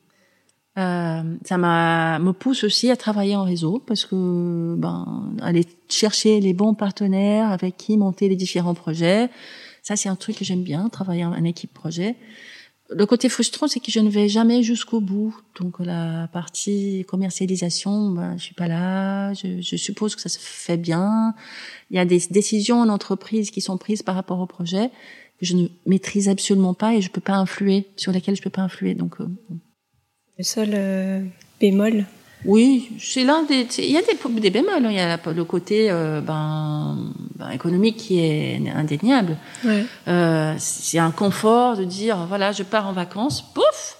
Euh, 0.78 1.24
ça 1.44 1.58
m'a 1.58 2.20
me 2.20 2.32
pousse 2.32 2.64
aussi 2.64 2.90
à 2.90 2.96
travailler 2.96 3.36
en 3.36 3.44
réseau 3.44 3.84
parce 3.86 4.06
que 4.06 4.76
ben 4.78 5.34
aller 5.42 5.66
chercher 5.90 6.40
les 6.40 6.54
bons 6.54 6.76
partenaires 6.76 7.52
avec 7.52 7.76
qui 7.76 7.98
monter 7.98 8.30
les 8.30 8.38
différents 8.38 8.74
projets. 8.74 9.30
Ça, 9.84 9.96
c'est 9.96 10.08
un 10.08 10.16
truc 10.16 10.38
que 10.38 10.46
j'aime 10.46 10.64
bien, 10.64 10.88
travailler 10.90 11.26
en 11.26 11.44
équipe 11.44 11.74
projet 11.74 12.16
le 12.94 13.06
côté 13.06 13.30
frustrant, 13.30 13.68
c'est 13.68 13.80
que 13.80 13.92
je 13.92 14.00
ne 14.00 14.10
vais 14.10 14.28
jamais 14.28 14.64
jusqu'au 14.64 15.00
bout. 15.00 15.36
Donc 15.60 15.80
la 15.80 16.28
partie 16.34 17.06
commercialisation, 17.08 18.12
ben, 18.12 18.38
je 18.38 18.44
suis 18.44 18.56
pas 18.56 18.68
là. 18.68 19.34
Je, 19.34 19.62
je, 19.62 19.76
suppose 19.78 20.16
que 20.16 20.22
ça 20.22 20.30
se 20.30 20.40
fait 20.40 20.78
bien. 20.78 21.34
Il 21.90 21.98
y 21.98 22.00
a 22.00 22.06
des 22.06 22.22
décisions 22.30 22.82
en 22.82 22.90
entreprise 22.90 23.52
qui 23.52 23.62
sont 23.62 23.78
prises 23.78 24.04
par 24.04 24.16
rapport 24.16 24.40
au 24.40 24.46
projet 24.46 24.90
que 25.40 25.46
je 25.46 25.56
ne 25.56 25.68
maîtrise 25.86 26.30
absolument 26.30 26.74
pas 26.74 26.94
et 26.94 27.02
je 27.02 27.10
peux 27.10 27.22
pas 27.22 27.36
influer 27.36 27.88
sur 27.96 28.12
lesquelles 28.12 28.36
je 28.36 28.42
peux 28.42 28.50
pas 28.50 28.62
influer. 28.62 28.94
Donc 28.94 29.20
euh, 29.20 29.28
le 30.38 30.44
seul 30.44 30.70
euh, 30.74 31.24
bémol 31.60 32.06
oui, 32.46 32.90
c'est 33.00 33.24
l'un 33.24 33.44
des. 33.44 33.68
Il 33.78 33.92
y 33.92 33.98
a 33.98 34.02
des, 34.02 34.40
des 34.40 34.50
bémols. 34.50 34.86
Hein. 34.86 34.90
Il 34.90 34.96
y 34.96 35.00
a 35.00 35.18
le 35.18 35.44
côté 35.44 35.92
euh, 35.92 36.22
ben, 36.22 37.14
ben, 37.36 37.50
économique 37.52 37.98
qui 37.98 38.20
est 38.20 38.62
indéniable. 38.74 39.38
Ouais. 39.64 39.86
Euh, 40.08 40.56
c'est 40.58 41.00
un 41.00 41.12
confort 41.12 41.78
de 41.78 41.84
dire 41.84 42.26
voilà, 42.28 42.52
je 42.52 42.64
pars 42.64 42.88
en 42.88 42.94
vacances, 42.94 43.42
pouf. 43.42 43.98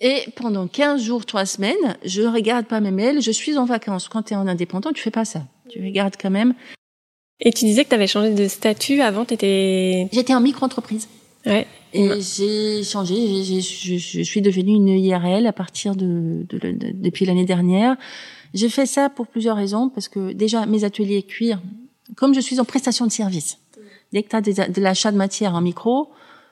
Et 0.00 0.26
pendant 0.36 0.66
15 0.66 1.02
jours, 1.02 1.24
3 1.24 1.46
semaines, 1.46 1.96
je 2.04 2.22
regarde 2.22 2.66
pas 2.66 2.80
mes 2.80 2.90
mails, 2.90 3.22
je 3.22 3.30
suis 3.30 3.56
en 3.56 3.64
vacances. 3.64 4.08
Quand 4.08 4.24
tu 4.24 4.34
es 4.34 4.36
en 4.36 4.46
indépendant, 4.46 4.92
tu 4.92 5.02
fais 5.02 5.10
pas 5.10 5.24
ça. 5.24 5.42
Tu 5.70 5.82
regardes 5.82 6.16
quand 6.20 6.30
même. 6.30 6.54
Et 7.40 7.52
tu 7.52 7.64
disais 7.64 7.84
que 7.84 7.88
tu 7.88 7.94
avais 7.94 8.06
changé 8.06 8.34
de 8.34 8.48
statut 8.48 9.00
avant, 9.00 9.24
tu 9.24 9.34
étais... 9.34 10.08
J'étais 10.12 10.34
en 10.34 10.40
micro-entreprise. 10.40 11.08
Ouais. 11.46 11.66
Et 11.96 12.20
j'ai 12.20 12.82
changé, 12.82 13.60
je, 13.60 13.96
je, 13.96 14.22
suis 14.22 14.42
devenue 14.42 14.74
une 14.74 14.88
IRL 14.88 15.46
à 15.46 15.52
partir 15.52 15.96
de, 15.96 16.46
de, 16.48 16.58
de 16.58 16.92
depuis 16.92 17.24
l'année 17.24 17.44
dernière. 17.44 17.96
J'ai 18.54 18.68
fait 18.68 18.86
ça 18.86 19.08
pour 19.08 19.26
plusieurs 19.26 19.56
raisons, 19.56 19.88
parce 19.88 20.08
que 20.08 20.32
déjà 20.32 20.66
mes 20.66 20.84
ateliers 20.84 21.22
cuir, 21.22 21.60
comme 22.16 22.34
je 22.34 22.40
suis 22.40 22.60
en 22.60 22.64
prestation 22.64 23.06
de 23.06 23.12
service, 23.12 23.58
dès 24.12 24.22
que 24.22 24.28
tu 24.28 24.36
as 24.36 24.40
de 24.68 24.80
l'achat 24.80 25.12
de 25.12 25.16
matière 25.16 25.54
en 25.54 25.60
micro, 25.60 26.10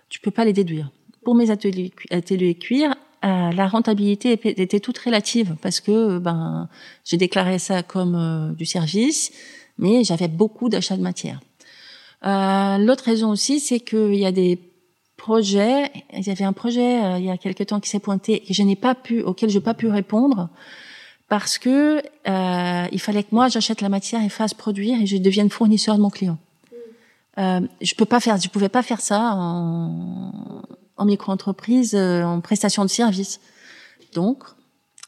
tu 0.09 0.20
peux 0.20 0.30
pas 0.30 0.45
les 0.45 0.53
déduire. 0.53 0.90
Pour 1.22 1.34
mes 1.34 1.51
ateliers, 1.51 1.92
ateliers 2.11 2.55
cuir, 2.55 2.95
euh, 3.24 3.51
la 3.53 3.68
rentabilité 3.68 4.32
était 4.32 4.80
toute 4.80 4.99
relative 4.99 5.57
parce 5.62 5.80
que 5.80 6.18
ben 6.18 6.68
j'ai 7.05 7.16
déclaré 7.16 7.59
ça 7.59 7.82
comme 7.82 8.14
euh, 8.14 8.53
du 8.53 8.66
service, 8.66 9.32
mais 9.78 10.05
j'avais 10.05 10.28
beaucoup 10.28 10.68
d'achats 10.68 10.97
de 10.97 11.03
matière. 11.03 11.40
Euh, 12.26 12.78
L'autre 12.78 13.05
raison 13.05 13.30
aussi, 13.30 13.61
c'est 13.61 13.80
qu'il 13.80 14.16
y 14.16 14.26
a 14.26 14.32
des 14.32 14.59
projet. 15.25 15.91
Il 16.12 16.27
y 16.27 16.31
avait 16.31 16.45
un 16.45 16.53
projet 16.53 17.03
euh, 17.03 17.18
il 17.18 17.25
y 17.25 17.31
a 17.31 17.39
quelque 17.39 17.64
temps 17.64 17.81
qui 17.81 17.89
s'est 17.89 18.05
pointé 18.09 18.41
que 18.41 18.53
je 18.53 18.62
n'ai 18.62 18.77
pas 18.77 18.95
pu, 18.95 19.22
auquel 19.22 19.49
je 19.49 19.57
n'ai 19.57 19.64
pas 19.64 19.72
pu 19.72 19.89
répondre 19.89 20.51
parce 21.29 21.57
que 21.57 22.03
euh, 22.29 22.87
il 22.93 23.01
fallait 23.01 23.22
que 23.22 23.33
moi 23.33 23.49
j'achète 23.49 23.81
la 23.81 23.89
matière 23.89 24.22
et 24.22 24.29
fasse 24.29 24.53
produire 24.53 25.01
et 25.01 25.07
je 25.07 25.16
devienne 25.16 25.49
fournisseur 25.49 25.97
de 25.97 26.03
mon 26.03 26.11
client. 26.11 26.39
Euh, 27.39 27.61
je 27.81 27.95
peux 27.95 28.05
pas 28.05 28.20
faire, 28.20 28.37
je 28.37 28.49
pouvais 28.51 28.68
pas 28.68 28.83
faire 28.83 29.01
ça 29.01 29.33
en, 29.35 30.62
en 30.97 31.05
micro-entreprise, 31.07 31.95
euh, 31.95 32.22
en 32.22 32.41
prestation 32.41 32.85
de 32.85 32.91
service. 32.91 33.41
Donc, 34.12 34.45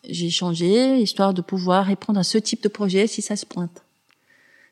j'ai 0.09 0.31
changé 0.31 0.99
histoire 0.99 1.35
de 1.35 1.43
pouvoir 1.43 1.85
répondre 1.85 2.19
à 2.19 2.25
ce 2.25 2.39
type 2.39 2.63
de 2.63 2.69
projet 2.69 3.07
si 3.07 3.21
ça 3.21 3.37
se 3.37 3.45
pointe. 3.45 3.86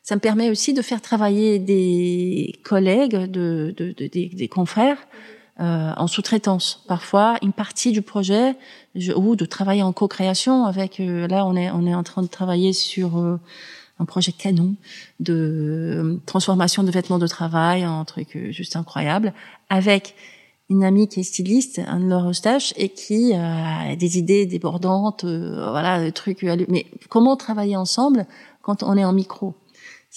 Ça 0.05 0.13
me 0.13 0.19
permet 0.19 0.51
aussi 0.51 0.73
de 0.73 0.83
faire 0.83 1.01
travailler 1.01 1.57
des 1.57 2.53
collègues, 2.63 3.15
de, 3.15 3.73
de, 3.75 3.91
de 3.97 4.05
des, 4.05 4.27
des, 4.27 4.47
confrères 4.47 4.99
euh, 5.59 5.93
en 5.97 6.05
sous-traitance. 6.05 6.83
Parfois, 6.87 7.37
une 7.41 7.53
partie 7.53 7.91
du 7.91 8.03
projet, 8.03 8.55
ou 9.15 9.35
de 9.35 9.45
travailler 9.45 9.81
en 9.81 9.93
co-création 9.93 10.65
avec. 10.65 10.99
Euh, 10.99 11.27
là, 11.27 11.43
on 11.47 11.55
est 11.55 11.71
on 11.71 11.87
est 11.87 11.95
en 11.95 12.03
train 12.03 12.21
de 12.21 12.27
travailler 12.27 12.71
sur 12.71 13.17
euh, 13.17 13.39
un 13.97 14.05
projet 14.05 14.31
canon 14.31 14.75
de 15.19 15.33
euh, 15.33 16.21
transformation 16.27 16.83
de 16.83 16.91
vêtements 16.91 17.17
de 17.17 17.25
travail, 17.25 17.81
un 17.81 18.05
truc 18.05 18.37
juste 18.51 18.75
incroyable, 18.75 19.33
avec 19.71 20.13
une 20.69 20.83
amie 20.83 21.07
qui 21.07 21.21
est 21.21 21.23
styliste, 21.23 21.81
un 21.87 21.99
de 21.99 22.05
leurs 22.05 22.35
stages, 22.35 22.75
et 22.77 22.89
qui 22.89 23.33
a 23.33 23.95
des 23.95 24.19
idées 24.19 24.45
débordantes, 24.45 25.25
voilà, 25.25 25.99
des 25.99 26.11
trucs. 26.11 26.43
Mais 26.43 26.85
comment 27.09 27.35
travailler 27.35 27.75
ensemble 27.75 28.27
quand 28.61 28.83
on 28.83 28.95
est 28.97 29.05
en 29.05 29.13
micro? 29.13 29.55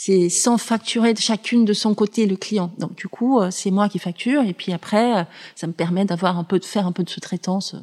C'est 0.00 0.28
sans 0.28 0.58
facturer 0.58 1.12
chacune 1.16 1.64
de 1.64 1.72
son 1.72 1.92
côté 1.92 2.26
le 2.26 2.36
client. 2.36 2.70
Donc 2.78 2.94
du 2.94 3.08
coup, 3.08 3.40
euh, 3.40 3.48
c'est 3.50 3.72
moi 3.72 3.88
qui 3.88 3.98
facture 3.98 4.44
et 4.44 4.52
puis 4.52 4.72
après, 4.72 5.18
euh, 5.18 5.24
ça 5.56 5.66
me 5.66 5.72
permet 5.72 6.04
d'avoir 6.04 6.38
un 6.38 6.44
peu 6.44 6.60
de 6.60 6.64
faire 6.64 6.86
un 6.86 6.92
peu 6.92 7.02
de 7.02 7.10
sous-traitance. 7.10 7.74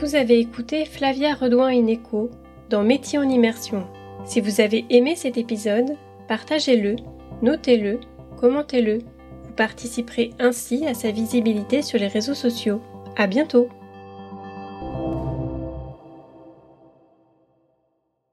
Vous 0.00 0.16
avez 0.16 0.40
écouté 0.40 0.84
Flavia 0.84 1.34
Redouin 1.34 1.70
Ineco 1.72 2.28
dans 2.70 2.82
Métier 2.82 3.20
en 3.20 3.28
immersion. 3.28 3.86
Si 4.24 4.40
vous 4.40 4.60
avez 4.60 4.84
aimé 4.90 5.14
cet 5.14 5.38
épisode, 5.38 5.96
partagez-le, 6.26 6.96
notez-le, 7.40 8.00
commentez-le. 8.36 8.98
Vous 9.44 9.52
participerez 9.56 10.32
ainsi 10.40 10.88
à 10.88 10.94
sa 10.94 11.12
visibilité 11.12 11.82
sur 11.82 12.00
les 12.00 12.08
réseaux 12.08 12.34
sociaux. 12.34 12.80
À 13.16 13.28
bientôt! 13.28 13.68